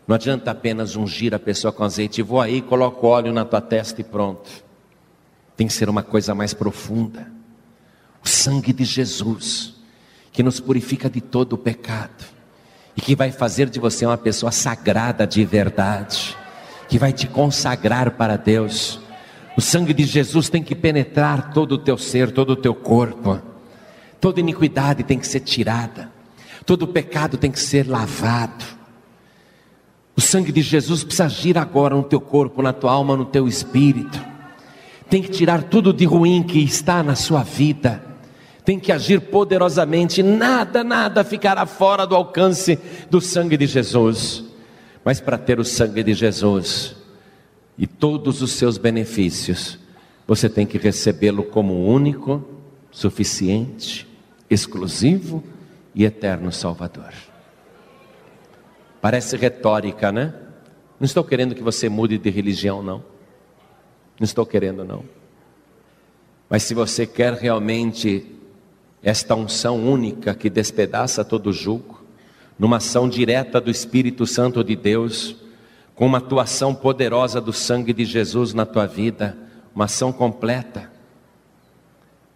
Não 0.06 0.16
adianta 0.16 0.52
apenas 0.52 0.96
ungir 0.98 1.34
a 1.34 1.40
pessoa 1.40 1.72
com 1.72 1.84
azeite, 1.84 2.22
vou 2.22 2.42
aí, 2.42 2.62
coloco 2.62 3.08
óleo 3.08 3.32
na 3.32 3.46
tua 3.46 3.62
testa 3.62 4.02
e 4.02 4.04
pronto. 4.04 4.50
Tem 5.56 5.68
que 5.68 5.74
ser 5.74 5.88
uma 5.88 6.04
coisa 6.04 6.36
mais 6.36 6.54
profunda. 6.54 7.32
O 8.24 8.28
sangue 8.28 8.74
de 8.74 8.84
Jesus, 8.84 9.76
que 10.32 10.44
nos 10.44 10.60
purifica 10.60 11.10
de 11.10 11.22
todo 11.22 11.54
o 11.54 11.58
pecado 11.58 12.26
e 12.98 13.02
que 13.02 13.16
vai 13.16 13.32
fazer 13.32 13.70
de 13.70 13.80
você 13.80 14.06
uma 14.06 14.18
pessoa 14.18 14.52
sagrada 14.52 15.26
de 15.26 15.46
verdade 15.46 16.38
que 16.94 17.00
vai 17.00 17.12
te 17.12 17.26
consagrar 17.26 18.12
para 18.12 18.38
Deus. 18.38 19.00
O 19.58 19.62
sangue 19.62 19.96
de 19.96 20.04
Jesus 20.04 20.48
tem 20.48 20.62
que 20.62 20.76
penetrar 20.76 21.52
todo 21.52 21.72
o 21.72 21.78
teu 21.80 21.98
ser, 21.98 22.30
todo 22.30 22.52
o 22.52 22.56
teu 22.56 22.76
corpo. 22.76 23.42
Toda 24.22 24.40
iniquidade 24.40 25.02
tem 25.02 25.18
que 25.18 25.26
ser 25.26 25.40
tirada. 25.40 26.12
Todo 26.68 26.88
pecado 26.88 27.36
tem 27.36 27.50
que 27.50 27.60
ser 27.60 27.90
lavado. 27.90 28.64
O 30.16 30.22
sangue 30.22 30.52
de 30.52 30.62
Jesus 30.62 31.04
precisa 31.04 31.26
agir 31.26 31.58
agora 31.58 31.96
no 31.96 32.04
teu 32.04 32.22
corpo, 32.22 32.62
na 32.62 32.72
tua 32.72 32.92
alma, 32.92 33.18
no 33.18 33.26
teu 33.26 33.48
espírito. 33.48 34.24
Tem 35.10 35.24
que 35.24 35.32
tirar 35.32 35.64
tudo 35.64 35.92
de 35.92 36.06
ruim 36.06 36.44
que 36.44 36.60
está 36.60 37.02
na 37.02 37.16
sua 37.16 37.42
vida. 37.42 38.04
Tem 38.64 38.80
que 38.80 38.92
agir 38.92 39.20
poderosamente. 39.20 40.22
Nada, 40.22 40.84
nada 40.84 41.24
ficará 41.24 41.66
fora 41.66 42.06
do 42.06 42.16
alcance 42.16 42.78
do 43.10 43.20
sangue 43.20 43.58
de 43.58 43.66
Jesus. 43.66 44.53
Mas 45.04 45.20
para 45.20 45.38
ter 45.38 45.60
o 45.60 45.66
sangue 45.66 46.04
de 46.04 46.14
Jesus 46.14 46.96
e 47.78 47.86
todos 47.86 48.42
os 48.42 48.52
seus 48.52 48.78
benefícios, 48.78 49.78
você 50.28 50.50
tem 50.50 50.66
que 50.66 50.78
recebê-lo 50.78 51.44
como 51.44 51.86
único, 51.86 52.44
suficiente, 52.92 54.08
exclusivo 54.50 55.44
e 55.94 56.06
eterno 56.06 56.52
Salvador. 56.52 57.12
Parece 59.02 59.36
retórica, 59.36 60.12
né? 60.12 60.34
Não 61.00 61.06
estou 61.06 61.24
querendo 61.24 61.54
que 61.54 61.64
você 61.64 61.90
mude 61.90 62.18
de 62.18 62.30
religião, 62.30 62.82
não. 62.82 63.04
Não 64.20 64.24
estou 64.24 64.46
querendo, 64.46 64.86
não. 64.86 65.04
Mas 66.50 66.64
se 66.64 66.74
você 66.74 67.06
quer 67.06 67.34
realmente 67.34 68.26
esta 69.02 69.36
unção 69.36 69.84
única 69.84 70.34
que 70.34 70.50
despedaça 70.50 71.26
todo 71.26 71.52
jugo, 71.52 72.03
numa 72.58 72.78
ação 72.78 73.10
direta 73.10 73.60
do 73.60 73.72
Espírito 73.72 74.26
Santo 74.26 74.64
de 74.64 74.76
Deus, 74.76 75.36
com 75.96 76.06
uma 76.06 76.18
atuação 76.18 76.74
poderosa 76.74 77.40
do 77.40 77.54
sangue 77.54 77.94
de 77.94 78.06
Jesus 78.06 78.54
na 78.54 78.66
tua 78.66 78.86
vida, 78.86 79.38
uma 79.76 79.86
ação 79.86 80.12
completa. 80.12 80.92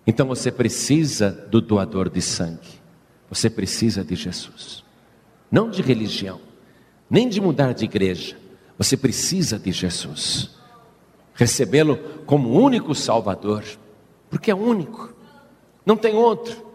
Então 0.05 0.27
você 0.27 0.51
precisa 0.51 1.31
do 1.49 1.59
doador 1.59 2.09
de 2.09 2.21
sangue. 2.21 2.77
Você 3.29 3.49
precisa 3.49 4.03
de 4.03 4.15
Jesus. 4.15 4.83
Não 5.51 5.69
de 5.69 5.81
religião, 5.81 6.39
nem 7.09 7.27
de 7.27 7.41
mudar 7.41 7.73
de 7.73 7.85
igreja. 7.85 8.37
Você 8.77 8.95
precisa 8.95 9.57
de 9.57 9.71
Jesus. 9.71 10.51
Recebê-lo 11.33 11.97
como 12.25 12.59
único 12.59 12.95
Salvador, 12.95 13.63
porque 14.29 14.51
é 14.51 14.55
único, 14.55 15.13
não 15.85 15.95
tem 15.95 16.15
outro. 16.15 16.66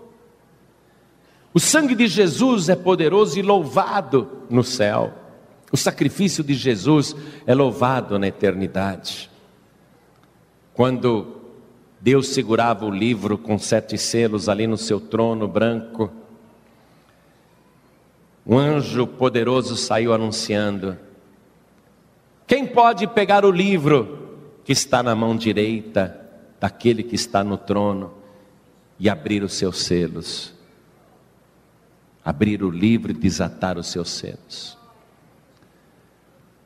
O 1.55 1.61
sangue 1.61 1.95
de 1.95 2.07
Jesus 2.07 2.69
é 2.69 2.77
poderoso 2.77 3.39
e 3.39 3.43
louvado 3.43 4.45
no 4.49 4.65
céu. 4.65 5.13
O 5.71 5.77
sacrifício 5.77 6.43
de 6.43 6.55
Jesus 6.55 7.15
é 7.47 7.55
louvado 7.55 8.19
na 8.19 8.29
eternidade. 8.29 9.31
Quando 10.73 11.37
Deus 12.01 12.29
segurava 12.29 12.87
o 12.87 12.91
livro 12.91 13.37
com 13.37 13.59
sete 13.59 13.99
selos 13.99 14.49
ali 14.49 14.67
no 14.67 14.79
seu 14.79 14.99
trono 14.99 15.47
branco, 15.47 16.11
um 18.47 18.59
anjo 18.59 19.07
poderoso 19.07 19.77
saiu 19.77 20.13
anunciando: 20.13 20.97
Quem 22.47 22.67
pode 22.67 23.07
pegar 23.07 23.45
o 23.45 23.51
livro 23.51 24.39
que 24.65 24.73
está 24.73 25.03
na 25.03 25.15
mão 25.15 25.37
direita 25.37 26.19
daquele 26.59 27.03
que 27.03 27.15
está 27.15 27.45
no 27.45 27.57
trono 27.57 28.13
e 28.99 29.09
abrir 29.09 29.43
os 29.43 29.53
seus 29.53 29.83
selos? 29.83 30.62
Abrir 32.25 32.63
o 32.63 32.71
livro 32.71 33.11
e 33.11 33.15
desatar 33.15 33.79
os 33.79 33.89
seus 33.89 34.11
selos. 34.11 34.79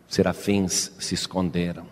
Serafins 0.08 0.92
se 0.98 1.14
esconderam, 1.14 1.86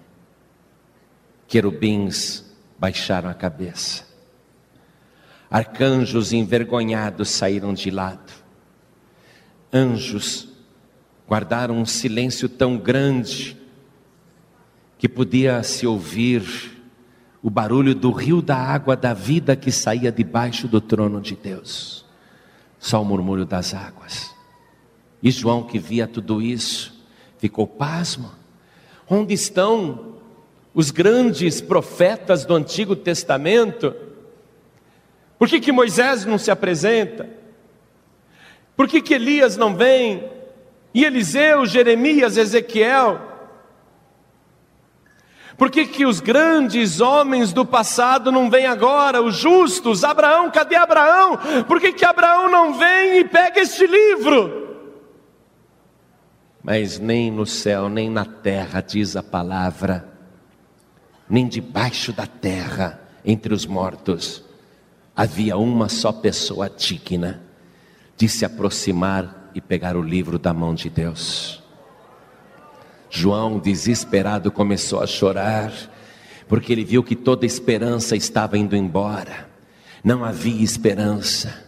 querubins 1.49 2.45
baixaram 2.79 3.29
a 3.29 3.35
cabeça, 3.35 4.05
arcanjos 5.51 6.33
envergonhados 6.33 7.29
saíram 7.31 7.75
de 7.75 7.91
lado 7.91 8.45
anjos 9.75 10.49
guardaram 11.29 11.77
um 11.77 11.85
silêncio 11.85 12.49
tão 12.49 12.79
grande 12.79 13.57
que 14.97 15.09
podia 15.09 15.63
se 15.65 15.85
ouvir 15.85 16.81
o 17.43 17.51
barulho 17.51 17.95
do 17.95 18.13
rio 18.13 18.41
da 18.41 18.57
água 18.57 18.97
da 18.97 19.13
vida 19.13 19.57
que 19.57 19.73
saía 19.73 20.13
debaixo 20.13 20.69
do 20.69 20.81
trono 20.81 21.21
de 21.21 21.35
Deus. 21.35 22.04
Só 22.85 23.01
o 23.01 23.05
murmúrio 23.05 23.47
das 23.47 23.73
águas. 23.73 24.37
E 25.23 25.31
João, 25.31 25.63
que 25.63 25.79
via 25.79 26.07
tudo 26.07 26.43
isso, 26.43 27.03
ficou 27.39 27.67
pasmo. 27.67 28.31
Onde 29.09 29.33
estão 29.33 30.17
os 30.75 30.91
grandes 30.91 31.63
profetas 31.63 32.45
do 32.45 32.55
Antigo 32.55 32.95
Testamento? 32.95 33.97
Por 35.39 35.49
que, 35.49 35.61
que 35.61 35.73
Moisés 35.73 36.27
não 36.27 36.37
se 36.37 36.51
apresenta? 36.51 37.27
Por 38.77 38.87
que, 38.87 39.01
que 39.01 39.15
Elias 39.15 39.57
não 39.57 39.75
vem? 39.75 40.23
E 40.93 41.07
Eliseu, 41.07 41.65
Jeremias, 41.65 42.37
Ezequiel? 42.37 43.19
Por 45.57 45.71
que, 45.71 45.87
que 45.87 46.05
os 46.05 46.21
grandes 46.21 47.01
homens 47.01 47.53
do 47.53 47.65
passado 47.65 48.33
não 48.33 48.51
vêm 48.51 48.67
agora, 48.67 49.23
os 49.23 49.37
justos? 49.37 50.03
Abraão, 50.03 50.51
cadê 50.51 50.75
Abraão? 50.75 51.39
Por 51.67 51.81
que, 51.81 51.93
que 51.93 52.05
Abraão 52.05 52.51
não 52.51 52.75
vem 52.75 53.19
e 53.19 53.25
pega 53.25 53.61
este 53.61 53.87
livro? 53.87 54.65
Mas 56.63 56.99
nem 56.99 57.31
no 57.31 57.47
céu, 57.47 57.89
nem 57.89 58.11
na 58.11 58.25
terra, 58.25 58.81
diz 58.81 59.17
a 59.17 59.23
palavra, 59.23 60.09
nem 61.29 61.47
debaixo 61.47 62.13
da 62.13 62.27
terra, 62.27 63.01
entre 63.25 63.55
os 63.55 63.65
mortos, 63.65 64.43
havia 65.15 65.57
uma 65.57 65.89
só 65.89 66.13
pessoa 66.13 66.69
digna 66.69 67.43
de 68.17 68.29
se 68.29 68.45
aproximar 68.45 69.51
e 69.55 69.61
pegar 69.61 69.97
o 69.97 70.03
livro 70.03 70.39
da 70.39 70.53
mão 70.53 70.75
de 70.75 70.91
Deus. 70.91 71.64
João, 73.17 73.61
desesperado, 73.61 74.51
começou 74.51 75.01
a 75.01 75.07
chorar, 75.07 75.73
porque 76.49 76.73
ele 76.73 76.85
viu 76.85 77.01
que 77.01 77.15
toda 77.15 77.47
esperança 77.47 78.17
estava 78.17 78.59
indo 78.59 78.75
embora, 78.75 79.49
não 80.03 80.25
havia 80.25 80.65
esperança. 80.65 81.63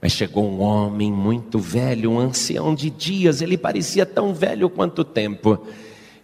Mas 0.00 0.12
chegou 0.12 0.50
um 0.50 0.62
homem 0.62 1.12
muito 1.12 1.58
velho, 1.58 2.12
um 2.12 2.18
ancião 2.18 2.74
de 2.74 2.88
dias, 2.88 3.42
ele 3.42 3.58
parecia 3.58 4.06
tão 4.06 4.32
velho 4.32 4.70
quanto 4.70 5.00
o 5.00 5.04
tempo. 5.04 5.62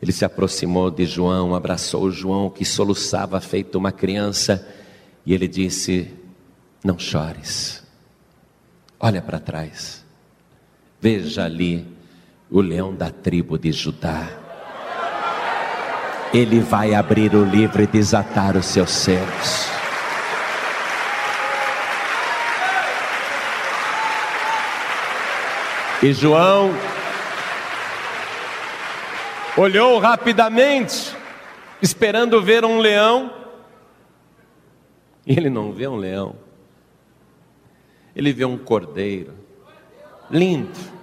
Ele 0.01 0.13
se 0.13 0.25
aproximou 0.25 0.91
de 0.91 1.05
João, 1.05 1.55
abraçou 1.55 2.11
João, 2.11 2.49
que 2.49 2.65
soluçava 2.65 3.39
feito 3.43 3.77
uma 3.77 3.93
criança, 3.93 4.67
e 5.27 5.35
ele 5.35 5.47
disse: 5.47 6.11
Não 6.83 6.99
chores. 6.99 7.83
Olha 8.99 9.21
para 9.21 9.39
trás. 9.39 10.03
Veja 10.99 11.45
ali 11.45 11.98
o 12.51 12.61
leão 12.61 12.95
da 12.95 13.11
tribo 13.11 13.59
de 13.59 13.73
Judá. 13.73 14.29
Ele 16.33 16.61
vai 16.61 16.95
abrir 16.95 17.35
o 17.35 17.45
livro 17.45 17.83
e 17.83 17.87
desatar 17.87 18.57
os 18.57 18.67
seus 18.67 18.91
selos. 18.91 19.69
E 26.03 26.13
João 26.13 26.71
olhou 29.57 29.99
rapidamente, 29.99 31.17
esperando 31.83 32.43
ver 32.43 32.65
um 32.65 32.79
leão, 32.79 33.33
e 35.27 35.33
ele 35.33 35.51
não 35.51 35.73
vê 35.73 35.89
um 35.89 35.97
leão 35.97 36.49
ele 38.19 38.33
vê 38.33 38.45
um 38.45 38.59
cordeiro, 38.59 39.33
lindo, 40.29 40.98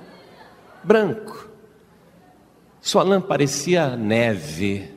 branco. 0.86 1.50
Sua 2.80 3.02
lã 3.02 3.20
parecia 3.20 3.96
neve, 3.96 4.92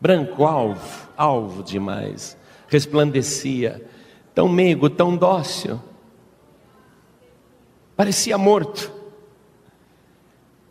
branco, 0.00 0.44
alvo, 0.44 1.08
alvo 1.16 1.62
demais, 1.62 2.36
resplandecia, 2.66 3.88
tão 4.34 4.48
meigo, 4.48 4.90
tão 4.90 5.16
dócil, 5.16 5.80
parecia 7.96 8.36
morto, 8.36 8.92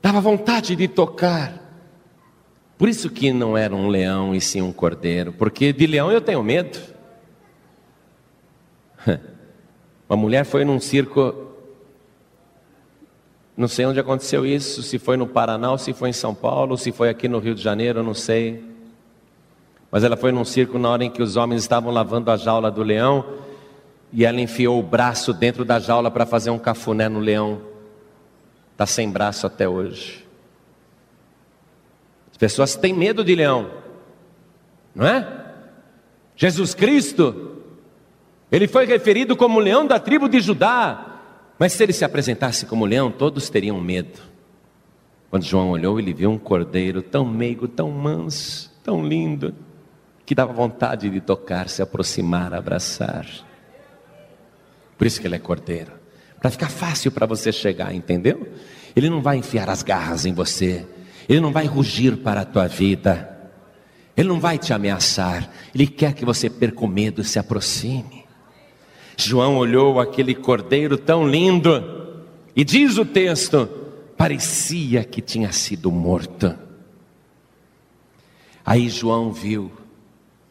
dava 0.02 0.20
vontade 0.20 0.76
de 0.76 0.90
tocar. 0.90 1.60
Por 2.78 2.90
isso 2.90 3.10
que 3.10 3.32
não 3.32 3.56
era 3.56 3.74
um 3.74 3.88
leão 3.88 4.36
e 4.36 4.42
sim 4.42 4.62
um 4.62 4.74
cordeiro, 4.74 5.32
porque 5.32 5.72
de 5.72 5.88
leão 5.88 6.12
eu 6.12 6.20
tenho 6.20 6.44
medo. 6.44 6.78
Uma 10.10 10.18
mulher 10.18 10.44
foi 10.44 10.66
num 10.66 10.80
circo, 10.82 11.51
não 13.56 13.68
sei 13.68 13.86
onde 13.86 14.00
aconteceu 14.00 14.46
isso, 14.46 14.82
se 14.82 14.98
foi 14.98 15.18
no 15.18 15.28
Paraná, 15.28 15.78
se 15.78 15.94
foi 15.94 16.10
em 16.10 16.14
São 16.14 16.34
Paulo, 16.34 16.78
se 16.78 16.92
foi 16.92 17.10
aqui 17.10 17.28
no 17.28 17.40
Rio 17.40 17.54
de 17.54 17.62
Janeiro, 17.62 18.02
não 18.02 18.14
sei. 18.14 18.64
Mas 19.92 20.04
ela 20.04 20.16
foi 20.16 20.32
num 20.32 20.46
circo 20.46 20.80
na 20.80 20.90
hora 20.90 21.04
em 21.04 21.10
que 21.10 21.22
os 21.22 21.36
homens 21.36 21.62
estavam 21.62 21.92
lavando 21.92 22.32
a 22.32 22.38
jaula 22.38 22.72
do 22.72 22.82
leão, 22.82 23.26
e 24.14 24.26
ela 24.26 24.40
enfiou 24.40 24.80
o 24.80 24.84
braço 24.84 25.34
dentro 25.34 25.66
da 25.66 25.80
jaula 25.80 26.10
para 26.10 26.26
fazer 26.26 26.50
um 26.50 26.60
cafuné 26.60 27.08
no 27.10 27.20
leão. 27.20 27.62
Está 28.72 28.86
sem 28.86 29.10
braço 29.10 29.46
até 29.46 29.68
hoje. 29.68 30.26
pessoas 32.38 32.76
têm 32.76 32.94
medo 32.94 33.24
de 33.24 33.36
leão, 33.36 33.70
não 34.96 35.06
é? 35.06 35.42
Jesus 36.36 36.74
Cristo, 36.74 37.58
ele 38.52 38.68
foi 38.68 38.86
referido 38.86 39.36
como 39.36 39.60
leão 39.60 39.86
da 39.86 40.00
tribo 40.00 40.28
de 40.28 40.40
Judá, 40.40 41.11
mas 41.62 41.74
se 41.74 41.84
ele 41.84 41.94
se 41.94 42.04
apresentasse 42.04 42.66
como 42.66 42.88
leão, 42.88 43.12
todos 43.12 43.48
teriam 43.48 43.80
medo. 43.80 44.20
Quando 45.30 45.44
João 45.44 45.70
olhou, 45.70 46.00
ele 46.00 46.12
viu 46.12 46.32
um 46.32 46.38
cordeiro 46.40 47.04
tão 47.04 47.24
meigo, 47.24 47.68
tão 47.68 47.92
manso, 47.92 48.72
tão 48.84 49.08
lindo, 49.08 49.54
que 50.26 50.34
dava 50.34 50.52
vontade 50.52 51.08
de 51.08 51.22
tocar, 51.22 51.70
se 51.70 51.80
aproximar, 51.84 52.52
abraçar. 52.52 53.28
Por 54.98 55.06
isso 55.06 55.22
que 55.22 55.28
ele 55.28 55.36
é 55.36 55.38
cordeiro, 55.38 55.92
para 56.40 56.50
ficar 56.50 56.68
fácil 56.68 57.12
para 57.12 57.28
você 57.28 57.52
chegar, 57.52 57.94
entendeu? 57.94 58.52
Ele 58.96 59.08
não 59.08 59.22
vai 59.22 59.38
enfiar 59.38 59.70
as 59.70 59.84
garras 59.84 60.26
em 60.26 60.34
você, 60.34 60.84
ele 61.30 61.42
não 61.42 61.52
vai 61.52 61.68
rugir 61.68 62.18
para 62.18 62.42
a 62.42 62.46
tua 62.46 62.66
vida, 62.66 63.40
ele 64.18 64.28
não 64.28 64.40
vai 64.40 64.58
te 64.58 64.74
ameaçar, 64.74 65.48
ele 65.76 65.86
quer 65.86 66.16
que 66.16 66.26
você 66.26 66.50
perca 66.50 66.84
o 66.84 66.88
medo 66.88 67.22
e 67.22 67.24
se 67.24 67.38
aproxime. 67.38 68.21
João 69.22 69.58
olhou 69.58 70.00
aquele 70.00 70.36
cordeiro 70.36 70.98
tão 70.98 71.28
lindo, 71.28 71.84
e 72.56 72.64
diz 72.64 72.98
o 72.98 73.06
texto: 73.06 73.68
parecia 74.18 75.04
que 75.04 75.22
tinha 75.22 75.52
sido 75.52 75.92
morto. 75.92 76.56
Aí 78.66 78.90
João 78.90 79.32
viu 79.32 79.72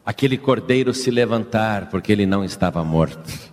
aquele 0.05 0.37
cordeiro 0.37 0.93
se 0.93 1.11
levantar, 1.11 1.89
porque 1.89 2.11
ele 2.11 2.25
não 2.25 2.43
estava 2.43 2.83
morto. 2.83 3.51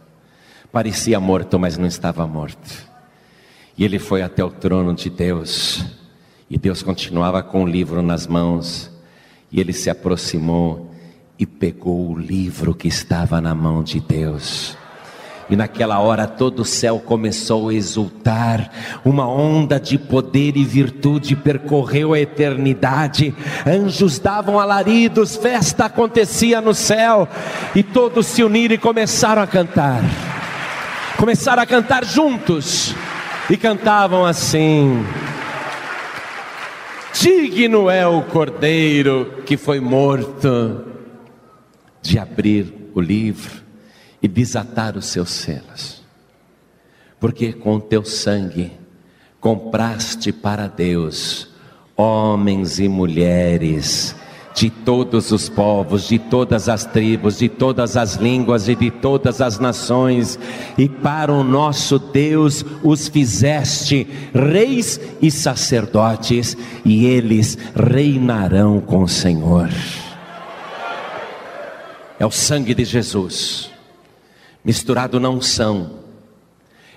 Parecia 0.73 1.21
morto, 1.21 1.59
mas 1.59 1.79
não 1.79 1.87
estava 1.87 2.27
morto. 2.27 2.89
E 3.77 3.85
ele 3.85 3.99
foi 3.99 4.23
até 4.23 4.45
o 4.45 4.51
trono 4.51 4.95
de 4.95 5.09
Deus, 5.09 5.85
e 6.51 6.59
Deus 6.59 6.83
continuava 6.83 7.43
com 7.43 7.63
o 7.63 7.67
livro 7.67 8.03
nas 8.03 8.27
mãos, 8.27 8.91
e 9.53 9.61
ele 9.61 9.73
se 9.73 9.89
aproximou 9.89 10.91
e 11.39 11.47
pegou 11.47 12.11
o 12.11 12.19
livro 12.19 12.75
que 12.75 12.89
estava 12.89 13.41
na 13.41 13.55
mão 13.55 13.83
de 13.83 14.01
Deus. 14.01 14.78
E 15.51 15.57
naquela 15.57 15.99
hora 15.99 16.27
todo 16.27 16.61
o 16.61 16.65
céu 16.65 16.99
começou 16.99 17.71
a 17.71 17.75
exultar, 17.75 18.71
uma 19.03 19.27
onda 19.27 19.81
de 19.81 19.97
poder 19.97 20.59
e 20.59 20.65
virtude 20.65 21.35
percorreu 21.35 22.13
a 22.13 22.21
eternidade, 22.21 23.35
anjos 23.67 24.19
davam 24.19 24.61
alaridos, 24.61 25.37
festa 25.37 25.87
acontecia 25.87 26.61
no 26.61 26.75
céu, 26.75 27.27
e 27.75 27.83
todos 27.83 28.27
se 28.27 28.43
uniram 28.43 28.75
e 28.75 28.79
começaram 28.79 29.41
a 29.41 29.47
cantar, 29.47 30.03
começaram 31.17 31.63
a 31.63 31.67
cantar 31.67 32.05
juntos, 32.05 32.95
e 33.49 33.57
cantavam 33.57 34.27
assim: 34.27 35.03
Digno 37.15 37.89
é 37.89 38.07
o 38.07 38.21
cordeiro 38.21 39.43
que 39.47 39.57
foi 39.57 39.81
morto 39.81 40.85
de 42.03 42.19
abrir 42.19 42.91
o 42.95 43.01
livro 43.01 43.68
e 44.23 44.29
desatar 44.29 44.97
os 44.97 45.07
seus 45.07 45.31
selos, 45.31 46.03
porque 47.21 47.53
com 47.53 47.79
teu 47.79 48.05
sangue 48.05 48.73
compraste 49.41 50.33
para 50.33 50.67
Deus 50.67 51.49
homens 51.97 52.79
e 52.79 52.89
mulheres 52.89 54.15
de 54.55 54.71
todos 54.71 55.31
os 55.31 55.49
povos, 55.49 56.09
de 56.09 56.19
todas 56.19 56.69
as 56.69 56.85
tribos, 56.85 57.39
de 57.39 57.49
todas 57.49 57.97
as 57.97 58.17
línguas 58.17 58.69
e 58.69 58.75
de 58.75 58.91
todas 58.91 59.41
as 59.41 59.61
nações, 59.61 60.37
e 60.77 60.89
para 60.89 61.33
o 61.33 61.45
nosso 61.45 61.97
Deus 61.97 62.65
os 62.83 63.07
fizeste 63.07 64.05
reis 64.35 65.01
e 65.23 65.31
sacerdotes, 65.31 66.57
e 66.85 67.07
eles 67.07 67.57
reinarão 67.73 68.81
com 68.81 69.05
o 69.05 69.09
Senhor. 69.09 69.71
É 72.19 72.27
o 72.27 72.31
sangue 72.33 72.75
de 72.75 72.85
Jesus 72.85 73.78
misturado 74.69 75.19
na 75.19 75.31
unção. 75.31 75.93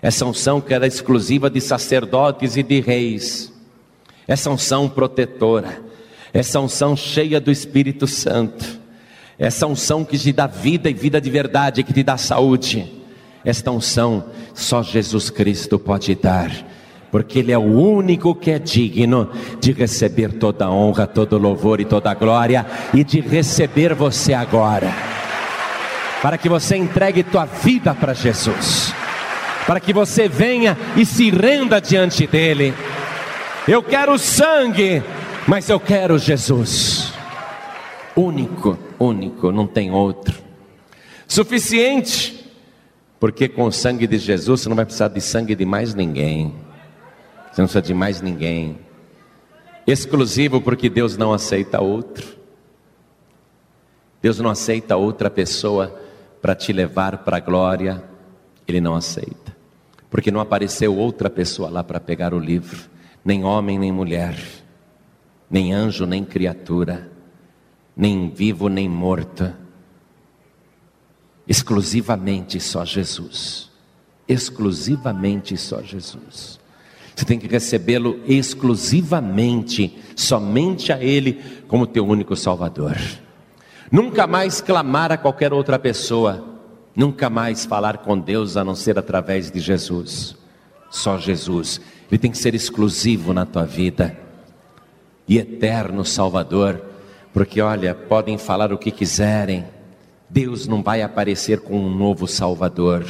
Essa 0.02 0.26
unção 0.26 0.60
que 0.60 0.74
era 0.74 0.86
exclusiva 0.86 1.50
de 1.50 1.62
sacerdotes 1.62 2.58
e 2.58 2.64
de 2.64 2.82
reis. 2.82 3.50
Essa 4.28 4.50
unção 4.50 4.90
protetora. 4.90 5.82
Essa 6.34 6.60
unção 6.60 6.98
cheia 6.98 7.40
do 7.40 7.50
Espírito 7.50 8.08
Santo. 8.08 8.78
Essa 9.40 9.68
unção 9.68 10.04
que 10.04 10.18
te 10.18 10.34
dá 10.34 10.48
vida 10.48 10.90
e 10.90 10.94
vida 10.94 11.22
de 11.22 11.30
verdade, 11.30 11.82
que 11.82 11.94
te 11.94 12.04
dá 12.04 12.18
saúde. 12.18 12.92
Esta 13.46 13.72
unção 13.72 14.26
só 14.54 14.84
Jesus 14.84 15.30
Cristo 15.30 15.80
pode 15.80 16.14
dar 16.14 16.52
porque 17.10 17.40
Ele 17.40 17.52
é 17.52 17.58
o 17.58 17.62
único 17.62 18.34
que 18.34 18.52
é 18.52 18.58
digno 18.58 19.30
de 19.60 19.74
receber 19.74 20.32
toda 20.32 20.64
a 20.64 20.72
honra, 20.72 21.06
todo 21.06 21.34
o 21.34 21.40
louvor 21.40 21.82
e 21.82 21.86
toda 21.86 22.10
a 22.10 22.14
glória, 22.14 22.66
e 22.94 23.04
de 23.04 23.20
receber 23.20 23.94
você 23.94 24.34
agora 24.34 25.21
para 26.22 26.38
que 26.38 26.48
você 26.48 26.76
entregue 26.78 27.24
tua 27.24 27.46
vida 27.46 27.96
para 27.96 28.14
Jesus, 28.14 28.94
para 29.66 29.80
que 29.80 29.92
você 29.92 30.28
venha 30.28 30.78
e 30.96 31.06
se 31.06 31.32
renda 31.32 31.82
diante 31.82 32.28
dEle. 32.28 32.74
Eu 33.68 33.82
quero 33.82 34.18
sangue, 34.20 35.04
mas 35.48 35.68
eu 35.70 35.80
quero 35.80 36.20
Jesus, 36.20 37.12
único, 38.16 38.78
único, 39.00 39.52
não 39.52 39.66
tem 39.66 39.92
outro, 39.92 40.38
suficiente, 41.28 42.52
porque 43.20 43.48
com 43.48 43.64
o 43.64 43.72
sangue 43.72 44.06
de 44.06 44.18
Jesus 44.18 44.62
você 44.62 44.70
não 44.70 44.76
vai 44.76 44.86
precisar 44.86 45.08
de 45.08 45.22
sangue 45.22 45.56
de 45.56 45.66
mais 45.66 45.96
ninguém, 45.96 46.54
você 47.52 47.62
não 47.62 47.68
precisa 47.68 47.82
de 47.82 47.94
mais 47.94 48.22
ninguém, 48.22 48.80
exclusivo 49.88 50.62
porque 50.62 50.90
Deus 50.90 51.18
não 51.18 51.34
aceita 51.34 51.82
outro. 51.82 52.40
Deus 54.22 54.40
não 54.40 54.52
aceita 54.52 54.96
outra 54.96 55.32
pessoa 55.32 56.00
para 56.42 56.56
te 56.56 56.74
levar 56.74 57.20
para 57.20 57.38
a 57.38 57.39
glória, 57.39 58.04
ele 58.68 58.82
não 58.82 58.96
aceita. 58.96 59.56
Porque 60.10 60.32
não 60.32 60.42
apareceu 60.42 60.96
outra 60.96 61.30
pessoa 61.30 61.70
lá 61.70 61.84
para 61.84 62.00
pegar 62.00 62.34
o 62.34 62.39
livro, 62.39 62.89
nem 63.24 63.44
homem 63.44 63.78
nem 63.78 63.92
mulher, 63.92 64.36
nem 65.50 65.74
anjo 65.74 66.06
nem 66.06 66.26
criatura, 66.26 67.10
nem 67.96 68.30
vivo 68.30 68.68
nem 68.68 68.89
morto. 68.89 69.54
Exclusivamente 71.48 72.60
só 72.60 72.84
Jesus. 72.84 73.70
Exclusivamente 74.28 75.56
só 75.58 75.82
Jesus. 75.82 76.60
Você 77.16 77.26
tem 77.26 77.38
que 77.38 77.48
recebê-lo 77.48 78.22
exclusivamente, 78.26 80.00
somente 80.16 80.92
a 80.94 81.04
Ele, 81.04 81.42
como 81.68 81.86
teu 81.86 82.08
único 82.08 82.36
Salvador. 82.36 82.98
Nunca 83.92 84.26
mais 84.26 84.62
clamar 84.62 85.12
a 85.12 85.18
qualquer 85.18 85.52
outra 85.52 85.78
pessoa. 85.78 86.46
Nunca 86.96 87.30
mais 87.30 87.66
falar 87.66 87.98
com 87.98 88.18
Deus 88.18 88.56
a 88.56 88.64
não 88.64 88.74
ser 88.74 88.98
através 88.98 89.52
de 89.52 89.60
Jesus. 89.60 90.38
Só 90.89 91.18
Jesus. 91.18 91.82
Ele 92.10 92.18
tem 92.18 92.32
que 92.32 92.38
ser 92.38 92.56
exclusivo 92.56 93.34
na 93.34 93.46
tua 93.46 93.66
vida. 93.66 94.18
E 95.28 95.38
eterno 95.38 96.06
Salvador. 96.06 96.82
Porque 97.34 97.60
olha, 97.60 97.94
podem 97.94 98.38
falar 98.38 98.72
o 98.72 98.78
que 98.78 98.92
quiserem. 98.92 99.66
Deus 100.30 100.68
não 100.68 100.82
vai 100.82 101.02
aparecer 101.02 101.60
com 101.60 101.78
um 101.78 101.94
novo 101.94 102.28
Salvador. 102.28 103.06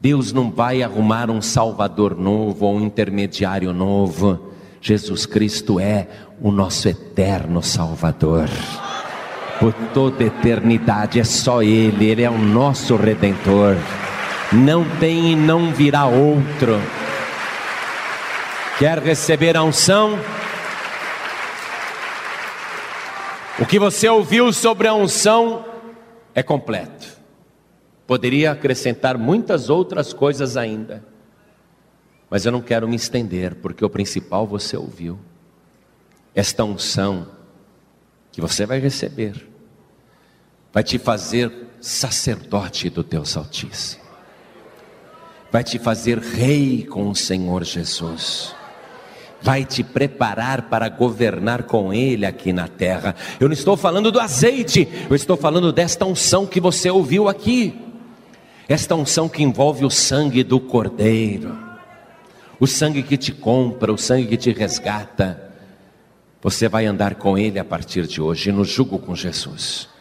Deus 0.00 0.32
não 0.32 0.50
vai 0.50 0.82
arrumar 0.82 1.30
um 1.30 1.40
Salvador 1.40 2.16
novo 2.16 2.66
ou 2.66 2.74
um 2.74 2.84
intermediário 2.84 3.72
novo. 3.72 4.50
Jesus 4.80 5.24
Cristo 5.24 5.78
é 5.78 6.08
o 6.40 6.50
nosso 6.50 6.88
eterno 6.88 7.62
Salvador 7.62 8.48
por 9.58 9.72
toda 9.92 10.24
eternidade. 10.24 11.20
É 11.20 11.24
só 11.24 11.62
Ele, 11.62 12.06
Ele 12.06 12.22
é 12.22 12.30
o 12.30 12.38
nosso 12.38 12.96
redentor. 12.96 13.76
Não 14.52 14.84
tem 14.98 15.32
e 15.32 15.36
não 15.36 15.72
virá 15.72 16.06
outro. 16.06 16.80
Quer 18.78 18.98
receber 18.98 19.56
a 19.56 19.62
unção? 19.62 20.18
O 23.60 23.66
que 23.66 23.78
você 23.78 24.08
ouviu 24.08 24.52
sobre 24.52 24.86
a 24.86 24.94
unção 24.94 25.64
é 26.32 26.44
completo. 26.44 27.18
Poderia 28.06 28.52
acrescentar 28.52 29.18
muitas 29.18 29.68
outras 29.68 30.12
coisas 30.12 30.56
ainda, 30.56 31.04
mas 32.30 32.46
eu 32.46 32.52
não 32.52 32.62
quero 32.62 32.88
me 32.88 32.94
estender, 32.94 33.56
porque 33.56 33.84
o 33.84 33.90
principal 33.90 34.46
você 34.46 34.76
ouviu. 34.76 35.18
Esta 36.34 36.62
unção 36.62 37.26
que 38.30 38.40
você 38.40 38.64
vai 38.64 38.78
receber, 38.78 39.47
vai 40.78 40.84
te 40.84 40.96
fazer 40.96 41.50
sacerdote 41.80 42.88
do 42.88 43.02
Deus 43.02 43.36
Altíssimo, 43.36 44.04
vai 45.50 45.64
te 45.64 45.76
fazer 45.76 46.20
rei 46.20 46.86
com 46.88 47.10
o 47.10 47.16
Senhor 47.16 47.64
Jesus, 47.64 48.54
vai 49.42 49.64
te 49.64 49.82
preparar 49.82 50.68
para 50.68 50.88
governar 50.88 51.64
com 51.64 51.92
Ele 51.92 52.24
aqui 52.24 52.52
na 52.52 52.68
terra. 52.68 53.16
Eu 53.40 53.48
não 53.48 53.54
estou 53.54 53.76
falando 53.76 54.12
do 54.12 54.20
azeite, 54.20 54.86
eu 55.10 55.16
estou 55.16 55.36
falando 55.36 55.72
desta 55.72 56.04
unção 56.04 56.46
que 56.46 56.60
você 56.60 56.88
ouviu 56.88 57.28
aqui, 57.28 57.76
esta 58.68 58.94
unção 58.94 59.28
que 59.28 59.42
envolve 59.42 59.84
o 59.84 59.90
sangue 59.90 60.44
do 60.44 60.60
Cordeiro, 60.60 61.58
o 62.60 62.68
sangue 62.68 63.02
que 63.02 63.16
te 63.16 63.32
compra, 63.32 63.92
o 63.92 63.98
sangue 63.98 64.28
que 64.28 64.36
te 64.36 64.52
resgata. 64.52 65.42
Você 66.40 66.68
vai 66.68 66.86
andar 66.86 67.16
com 67.16 67.36
Ele 67.36 67.58
a 67.58 67.64
partir 67.64 68.06
de 68.06 68.22
hoje, 68.22 68.52
no 68.52 68.64
jugo 68.64 68.96
com 69.00 69.16
Jesus. 69.16 69.97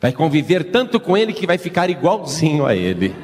Vai 0.00 0.12
conviver 0.12 0.64
tanto 0.64 1.00
com 1.00 1.16
Ele 1.16 1.32
que 1.32 1.46
vai 1.46 1.58
ficar 1.58 1.90
igualzinho 1.90 2.66
a 2.66 2.74
Ele. 2.74 3.14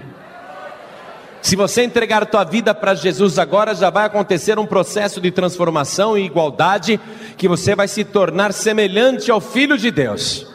Se 1.44 1.56
você 1.56 1.84
entregar 1.84 2.22
a 2.22 2.26
tua 2.26 2.42
vida 2.42 2.74
para 2.74 2.94
Jesus 2.94 3.38
agora, 3.38 3.74
já 3.74 3.90
vai 3.90 4.06
acontecer 4.06 4.58
um 4.58 4.64
processo 4.64 5.20
de 5.20 5.30
transformação 5.30 6.16
e 6.16 6.24
igualdade, 6.24 6.98
que 7.36 7.46
você 7.46 7.76
vai 7.76 7.86
se 7.86 8.02
tornar 8.02 8.52
semelhante 8.52 9.30
ao 9.30 9.42
Filho 9.42 9.76
de 9.76 9.90
Deus. 9.90 10.46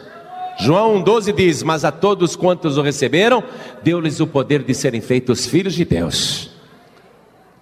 João 0.58 1.00
12 1.00 1.32
diz: 1.32 1.62
Mas 1.62 1.84
a 1.84 1.92
todos 1.92 2.34
quantos 2.34 2.76
o 2.76 2.82
receberam, 2.82 3.42
deu-lhes 3.84 4.18
o 4.18 4.26
poder 4.26 4.64
de 4.64 4.74
serem 4.74 5.00
feitos 5.00 5.46
filhos 5.46 5.74
de 5.74 5.84
Deus. 5.84 6.50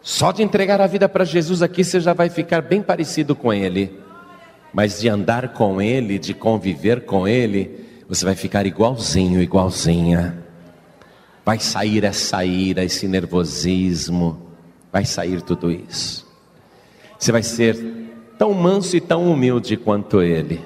Só 0.00 0.32
de 0.32 0.42
entregar 0.42 0.80
a 0.80 0.86
vida 0.86 1.06
para 1.06 1.22
Jesus 1.22 1.60
aqui, 1.60 1.84
você 1.84 2.00
já 2.00 2.14
vai 2.14 2.30
ficar 2.30 2.62
bem 2.62 2.80
parecido 2.80 3.36
com 3.36 3.52
Ele. 3.52 4.00
Mas 4.72 5.00
de 5.00 5.08
andar 5.08 5.48
com 5.52 5.82
Ele, 5.82 6.18
de 6.18 6.32
conviver 6.32 7.02
com 7.02 7.28
Ele, 7.28 7.87
você 8.08 8.24
vai 8.24 8.34
ficar 8.34 8.64
igualzinho, 8.64 9.42
igualzinha. 9.42 10.42
Vai 11.44 11.58
sair 11.58 12.04
essa 12.04 12.42
ira, 12.44 12.82
esse 12.82 13.06
nervosismo, 13.06 14.48
vai 14.90 15.04
sair 15.04 15.42
tudo 15.42 15.70
isso. 15.70 16.26
Você 17.18 17.30
vai 17.30 17.42
ser 17.42 17.76
tão 18.38 18.54
manso 18.54 18.96
e 18.96 19.00
tão 19.00 19.30
humilde 19.30 19.76
quanto 19.76 20.22
ele. 20.22 20.64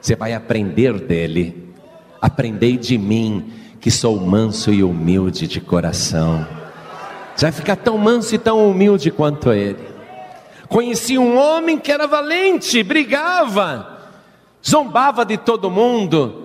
Você 0.00 0.14
vai 0.14 0.32
aprender 0.32 1.00
dele. 1.00 1.74
Aprendei 2.20 2.76
de 2.76 2.96
mim, 2.96 3.52
que 3.80 3.90
sou 3.90 4.20
manso 4.20 4.72
e 4.72 4.84
humilde 4.84 5.48
de 5.48 5.60
coração. 5.60 6.46
Você 7.34 7.46
vai 7.46 7.52
ficar 7.52 7.76
tão 7.76 7.98
manso 7.98 8.34
e 8.34 8.38
tão 8.38 8.70
humilde 8.70 9.10
quanto 9.10 9.52
ele. 9.52 9.90
Conheci 10.68 11.18
um 11.18 11.36
homem 11.36 11.78
que 11.78 11.90
era 11.90 12.06
valente, 12.06 12.80
brigava, 12.82 14.10
zombava 14.64 15.24
de 15.24 15.36
todo 15.36 15.70
mundo, 15.70 16.39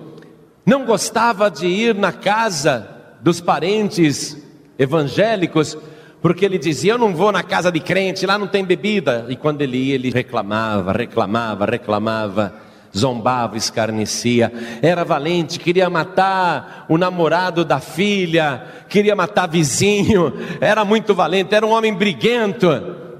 não 0.66 0.84
gostava 0.84 1.48
de 1.48 1.68
ir 1.68 1.94
na 1.94 2.12
casa 2.12 2.88
dos 3.20 3.40
parentes 3.40 4.36
evangélicos, 4.76 5.78
porque 6.20 6.44
ele 6.44 6.58
dizia: 6.58 6.94
Eu 6.94 6.98
não 6.98 7.14
vou 7.14 7.30
na 7.30 7.44
casa 7.44 7.70
de 7.70 7.78
crente, 7.78 8.26
lá 8.26 8.36
não 8.36 8.48
tem 8.48 8.64
bebida. 8.64 9.26
E 9.28 9.36
quando 9.36 9.62
ele 9.62 9.76
ia, 9.76 9.94
ele 9.94 10.10
reclamava, 10.10 10.92
reclamava, 10.92 11.64
reclamava, 11.66 12.52
zombava, 12.94 13.56
escarnecia. 13.56 14.52
Era 14.82 15.04
valente, 15.04 15.60
queria 15.60 15.88
matar 15.88 16.84
o 16.88 16.98
namorado 16.98 17.64
da 17.64 17.78
filha, 17.78 18.64
queria 18.88 19.14
matar 19.14 19.46
vizinho, 19.46 20.32
era 20.60 20.84
muito 20.84 21.14
valente, 21.14 21.54
era 21.54 21.64
um 21.64 21.70
homem 21.70 21.94
briguento. 21.94 22.68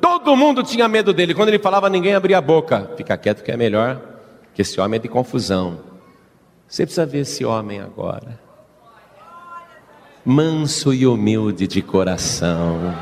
Todo 0.00 0.36
mundo 0.36 0.64
tinha 0.64 0.88
medo 0.88 1.12
dele. 1.12 1.32
Quando 1.32 1.48
ele 1.50 1.60
falava, 1.60 1.88
ninguém 1.88 2.14
abria 2.14 2.38
a 2.38 2.40
boca. 2.40 2.90
Fica 2.96 3.16
quieto 3.16 3.44
que 3.44 3.52
é 3.52 3.56
melhor, 3.56 4.00
que 4.52 4.62
esse 4.62 4.80
homem 4.80 4.98
é 4.98 5.02
de 5.02 5.08
confusão. 5.08 5.95
Você 6.68 6.84
precisa 6.84 7.06
ver 7.06 7.20
esse 7.20 7.44
homem 7.44 7.80
agora 7.80 8.46
manso 10.26 10.92
e 10.92 11.06
humilde 11.06 11.68
de 11.68 11.80
coração. 11.80 12.92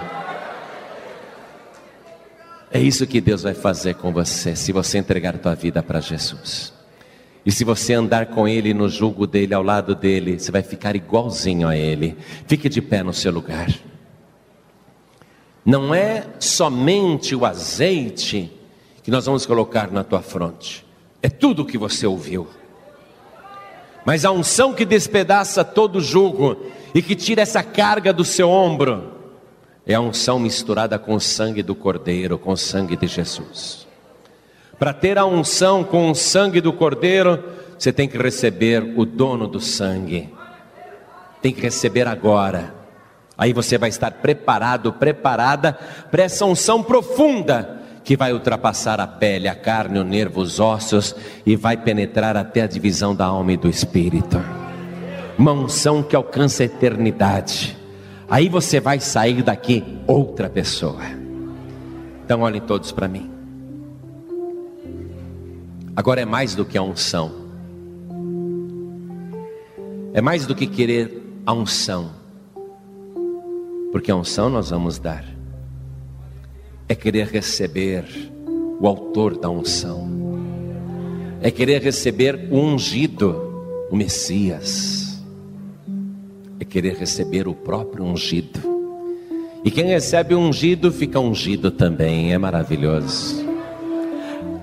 É 2.70 2.78
isso 2.78 3.06
que 3.06 3.18
Deus 3.18 3.42
vai 3.42 3.54
fazer 3.54 3.94
com 3.94 4.12
você, 4.12 4.54
se 4.54 4.72
você 4.72 4.98
entregar 4.98 5.38
tua 5.38 5.54
vida 5.54 5.82
para 5.82 6.00
Jesus. 6.00 6.74
E 7.46 7.50
se 7.50 7.64
você 7.64 7.94
andar 7.94 8.26
com 8.26 8.46
Ele 8.46 8.74
no 8.74 8.90
julgo 8.90 9.26
dele, 9.26 9.54
ao 9.54 9.62
lado 9.62 9.94
dele, 9.94 10.38
você 10.38 10.52
vai 10.52 10.62
ficar 10.62 10.94
igualzinho 10.94 11.66
a 11.66 11.74
Ele. 11.74 12.14
Fique 12.46 12.68
de 12.68 12.82
pé 12.82 13.02
no 13.02 13.14
seu 13.14 13.32
lugar. 13.32 13.72
Não 15.64 15.94
é 15.94 16.26
somente 16.38 17.34
o 17.34 17.46
azeite 17.46 18.52
que 19.02 19.10
nós 19.10 19.24
vamos 19.24 19.46
colocar 19.46 19.90
na 19.90 20.04
tua 20.04 20.20
fronte, 20.20 20.84
é 21.22 21.30
tudo 21.30 21.62
o 21.62 21.66
que 21.66 21.78
você 21.78 22.06
ouviu. 22.06 22.46
Mas 24.04 24.24
a 24.24 24.30
unção 24.30 24.74
que 24.74 24.84
despedaça 24.84 25.64
todo 25.64 26.00
jugo 26.00 26.56
e 26.94 27.00
que 27.00 27.14
tira 27.14 27.42
essa 27.42 27.62
carga 27.62 28.12
do 28.12 28.24
seu 28.24 28.50
ombro 28.50 29.12
é 29.86 29.94
a 29.94 30.00
unção 30.00 30.38
misturada 30.38 30.98
com 30.98 31.14
o 31.14 31.20
sangue 31.20 31.62
do 31.62 31.74
Cordeiro, 31.74 32.38
com 32.38 32.52
o 32.52 32.56
sangue 32.56 32.96
de 32.96 33.06
Jesus. 33.06 33.86
Para 34.78 34.92
ter 34.92 35.18
a 35.18 35.24
unção 35.24 35.84
com 35.84 36.10
o 36.10 36.14
sangue 36.14 36.60
do 36.60 36.72
Cordeiro, 36.72 37.42
você 37.78 37.92
tem 37.92 38.08
que 38.08 38.18
receber 38.18 38.94
o 38.96 39.04
dono 39.04 39.46
do 39.46 39.60
sangue. 39.60 40.32
Tem 41.40 41.52
que 41.52 41.60
receber 41.60 42.06
agora. 42.06 42.74
Aí 43.36 43.52
você 43.52 43.76
vai 43.76 43.88
estar 43.88 44.10
preparado, 44.12 44.92
preparada 44.92 45.78
para 46.10 46.22
essa 46.22 46.44
unção 46.44 46.82
profunda 46.82 47.83
que 48.04 48.16
vai 48.16 48.34
ultrapassar 48.34 49.00
a 49.00 49.06
pele, 49.06 49.48
a 49.48 49.54
carne, 49.54 49.98
o 49.98 50.04
nervo, 50.04 50.42
os 50.42 50.60
ossos 50.60 51.16
e 51.44 51.56
vai 51.56 51.74
penetrar 51.74 52.36
até 52.36 52.60
a 52.60 52.66
divisão 52.66 53.16
da 53.16 53.24
alma 53.24 53.54
e 53.54 53.56
do 53.56 53.68
espírito. 53.68 54.38
Uma 55.38 55.52
unção 55.52 56.02
que 56.02 56.14
alcança 56.14 56.62
a 56.62 56.66
eternidade. 56.66 57.76
Aí 58.28 58.48
você 58.48 58.78
vai 58.78 59.00
sair 59.00 59.42
daqui 59.42 59.82
outra 60.06 60.50
pessoa. 60.50 61.02
Então 62.24 62.42
olhem 62.42 62.60
todos 62.60 62.92
para 62.92 63.08
mim. 63.08 63.30
Agora 65.96 66.20
é 66.20 66.24
mais 66.26 66.54
do 66.54 66.64
que 66.64 66.76
a 66.76 66.82
unção. 66.82 67.32
É 70.12 70.20
mais 70.20 70.46
do 70.46 70.54
que 70.54 70.66
querer 70.66 71.22
a 71.46 71.54
unção. 71.54 72.10
Porque 73.90 74.10
a 74.10 74.16
unção 74.16 74.50
nós 74.50 74.70
vamos 74.70 74.98
dar 74.98 75.33
é 76.88 76.94
querer 76.94 77.28
receber 77.28 78.04
o 78.80 78.86
autor 78.86 79.38
da 79.38 79.48
unção, 79.48 80.08
é 81.40 81.50
querer 81.50 81.82
receber 81.82 82.48
o 82.50 82.58
ungido, 82.58 83.88
o 83.90 83.96
Messias, 83.96 85.22
é 86.60 86.64
querer 86.64 86.96
receber 86.96 87.48
o 87.48 87.54
próprio 87.54 88.04
ungido. 88.04 88.60
E 89.64 89.70
quem 89.70 89.86
recebe 89.86 90.34
o 90.34 90.38
ungido 90.38 90.92
fica 90.92 91.18
ungido 91.18 91.70
também, 91.70 92.32
é 92.32 92.38
maravilhoso. 92.38 93.44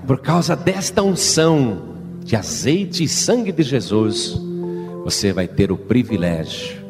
Por 0.06 0.20
causa 0.20 0.54
desta 0.54 1.02
unção 1.02 1.90
de 2.24 2.36
azeite 2.36 3.02
e 3.02 3.08
sangue 3.08 3.50
de 3.50 3.62
Jesus, 3.62 4.40
você 5.04 5.32
vai 5.32 5.48
ter 5.48 5.72
o 5.72 5.76
privilégio 5.76 6.80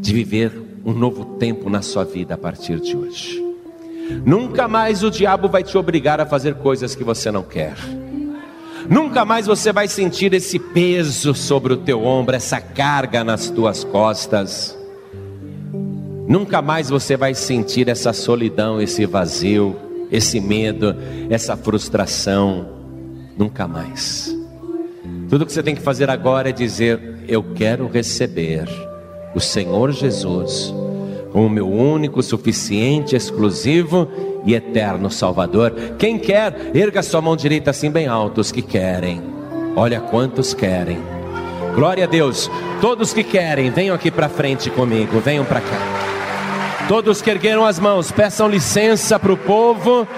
de 0.00 0.12
viver 0.12 0.52
um 0.84 0.92
novo 0.92 1.24
tempo 1.36 1.68
na 1.68 1.82
sua 1.82 2.04
vida 2.04 2.34
a 2.34 2.38
partir 2.38 2.78
de 2.78 2.96
hoje. 2.96 3.45
Nunca 4.24 4.68
mais 4.68 5.02
o 5.02 5.10
diabo 5.10 5.48
vai 5.48 5.62
te 5.62 5.76
obrigar 5.76 6.20
a 6.20 6.26
fazer 6.26 6.54
coisas 6.54 6.94
que 6.94 7.04
você 7.04 7.30
não 7.30 7.42
quer. 7.42 7.74
Nunca 8.88 9.24
mais 9.24 9.46
você 9.46 9.72
vai 9.72 9.88
sentir 9.88 10.32
esse 10.32 10.58
peso 10.58 11.34
sobre 11.34 11.72
o 11.72 11.76
teu 11.76 12.04
ombro, 12.04 12.36
essa 12.36 12.60
carga 12.60 13.24
nas 13.24 13.50
tuas 13.50 13.82
costas. 13.82 14.78
Nunca 16.28 16.62
mais 16.62 16.88
você 16.88 17.16
vai 17.16 17.34
sentir 17.34 17.88
essa 17.88 18.12
solidão, 18.12 18.80
esse 18.80 19.04
vazio, 19.06 19.76
esse 20.10 20.40
medo, 20.40 20.94
essa 21.28 21.56
frustração. 21.56 22.68
Nunca 23.36 23.66
mais. 23.66 24.36
Tudo 25.28 25.44
que 25.44 25.52
você 25.52 25.62
tem 25.62 25.74
que 25.74 25.82
fazer 25.82 26.08
agora 26.08 26.50
é 26.50 26.52
dizer: 26.52 27.24
Eu 27.26 27.42
quero 27.54 27.88
receber 27.88 28.68
o 29.34 29.40
Senhor 29.40 29.90
Jesus 29.92 30.72
como 31.36 31.50
meu 31.50 31.68
único, 31.70 32.22
suficiente, 32.22 33.14
exclusivo 33.14 34.08
e 34.46 34.54
eterno 34.54 35.10
Salvador. 35.10 35.70
Quem 35.98 36.18
quer, 36.18 36.70
erga 36.74 37.02
sua 37.02 37.20
mão 37.20 37.36
direita 37.36 37.72
assim 37.72 37.90
bem 37.90 38.06
alto, 38.06 38.40
os 38.40 38.50
que 38.50 38.62
querem. 38.62 39.22
Olha 39.76 40.00
quantos 40.00 40.54
querem. 40.54 40.98
Glória 41.74 42.04
a 42.04 42.06
Deus. 42.06 42.50
Todos 42.80 43.12
que 43.12 43.22
querem, 43.22 43.70
venham 43.70 43.94
aqui 43.94 44.10
para 44.10 44.30
frente 44.30 44.70
comigo, 44.70 45.20
venham 45.20 45.44
para 45.44 45.60
cá. 45.60 46.86
Todos 46.88 47.20
que 47.20 47.28
ergueram 47.28 47.66
as 47.66 47.78
mãos, 47.78 48.10
peçam 48.10 48.48
licença 48.48 49.18
para 49.18 49.34
o 49.34 49.36
povo 49.36 50.08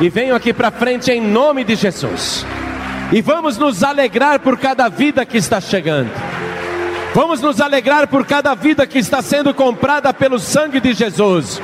e 0.00 0.08
venham 0.08 0.36
aqui 0.36 0.52
para 0.52 0.70
frente 0.70 1.10
em 1.10 1.20
nome 1.20 1.64
de 1.64 1.74
Jesus. 1.74 2.46
E 3.10 3.20
vamos 3.20 3.58
nos 3.58 3.82
alegrar 3.82 4.38
por 4.38 4.56
cada 4.56 4.88
vida 4.88 5.26
que 5.26 5.36
está 5.36 5.60
chegando. 5.60 6.29
Vamos 7.14 7.40
nos 7.40 7.60
alegrar 7.60 8.06
por 8.06 8.24
cada 8.24 8.54
vida 8.54 8.86
que 8.86 8.98
está 8.98 9.20
sendo 9.20 9.52
comprada 9.52 10.14
pelo 10.14 10.38
sangue 10.38 10.80
de 10.80 10.92
Jesus. 10.92 11.60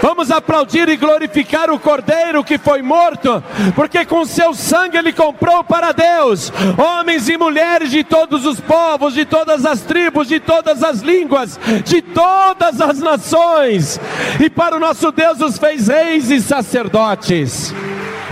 Vamos 0.00 0.30
aplaudir 0.30 0.88
e 0.88 0.96
glorificar 0.96 1.70
o 1.70 1.80
Cordeiro 1.80 2.44
que 2.44 2.58
foi 2.58 2.82
morto, 2.82 3.42
porque 3.74 4.04
com 4.04 4.24
seu 4.24 4.54
sangue 4.54 4.96
ele 4.96 5.12
comprou 5.12 5.64
para 5.64 5.92
Deus 5.92 6.52
homens 6.76 7.28
e 7.28 7.36
mulheres 7.36 7.90
de 7.90 8.04
todos 8.04 8.44
os 8.44 8.60
povos, 8.60 9.14
de 9.14 9.24
todas 9.24 9.64
as 9.64 9.80
tribos, 9.80 10.28
de 10.28 10.38
todas 10.38 10.82
as 10.84 11.00
línguas, 11.00 11.58
de 11.84 12.02
todas 12.02 12.80
as 12.80 12.98
nações, 13.00 13.98
e 14.38 14.50
para 14.50 14.76
o 14.76 14.80
nosso 14.80 15.10
Deus 15.10 15.40
os 15.40 15.58
fez 15.58 15.88
reis 15.88 16.30
e 16.30 16.40
sacerdotes. 16.40 17.74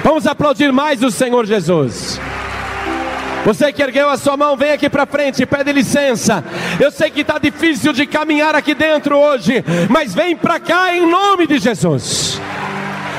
Vamos 0.05 0.27
aplaudir 0.27 0.71
mais 0.71 1.03
o 1.03 1.11
Senhor 1.11 1.47
Jesus. 1.47 2.21
Você 3.45 3.71
que 3.73 3.83
ergueu 3.83 4.09
a 4.09 4.17
sua 4.17 4.37
mão, 4.37 4.57
vem 4.57 4.73
aqui 4.73 4.89
para 4.89 5.05
frente, 5.05 5.45
pede 5.45 5.71
licença. 5.71 6.43
Eu 6.81 6.91
sei 6.91 7.11
que 7.11 7.21
está 7.21 7.39
difícil 7.39 7.93
de 7.93 8.07
caminhar 8.07 8.55
aqui 8.55 8.75
dentro 8.75 9.19
hoje, 9.19 9.63
mas 9.91 10.15
vem 10.15 10.35
para 10.35 10.59
cá 10.59 10.95
em 10.95 11.07
nome 11.07 11.47
de 11.47 11.59
Jesus. 11.59 12.41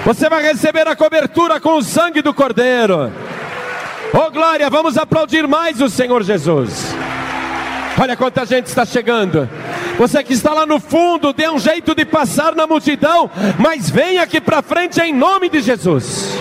Você 0.03 0.27
vai 0.27 0.41
receber 0.41 0.87
a 0.87 0.95
cobertura 0.95 1.59
com 1.59 1.77
o 1.77 1.83
sangue 1.83 2.21
do 2.23 2.33
Cordeiro. 2.33 3.11
Oh 4.13 4.31
glória, 4.31 4.69
vamos 4.69 4.97
aplaudir 4.97 5.47
mais 5.47 5.79
o 5.79 5.89
Senhor 5.89 6.23
Jesus. 6.23 6.95
Olha 7.99 8.17
quanta 8.17 8.45
gente 8.45 8.65
está 8.65 8.85
chegando. 8.85 9.47
Você 9.97 10.23
que 10.23 10.33
está 10.33 10.53
lá 10.53 10.65
no 10.65 10.79
fundo, 10.79 11.33
dê 11.33 11.47
um 11.47 11.59
jeito 11.59 11.95
de 11.95 12.03
passar 12.03 12.55
na 12.55 12.67
multidão, 12.67 13.29
mas 13.57 13.89
venha 13.89 14.23
aqui 14.23 14.41
para 14.41 14.61
frente 14.61 14.99
em 14.99 15.13
nome 15.13 15.49
de 15.49 15.61
Jesus. 15.61 16.37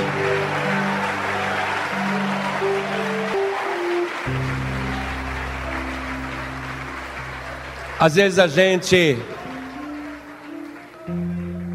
Às 8.05 8.17
vezes 8.17 8.39
a 8.39 8.47
gente 8.47 9.17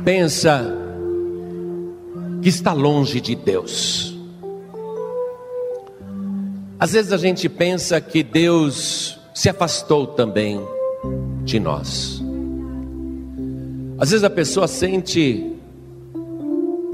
pensa 0.05 0.63
que 2.39 2.49
está 2.49 2.71
longe 2.71 3.19
de 3.19 3.33
Deus. 3.33 4.15
Às 6.79 6.91
vezes 6.91 7.11
a 7.11 7.17
gente 7.17 7.49
pensa 7.49 7.99
que 7.99 8.21
Deus 8.21 9.19
se 9.33 9.49
afastou 9.49 10.05
também 10.05 10.61
de 11.43 11.59
nós. 11.59 12.21
Às 13.97 14.11
vezes 14.11 14.23
a 14.23 14.29
pessoa 14.29 14.67
sente 14.67 15.51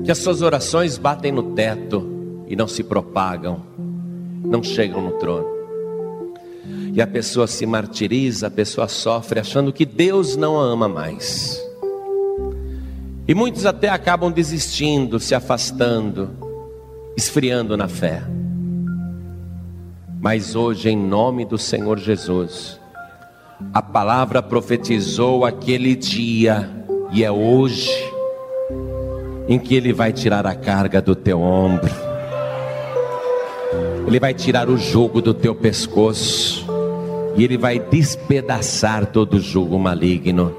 que 0.05 0.11
as 0.11 0.17
suas 0.17 0.41
orações 0.41 0.97
batem 0.97 1.33
no 1.33 1.43
teto 1.53 2.09
e 2.47 2.55
não 2.55 2.69
se 2.69 2.83
propagam, 2.83 3.61
não 4.45 4.63
chegam 4.63 5.01
no 5.01 5.11
trono. 5.19 5.54
E 6.95 7.01
a 7.01 7.05
pessoa 7.05 7.45
se 7.45 7.65
martiriza, 7.65 8.47
a 8.47 8.49
pessoa 8.49 8.87
sofre 8.87 9.37
achando 9.37 9.73
que 9.73 9.85
Deus 9.85 10.37
não 10.37 10.57
a 10.57 10.63
ama 10.63 10.87
mais. 10.87 11.61
E 13.27 13.35
muitos 13.35 13.65
até 13.65 13.89
acabam 13.89 14.31
desistindo, 14.31 15.19
se 15.19 15.35
afastando, 15.35 16.29
esfriando 17.17 17.75
na 17.75 17.89
fé. 17.89 18.23
Mas 20.21 20.55
hoje, 20.55 20.89
em 20.89 20.95
nome 20.95 21.43
do 21.43 21.57
Senhor 21.57 21.99
Jesus, 21.99 22.79
a 23.73 23.81
palavra 23.81 24.41
profetizou 24.41 25.43
aquele 25.43 25.97
dia, 25.97 26.69
e 27.11 27.25
é 27.25 27.31
hoje, 27.31 27.91
em 29.49 29.59
que 29.59 29.75
Ele 29.75 29.91
vai 29.91 30.13
tirar 30.13 30.47
a 30.47 30.55
carga 30.55 31.01
do 31.01 31.13
teu 31.13 31.41
ombro, 31.41 31.91
Ele 34.07 34.17
vai 34.17 34.33
tirar 34.33 34.69
o 34.69 34.77
jugo 34.77 35.21
do 35.21 35.33
teu 35.33 35.53
pescoço, 35.53 36.64
e 37.35 37.43
Ele 37.43 37.57
vai 37.57 37.79
despedaçar 37.79 39.05
todo 39.05 39.39
jugo 39.39 39.77
maligno. 39.77 40.55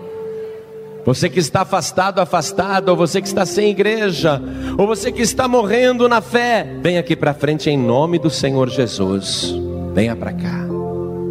Você 1.05 1.29
que 1.29 1.39
está 1.39 1.61
afastado, 1.61 2.21
afastado, 2.21 2.89
ou 2.89 2.97
você 2.97 3.21
que 3.21 3.29
está 3.29 3.47
sem 3.47 3.71
igreja, 3.71 4.43
ou 4.77 4.87
você 4.87 5.13
que 5.13 5.23
está 5.23 5.47
morrendo 5.47 6.09
na 6.09 6.21
fé, 6.21 6.67
vem 6.83 6.99
aqui 6.99 7.15
para 7.15 7.33
frente 7.33 7.71
em 7.71 7.79
nome 7.79 8.19
do 8.19 8.29
Senhor 8.29 8.69
Jesus. 8.69 9.55
Venha 9.95 10.17
para 10.17 10.33
cá, 10.33 10.67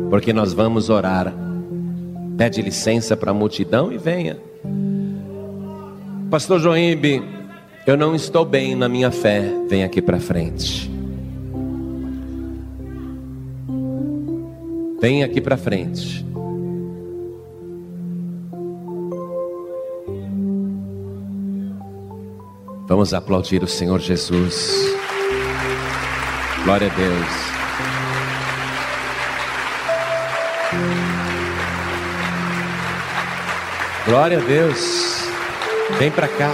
porque 0.09 0.31
nós 0.31 0.53
vamos 0.53 0.89
orar 0.89 1.45
Pede 2.37 2.61
licença 2.61 3.15
para 3.15 3.31
a 3.31 3.33
multidão 3.33 3.91
e 3.91 3.97
venha. 3.97 4.37
Pastor 6.29 6.59
Joimbe, 6.59 7.23
eu 7.87 7.95
não 7.95 8.13
estou 8.13 8.43
bem 8.43 8.75
na 8.75 8.89
minha 8.89 9.09
fé. 9.09 9.49
Vem 9.69 9.83
aqui 9.83 10.01
para 10.01 10.19
frente. 10.19 10.94
Vem 14.99 15.23
aqui 15.23 15.41
para 15.41 15.57
frente. 15.57 16.25
Vamos 22.87 23.13
aplaudir 23.13 23.63
o 23.63 23.67
Senhor 23.67 23.99
Jesus. 23.99 24.95
Glória 26.63 26.91
a 26.91 26.95
Deus. 26.95 27.45
Glória 34.05 34.37
a 34.37 34.41
Deus. 34.41 35.27
Vem 35.97 36.11
para 36.11 36.27
cá. 36.27 36.51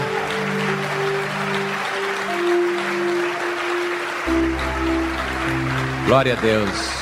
Glória 6.07 6.33
a 6.33 6.35
Deus. 6.37 7.00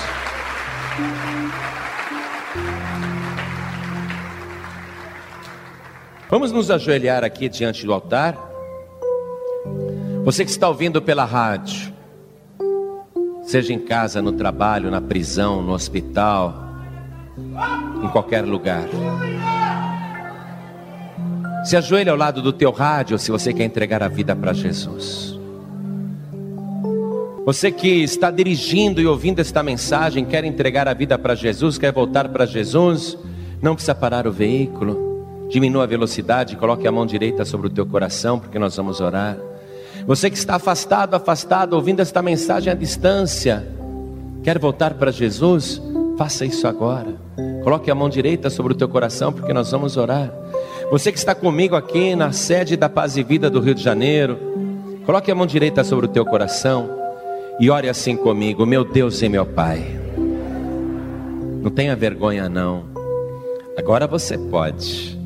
Vamos 6.30 6.52
nos 6.52 6.70
ajoelhar 6.70 7.24
aqui 7.24 7.50
diante 7.50 7.84
do 7.88 7.92
altar. 7.92 8.38
Você 10.24 10.46
que 10.46 10.52
está 10.52 10.68
ouvindo 10.68 11.02
pela 11.02 11.26
rádio, 11.26 11.92
seja 13.42 13.74
em 13.74 13.80
casa, 13.80 14.22
no 14.22 14.32
trabalho, 14.32 14.92
na 14.92 15.02
prisão, 15.02 15.64
no 15.64 15.74
hospital, 15.74 16.54
em 18.04 18.08
qualquer 18.10 18.46
lugar. 18.46 18.84
Se 21.66 21.76
ajoelhe 21.76 22.12
ao 22.12 22.16
lado 22.16 22.44
do 22.44 22.54
teu 22.54 22.70
rádio 22.70 23.18
se 23.18 23.32
você 23.32 23.52
quer 23.52 23.64
entregar 23.64 24.04
a 24.04 24.08
vida 24.08 24.36
para 24.36 24.54
Jesus. 24.54 25.36
Você 27.44 27.72
que 27.72 28.04
está 28.04 28.30
dirigindo 28.30 29.02
e 29.02 29.08
ouvindo 29.08 29.40
esta 29.40 29.64
mensagem, 29.64 30.24
quer 30.26 30.44
entregar 30.44 30.88
a 30.88 30.94
vida 30.94 31.18
para 31.18 31.34
Jesus, 31.34 31.80
quer 31.80 31.92
voltar 31.92 32.30
para 32.30 32.46
Jesus, 32.46 33.18
não 33.60 33.74
precisa 33.74 33.96
parar 33.96 34.28
o 34.28 34.32
veículo, 34.32 35.09
diminua 35.50 35.84
a 35.84 35.88
velocidade, 35.88 36.56
coloque 36.56 36.88
a 36.88 36.92
mão 36.92 37.06
direita 37.06 37.44
sobre 37.44 37.68
o 37.68 37.70
teu 37.70 37.86
coração, 37.86 38.40
porque 38.40 38.60
nós 38.60 38.76
vamos 38.76 39.02
orar. 39.02 39.38
Você 40.06 40.30
que 40.30 40.38
está 40.38 40.56
afastado, 40.56 41.16
afastado, 41.16 41.74
ouvindo 41.74 42.00
esta 42.00 42.22
mensagem 42.22 42.72
à 42.72 42.76
distância, 42.76 43.68
quer 44.44 44.58
voltar 44.58 44.94
para 44.94 45.12
Jesus, 45.12 45.82
faça 46.18 46.46
isso 46.46 46.68
agora. 46.68 47.16
Coloque 47.64 47.92
a 47.92 47.96
mão 47.96 48.10
direita 48.10 48.50
sobre 48.50 48.74
o 48.74 48.76
teu 48.76 48.88
coração, 48.88 49.34
porque 49.34 49.54
nós 49.54 49.72
vamos 49.72 49.98
orar. 49.98 50.32
Você 50.92 51.12
que 51.12 51.18
está 51.18 51.36
comigo 51.36 51.76
aqui 51.76 52.16
na 52.16 52.32
sede 52.32 52.78
da 52.78 52.90
Paz 52.90 53.18
e 53.18 53.24
Vida 53.24 53.50
do 53.50 53.60
Rio 53.60 53.76
de 53.76 53.84
Janeiro, 53.84 54.38
coloque 55.06 55.32
a 55.32 55.36
mão 55.36 55.46
direita 55.46 55.84
sobre 55.84 56.06
o 56.06 56.10
teu 56.10 56.26
coração 56.26 56.90
e 57.60 57.70
ore 57.70 57.90
assim 57.90 58.16
comigo, 58.16 58.66
meu 58.66 58.84
Deus 58.84 59.22
e 59.22 59.30
meu 59.30 59.46
Pai. 59.46 59.84
Não 61.62 61.70
tenha 61.70 61.96
vergonha 61.96 62.48
não. 62.48 62.86
Agora 63.78 64.08
você 64.08 64.38
pode. 64.38 65.19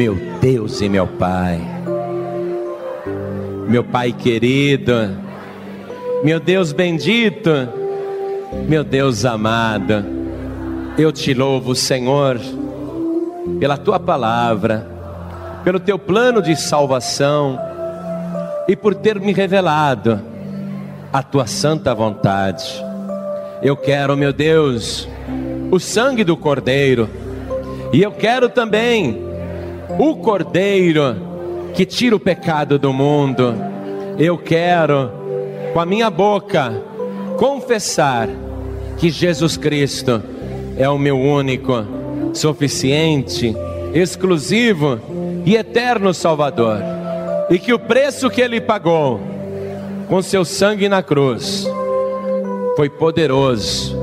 Meu 0.00 0.16
Deus 0.40 0.80
e 0.80 0.88
meu 0.88 1.06
Pai. 1.06 1.60
Meu 3.68 3.84
Pai 3.84 4.14
querido. 4.14 4.94
Meu 6.24 6.40
Deus 6.40 6.72
bendito. 6.72 7.50
Meu 8.66 8.82
Deus 8.82 9.26
amado. 9.26 10.02
Eu 10.96 11.12
te 11.12 11.34
louvo, 11.34 11.74
Senhor 11.74 12.40
pela 13.58 13.76
tua 13.76 14.00
palavra, 14.00 14.86
pelo 15.64 15.78
teu 15.78 15.98
plano 15.98 16.40
de 16.40 16.56
salvação 16.56 17.58
e 18.66 18.74
por 18.74 18.94
ter 18.94 19.20
me 19.20 19.34
revelado 19.34 20.18
a 21.12 21.22
tua 21.22 21.46
santa 21.46 21.94
vontade. 21.94 22.82
Eu 23.62 23.76
quero, 23.76 24.16
meu 24.16 24.32
Deus, 24.32 25.06
o 25.70 25.78
sangue 25.78 26.24
do 26.24 26.38
Cordeiro, 26.38 27.06
e 27.92 28.02
eu 28.02 28.12
quero 28.12 28.48
também 28.48 29.29
o 29.98 30.16
Cordeiro 30.16 31.16
que 31.74 31.84
tira 31.84 32.16
o 32.16 32.20
pecado 32.20 32.78
do 32.78 32.92
mundo. 32.92 33.54
Eu 34.18 34.36
quero, 34.36 35.10
com 35.72 35.80
a 35.80 35.86
minha 35.86 36.10
boca, 36.10 36.72
confessar 37.36 38.28
que 38.98 39.08
Jesus 39.08 39.56
Cristo 39.56 40.22
é 40.76 40.88
o 40.88 40.98
meu 40.98 41.18
único 41.18 41.86
suficiente, 42.34 43.54
exclusivo 43.94 45.00
e 45.44 45.56
eterno 45.56 46.12
Salvador, 46.12 46.78
e 47.48 47.58
que 47.58 47.72
o 47.72 47.78
preço 47.78 48.28
que 48.28 48.40
ele 48.40 48.60
pagou 48.60 49.20
com 50.08 50.20
seu 50.20 50.44
sangue 50.44 50.88
na 50.88 51.02
cruz 51.02 51.66
foi 52.76 52.88
poderoso 52.88 53.96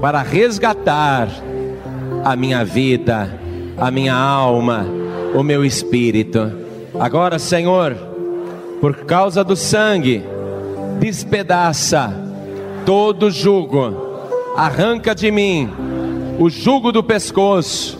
para 0.00 0.22
resgatar 0.22 1.28
a 2.24 2.34
minha 2.34 2.64
vida, 2.64 3.38
a 3.76 3.90
minha 3.90 4.14
alma, 4.14 4.86
o 5.34 5.42
meu 5.42 5.64
espírito. 5.64 6.52
Agora, 6.98 7.38
Senhor, 7.38 7.96
por 8.80 9.04
causa 9.04 9.44
do 9.44 9.56
sangue, 9.56 10.24
despedaça 10.98 12.12
todo 12.84 13.30
jugo, 13.30 13.94
arranca 14.56 15.14
de 15.14 15.30
mim 15.30 15.70
o 16.38 16.48
jugo 16.48 16.90
do 16.90 17.02
pescoço, 17.02 17.98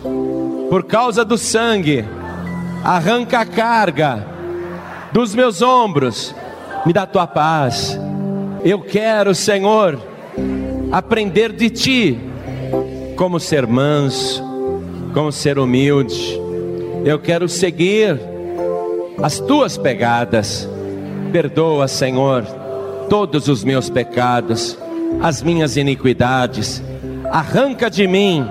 por 0.70 0.84
causa 0.84 1.24
do 1.24 1.36
sangue, 1.36 2.04
arranca 2.82 3.40
a 3.40 3.44
carga 3.44 4.26
dos 5.12 5.34
meus 5.34 5.60
ombros, 5.60 6.34
me 6.86 6.92
dá 6.92 7.06
tua 7.06 7.26
paz. 7.26 7.98
Eu 8.64 8.80
quero, 8.80 9.34
Senhor, 9.34 10.00
aprender 10.90 11.52
de 11.52 11.68
ti, 11.68 12.20
como 13.14 13.38
ser 13.38 13.66
manso, 13.66 14.42
como 15.12 15.30
ser 15.30 15.58
humilde. 15.58 16.40
Eu 17.04 17.18
quero 17.18 17.48
seguir 17.48 18.18
as 19.22 19.38
tuas 19.38 19.76
pegadas. 19.76 20.68
Perdoa, 21.32 21.88
Senhor, 21.88 22.44
todos 23.08 23.48
os 23.48 23.64
meus 23.64 23.88
pecados, 23.88 24.76
as 25.20 25.42
minhas 25.42 25.76
iniquidades, 25.76 26.82
arranca 27.30 27.88
de 27.88 28.06
mim 28.06 28.44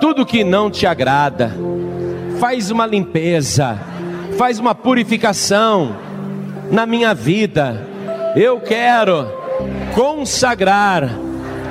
tudo 0.00 0.26
que 0.26 0.44
não 0.44 0.70
te 0.70 0.86
agrada, 0.86 1.52
faz 2.38 2.70
uma 2.70 2.86
limpeza, 2.86 3.78
faz 4.36 4.58
uma 4.58 4.74
purificação 4.74 5.96
na 6.70 6.86
minha 6.86 7.14
vida. 7.14 7.86
Eu 8.34 8.60
quero 8.60 9.26
consagrar 9.94 11.08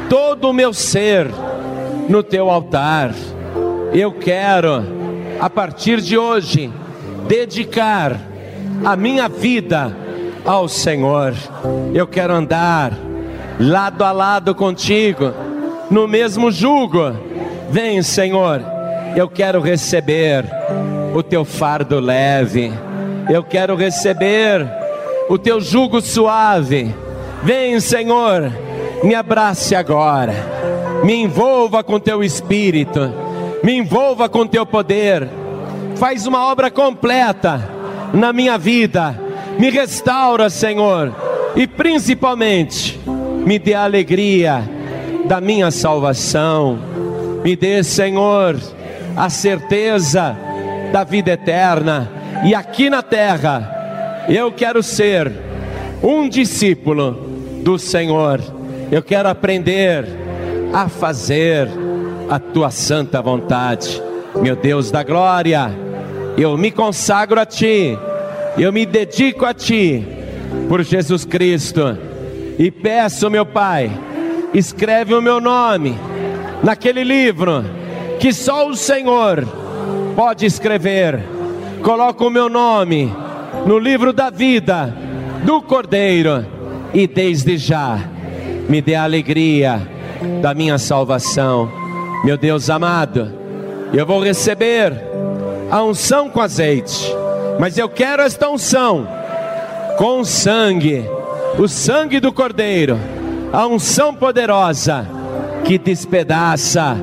todo 0.10 0.50
o 0.50 0.54
meu 0.54 0.74
ser 0.74 1.28
no 2.10 2.24
teu 2.24 2.50
altar. 2.50 3.14
Eu 3.94 4.12
quero, 4.12 4.84
a 5.40 5.50
partir 5.50 6.02
de 6.02 6.18
hoje, 6.18 6.72
dedicar 7.28 8.20
a 8.84 8.96
minha 8.96 9.28
vida 9.28 9.96
ao 10.46 10.68
Senhor. 10.68 11.34
Eu 11.94 12.08
quero 12.08 12.34
andar 12.34 12.94
lado 13.60 14.04
a 14.04 14.12
lado 14.12 14.54
contigo, 14.54 15.34
no 15.90 16.08
mesmo 16.08 16.52
jugo. 16.52 17.16
Vem, 17.70 18.02
Senhor, 18.02 18.62
eu 19.16 19.30
quero 19.30 19.62
receber 19.62 20.46
o 21.14 21.24
teu 21.24 21.46
fardo 21.46 22.00
leve, 22.00 22.72
eu 23.30 23.44
quero 23.44 23.76
receber 23.76 24.68
o 25.30 25.38
teu 25.38 25.60
jugo 25.60 26.02
suave. 26.02 26.94
Vem, 27.44 27.80
Senhor, 27.80 28.52
me 29.04 29.16
abrace 29.16 29.76
agora, 29.76 30.34
me 31.04 31.14
envolva 31.14 31.84
com 31.84 32.00
teu 32.00 32.24
espírito, 32.24 33.12
me 33.66 33.74
envolva 33.74 34.30
com 34.30 34.46
teu 34.46 34.64
poder. 34.64 35.28
Faz 35.96 36.28
uma 36.28 36.46
obra 36.46 36.70
completa 36.70 37.68
na 38.14 38.32
minha 38.32 38.60
vida, 38.60 39.20
me 39.58 39.72
restaura, 39.72 40.52
Senhor, 40.52 41.12
e 41.56 41.66
principalmente 41.66 43.00
me 43.44 43.58
dê 43.58 43.74
a 43.74 43.84
alegria 43.84 44.64
da 45.26 45.42
minha 45.42 45.72
salvação, 45.72 46.78
me 47.44 47.56
dê, 47.56 47.84
Senhor, 47.84 48.56
a 49.18 49.32
certeza 49.32 50.38
da 50.92 51.04
vida 51.04 51.32
eterna, 51.32 52.12
e 52.46 52.54
aqui 52.54 52.88
na 52.88 53.02
terra, 53.02 54.26
eu 54.30 54.52
quero 54.52 54.84
ser 54.84 55.32
um 56.04 56.30
discípulo 56.30 57.14
do 57.64 57.80
Senhor, 57.80 58.40
eu 58.92 59.02
quero 59.02 59.28
aprender 59.28 60.06
a 60.72 60.88
fazer 60.88 61.68
a 62.30 62.40
tua 62.40 62.72
santa 62.72 63.22
vontade, 63.22 64.02
meu 64.36 64.56
Deus 64.56 64.92
da 64.92 65.04
glória, 65.04 65.72
eu 66.38 66.58
me 66.58 66.72
consagro 66.72 67.40
a 67.40 67.46
ti, 67.46 67.98
eu 68.58 68.72
me 68.74 68.86
dedico 68.86 69.46
a 69.46 69.54
ti, 69.54 70.06
por 70.68 70.84
Jesus 70.84 71.26
Cristo, 71.26 71.98
e 72.58 72.72
peço, 72.72 73.30
meu 73.30 73.46
Pai, 73.46 73.92
escreve 74.54 75.14
o 75.14 75.22
meu 75.22 75.40
nome 75.40 75.98
naquele 76.64 77.04
livro 77.04 77.64
que 78.20 78.34
só 78.34 78.68
o 78.68 78.76
Senhor 78.76 79.46
pode 80.16 80.46
escrever. 80.46 81.20
Coloca 81.84 82.24
o 82.24 82.30
meu 82.30 82.50
nome 82.50 83.14
no 83.66 83.78
livro 83.78 84.12
da 84.12 84.30
vida 84.30 84.96
do 85.44 85.62
Cordeiro 85.62 86.46
e 86.94 87.06
desde 87.06 87.58
já 87.58 88.00
me 88.68 88.82
dê 88.82 88.96
a 88.96 89.04
alegria 89.04 89.88
da 90.42 90.54
minha 90.54 90.78
salvação. 90.78 91.85
Meu 92.26 92.38
Deus 92.38 92.72
amado, 92.72 93.32
eu 93.94 94.04
vou 94.04 94.20
receber 94.20 94.92
a 95.70 95.84
unção 95.84 96.28
com 96.28 96.42
azeite, 96.42 97.14
mas 97.60 97.78
eu 97.78 97.88
quero 97.88 98.24
esta 98.24 98.50
unção 98.50 99.08
com 100.00 100.26
sangue, 100.26 101.06
o 101.60 101.68
sangue 101.68 102.20
do 102.20 102.34
Cordeiro, 102.34 102.98
a 103.54 103.68
unção 103.68 104.12
poderosa 104.12 105.08
que 105.66 105.78
despedaça 105.78 106.98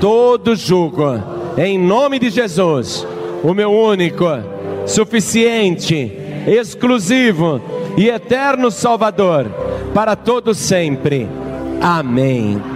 todo 0.00 0.56
jugo, 0.56 1.22
em 1.56 1.78
nome 1.78 2.18
de 2.18 2.28
Jesus, 2.28 3.06
o 3.44 3.54
meu 3.54 3.70
único, 3.70 4.26
suficiente, 4.84 6.10
exclusivo 6.44 7.60
e 7.96 8.08
eterno 8.08 8.72
Salvador, 8.72 9.46
para 9.94 10.16
todos 10.16 10.58
sempre. 10.58 11.28
Amém. 11.80 12.75